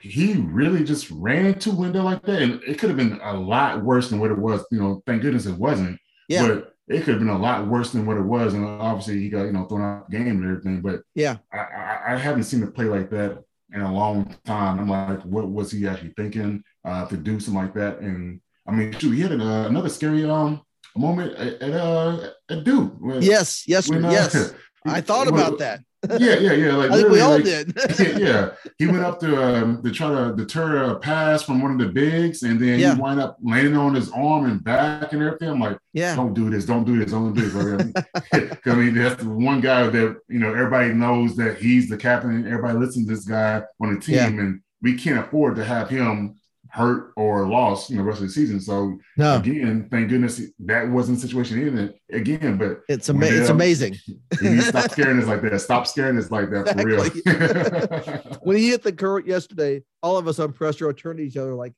he 0.00 0.34
really 0.34 0.84
just 0.84 1.10
ran 1.10 1.46
into 1.46 1.72
window 1.72 2.02
like 2.02 2.22
that, 2.22 2.42
and 2.42 2.62
it 2.62 2.78
could 2.78 2.90
have 2.90 2.96
been 2.96 3.20
a 3.22 3.34
lot 3.34 3.82
worse 3.82 4.10
than 4.10 4.20
what 4.20 4.30
it 4.30 4.38
was. 4.38 4.64
You 4.70 4.80
know, 4.80 5.02
thank 5.06 5.22
goodness 5.22 5.46
it 5.46 5.56
wasn't. 5.56 5.98
Yeah. 6.28 6.46
But 6.46 6.74
it 6.88 7.04
could 7.04 7.14
have 7.14 7.18
been 7.18 7.28
a 7.28 7.38
lot 7.38 7.66
worse 7.66 7.92
than 7.92 8.06
what 8.06 8.16
it 8.16 8.22
was, 8.22 8.54
and 8.54 8.64
obviously 8.64 9.20
he 9.20 9.28
got 9.28 9.44
you 9.44 9.52
know 9.52 9.64
thrown 9.64 9.82
out 9.82 10.10
the 10.10 10.16
game 10.16 10.28
and 10.28 10.44
everything. 10.44 10.80
But 10.80 11.02
yeah, 11.14 11.36
I, 11.52 11.58
I, 11.58 12.14
I 12.14 12.16
haven't 12.16 12.44
seen 12.44 12.62
it 12.62 12.74
play 12.74 12.86
like 12.86 13.10
that 13.10 13.42
in 13.72 13.80
a 13.80 13.92
long 13.92 14.34
time. 14.44 14.80
I'm 14.80 14.88
like, 14.88 15.22
what 15.22 15.48
was 15.48 15.70
he 15.70 15.86
actually 15.86 16.14
thinking 16.16 16.62
uh, 16.84 17.06
to 17.06 17.16
do 17.16 17.38
something 17.40 17.62
like 17.62 17.74
that? 17.74 18.00
And 18.00 18.40
I 18.66 18.72
mean, 18.72 18.92
shoot, 18.98 19.12
he 19.12 19.20
had 19.20 19.32
uh, 19.32 19.66
another 19.68 19.88
scary 19.88 20.24
um 20.24 20.62
moment 20.96 21.34
at, 21.34 21.62
at 21.62 21.72
uh 21.72 22.30
at 22.50 22.64
Duke. 22.64 22.94
When, 22.98 23.22
yes, 23.22 23.68
yes, 23.68 23.88
when, 23.88 24.04
uh, 24.04 24.10
yes. 24.10 24.54
I 24.84 25.00
thought 25.00 25.28
about 25.28 25.58
that 25.58 25.80
yeah, 26.18 26.38
yeah, 26.38 26.52
yeah. 26.52 26.76
Like 26.76 26.90
I 26.90 26.96
think 26.96 27.08
we 27.08 27.20
all 27.20 27.32
like, 27.32 27.44
did. 27.44 27.76
yeah, 28.18 28.50
he 28.78 28.86
went 28.86 29.04
up 29.04 29.18
to 29.20 29.42
um, 29.42 29.82
to 29.82 29.90
try 29.90 30.08
to 30.10 30.34
deter 30.36 30.90
a 30.90 30.98
pass 30.98 31.42
from 31.42 31.60
one 31.60 31.72
of 31.72 31.78
the 31.78 31.92
bigs, 31.92 32.42
and 32.44 32.60
then 32.60 32.78
yeah. 32.78 32.94
he 32.94 33.00
wind 33.00 33.20
up 33.20 33.36
landing 33.42 33.76
on 33.76 33.94
his 33.94 34.10
arm 34.12 34.46
and 34.46 34.62
back 34.62 35.12
and 35.12 35.22
everything. 35.22 35.50
I'm 35.50 35.60
like, 35.60 35.78
yeah, 35.92 36.14
don't 36.14 36.34
do 36.34 36.50
this, 36.50 36.64
don't 36.64 36.84
do 36.84 36.98
this, 36.98 37.10
don't 37.10 37.34
do 37.34 37.48
this. 37.48 37.92
I 38.66 38.74
mean, 38.74 38.94
that's 38.94 39.22
the 39.22 39.28
one 39.28 39.60
guy 39.60 39.88
that 39.88 40.16
you 40.28 40.38
know 40.38 40.50
everybody 40.50 40.94
knows 40.94 41.34
that 41.36 41.58
he's 41.58 41.88
the 41.88 41.96
captain, 41.96 42.30
and 42.30 42.46
everybody 42.46 42.78
listens 42.78 43.06
to 43.06 43.14
this 43.14 43.24
guy 43.24 43.62
on 43.80 43.94
the 43.94 44.00
team, 44.00 44.14
yeah. 44.14 44.26
and 44.26 44.60
we 44.80 44.94
can't 44.94 45.26
afford 45.26 45.56
to 45.56 45.64
have 45.64 45.90
him 45.90 46.37
hurt 46.70 47.12
or 47.16 47.46
lost, 47.46 47.90
you 47.90 47.96
know, 47.96 48.02
rest 48.02 48.20
of 48.20 48.26
the 48.26 48.32
season. 48.32 48.60
So 48.60 48.98
no. 49.16 49.36
again, 49.36 49.88
thank 49.90 50.08
goodness 50.08 50.40
that 50.60 50.88
wasn't 50.88 51.20
the 51.20 51.26
situation 51.26 51.66
in 51.66 51.78
it 51.78 52.00
again. 52.10 52.58
But 52.58 52.80
it's 52.88 53.08
ama- 53.08 53.26
it's 53.26 53.48
amazing. 53.48 53.94
Stop 54.60 54.90
scaring 54.90 55.18
us 55.20 55.26
like 55.26 55.42
that. 55.42 55.60
Stop 55.60 55.86
scaring 55.86 56.18
us 56.18 56.30
like 56.30 56.50
that 56.50 56.68
exactly. 56.68 57.22
for 57.22 58.12
real. 58.12 58.38
when 58.42 58.56
he 58.56 58.68
hit 58.68 58.82
the 58.82 58.92
current 58.92 59.26
yesterday, 59.26 59.82
all 60.02 60.16
of 60.16 60.28
us 60.28 60.38
on 60.38 60.52
press 60.52 60.80
row 60.80 60.92
turned 60.92 61.18
to 61.18 61.24
each 61.24 61.36
other 61.36 61.54
like, 61.54 61.72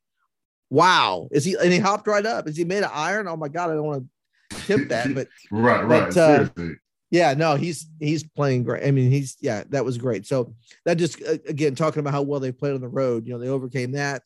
"Wow!" 0.70 1.28
Is 1.30 1.44
he? 1.44 1.56
And 1.56 1.72
he 1.72 1.78
hopped 1.78 2.06
right 2.06 2.26
up. 2.26 2.48
Is 2.48 2.56
he 2.56 2.64
made 2.64 2.82
an 2.82 2.90
iron? 2.92 3.28
Oh 3.28 3.36
my 3.36 3.48
god! 3.48 3.70
I 3.70 3.74
don't 3.74 3.84
want 3.84 4.06
to 4.50 4.56
tip 4.66 4.88
that, 4.88 5.14
but 5.14 5.28
right, 5.50 5.84
right. 5.84 6.14
But, 6.14 6.16
uh, 6.16 6.48
yeah, 7.10 7.34
no, 7.34 7.56
he's 7.56 7.88
he's 7.98 8.22
playing 8.22 8.62
great. 8.62 8.86
I 8.86 8.92
mean, 8.92 9.10
he's 9.10 9.36
yeah, 9.40 9.64
that 9.70 9.84
was 9.84 9.98
great. 9.98 10.26
So 10.26 10.54
that 10.84 10.96
just 10.96 11.20
again 11.46 11.74
talking 11.74 12.00
about 12.00 12.12
how 12.12 12.22
well 12.22 12.40
they 12.40 12.52
played 12.52 12.74
on 12.74 12.80
the 12.80 12.88
road. 12.88 13.26
You 13.26 13.32
know, 13.32 13.38
they 13.38 13.48
overcame 13.48 13.92
that. 13.92 14.22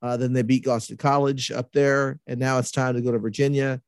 Uh, 0.00 0.16
then 0.16 0.32
they 0.32 0.42
beat 0.42 0.64
Boston 0.64 0.96
College 0.96 1.50
up 1.50 1.72
there, 1.72 2.20
and 2.26 2.38
now 2.38 2.58
it's 2.58 2.70
time 2.70 2.94
to 2.94 3.00
go 3.00 3.12
to 3.12 3.18
Virginia, 3.18 3.80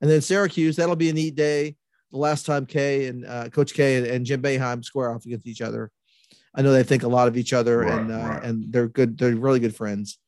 and 0.00 0.10
then 0.10 0.20
Syracuse. 0.20 0.76
That'll 0.76 0.96
be 0.96 1.10
a 1.10 1.14
neat 1.14 1.34
day. 1.34 1.76
The 2.10 2.18
last 2.18 2.46
time 2.46 2.66
K 2.66 3.06
and 3.06 3.26
uh, 3.26 3.48
Coach 3.48 3.74
K 3.74 3.96
and, 3.96 4.06
and, 4.06 4.26
Jim 4.26 4.40
Boeheim 4.40 4.84
square 4.84 5.12
off 5.12 5.24
against 5.24 5.48
each 5.48 5.60
other. 5.60 5.90
I 6.54 6.62
know 6.62 6.72
they 6.72 6.84
think 6.84 7.02
a 7.02 7.08
lot 7.08 7.26
of 7.26 7.36
each 7.36 7.52
other, 7.52 7.78
right, 7.78 7.92
and 7.92 8.12
uh, 8.12 8.16
right. 8.16 8.44
and 8.44 8.72
they're 8.72 8.88
good. 8.88 9.18
They're 9.18 9.34
really 9.34 9.58
good 9.58 9.74
friends. 9.74 10.18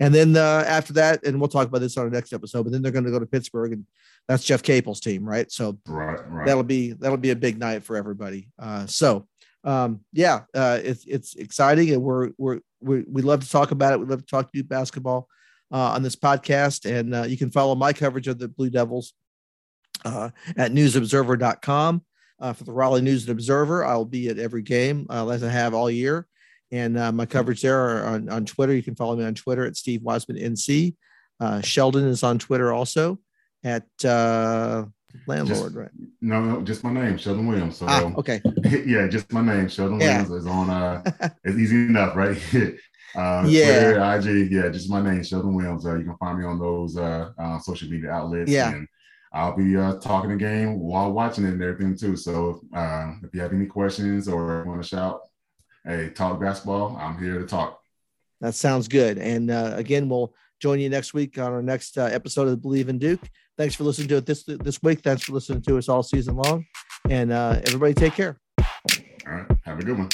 And 0.00 0.14
then 0.14 0.36
uh, 0.36 0.64
after 0.66 0.92
that, 0.94 1.24
and 1.24 1.40
we'll 1.40 1.48
talk 1.48 1.68
about 1.68 1.80
this 1.80 1.96
on 1.96 2.04
our 2.04 2.10
next 2.10 2.32
episode. 2.32 2.62
But 2.64 2.72
then 2.72 2.82
they're 2.82 2.92
going 2.92 3.04
to 3.04 3.10
go 3.10 3.18
to 3.18 3.26
Pittsburgh, 3.26 3.72
and 3.72 3.86
that's 4.26 4.44
Jeff 4.44 4.62
Capel's 4.62 5.00
team, 5.00 5.24
right? 5.24 5.50
So 5.50 5.78
right, 5.86 6.18
right. 6.28 6.46
that'll 6.46 6.62
be 6.62 6.92
that'll 6.92 7.16
be 7.16 7.30
a 7.30 7.36
big 7.36 7.58
night 7.58 7.82
for 7.82 7.96
everybody. 7.96 8.48
Uh, 8.58 8.86
so 8.86 9.26
um, 9.64 10.00
yeah, 10.12 10.42
uh, 10.54 10.78
it's 10.82 11.04
it's 11.06 11.34
exciting, 11.34 11.90
and 11.90 12.02
we're 12.02 12.30
we're 12.38 12.60
we 12.80 13.04
we 13.08 13.22
love 13.22 13.42
to 13.42 13.50
talk 13.50 13.70
about 13.70 13.92
it. 13.92 14.00
We 14.00 14.06
love 14.06 14.20
to 14.20 14.26
talk 14.26 14.50
to 14.50 14.58
you 14.58 14.64
basketball 14.64 15.28
uh, 15.72 15.92
on 15.92 16.02
this 16.02 16.16
podcast, 16.16 16.90
and 16.90 17.14
uh, 17.14 17.22
you 17.22 17.36
can 17.36 17.50
follow 17.50 17.74
my 17.74 17.92
coverage 17.92 18.28
of 18.28 18.38
the 18.38 18.48
Blue 18.48 18.70
Devils 18.70 19.14
uh, 20.04 20.30
at 20.56 20.72
newsobserver.com. 20.72 22.04
Uh, 22.40 22.52
for 22.52 22.62
the 22.62 22.72
Raleigh 22.72 23.02
News 23.02 23.24
and 23.24 23.32
Observer, 23.32 23.84
I'll 23.84 24.04
be 24.04 24.28
at 24.28 24.38
every 24.38 24.62
game 24.62 25.06
uh, 25.10 25.28
as 25.28 25.42
I 25.42 25.48
have 25.48 25.74
all 25.74 25.90
year, 25.90 26.28
and 26.70 26.96
uh, 26.96 27.10
my 27.10 27.26
coverage 27.26 27.62
there 27.62 28.06
on, 28.06 28.28
on 28.28 28.44
Twitter. 28.44 28.74
You 28.74 28.82
can 28.82 28.94
follow 28.94 29.16
me 29.16 29.24
on 29.24 29.34
Twitter 29.34 29.66
at 29.66 29.76
Steve 29.76 30.02
Wiseman 30.02 30.36
NC. 30.36 30.94
Uh, 31.40 31.60
Sheldon 31.60 32.06
is 32.06 32.22
on 32.22 32.38
Twitter 32.38 32.72
also 32.72 33.18
at 33.64 33.86
landlord, 35.26 35.58
just, 35.58 35.74
right? 35.76 35.90
No, 36.20 36.42
no, 36.42 36.62
just 36.62 36.84
my 36.84 36.92
name, 36.92 37.18
Sheldon 37.18 37.46
Williams. 37.46 37.76
So 37.76 37.86
ah, 37.88 38.12
okay, 38.16 38.40
yeah, 38.86 39.08
just 39.08 39.32
my 39.32 39.42
name, 39.42 39.68
Sheldon 39.68 40.00
yeah. 40.00 40.22
Williams 40.22 40.44
is 40.44 40.46
on. 40.46 40.70
Uh, 40.70 41.02
it's 41.44 41.58
easy 41.58 41.76
enough, 41.76 42.16
right? 42.16 42.36
uh, 43.16 43.44
yeah, 43.46 43.92
Twitter, 43.92 44.40
IG, 44.40 44.52
yeah, 44.52 44.68
just 44.68 44.90
my 44.90 45.00
name, 45.00 45.22
Sheldon 45.22 45.54
Williams. 45.54 45.86
Uh, 45.86 45.96
you 45.96 46.04
can 46.04 46.16
find 46.16 46.38
me 46.38 46.44
on 46.44 46.58
those 46.58 46.96
uh, 46.96 47.30
uh 47.38 47.58
social 47.58 47.88
media 47.88 48.10
outlets. 48.10 48.50
Yeah. 48.50 48.72
And 48.72 48.88
I'll 49.32 49.56
be 49.56 49.76
uh, 49.76 49.94
talking 49.96 50.30
the 50.30 50.36
game 50.36 50.78
while 50.78 51.12
watching 51.12 51.44
it 51.44 51.52
and 51.52 51.62
everything 51.62 51.96
too. 51.96 52.16
So 52.16 52.62
uh, 52.74 53.14
if 53.22 53.34
you 53.34 53.40
have 53.40 53.52
any 53.52 53.66
questions 53.66 54.28
or 54.28 54.64
want 54.64 54.82
to 54.82 54.88
shout, 54.88 55.20
hey, 55.84 56.10
talk 56.10 56.40
basketball, 56.40 56.96
I'm 56.96 57.18
here 57.22 57.38
to 57.38 57.46
talk. 57.46 57.80
That 58.40 58.54
sounds 58.54 58.88
good. 58.88 59.18
And 59.18 59.50
uh, 59.50 59.72
again, 59.76 60.08
we'll 60.08 60.32
join 60.60 60.80
you 60.80 60.88
next 60.88 61.12
week 61.12 61.38
on 61.38 61.52
our 61.52 61.62
next 61.62 61.98
uh, 61.98 62.04
episode 62.04 62.48
of 62.48 62.58
Bleav 62.58 62.88
in 62.88 62.98
Duke. 62.98 63.28
Thanks 63.58 63.74
for 63.74 63.82
listening 63.82 64.06
to 64.08 64.16
it 64.18 64.24
this 64.24 64.44
this 64.44 64.80
week. 64.84 65.00
Thanks 65.00 65.24
for 65.24 65.32
listening 65.32 65.62
to 65.62 65.78
us 65.78 65.88
all 65.88 66.04
season 66.04 66.36
long. 66.36 66.64
And 67.10 67.32
uh, 67.32 67.60
everybody 67.66 67.92
take 67.92 68.14
care. 68.14 68.38
All 68.56 68.64
right. 69.26 69.46
Have 69.64 69.80
a 69.80 69.82
good 69.82 69.98
one. 69.98 70.08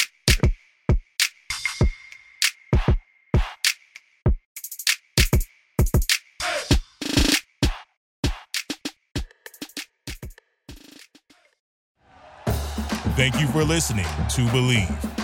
Thank 13.15 13.39
you 13.41 13.47
for 13.49 13.63
listening 13.63 14.05
to 14.05 14.41
Bleav. 14.47 15.24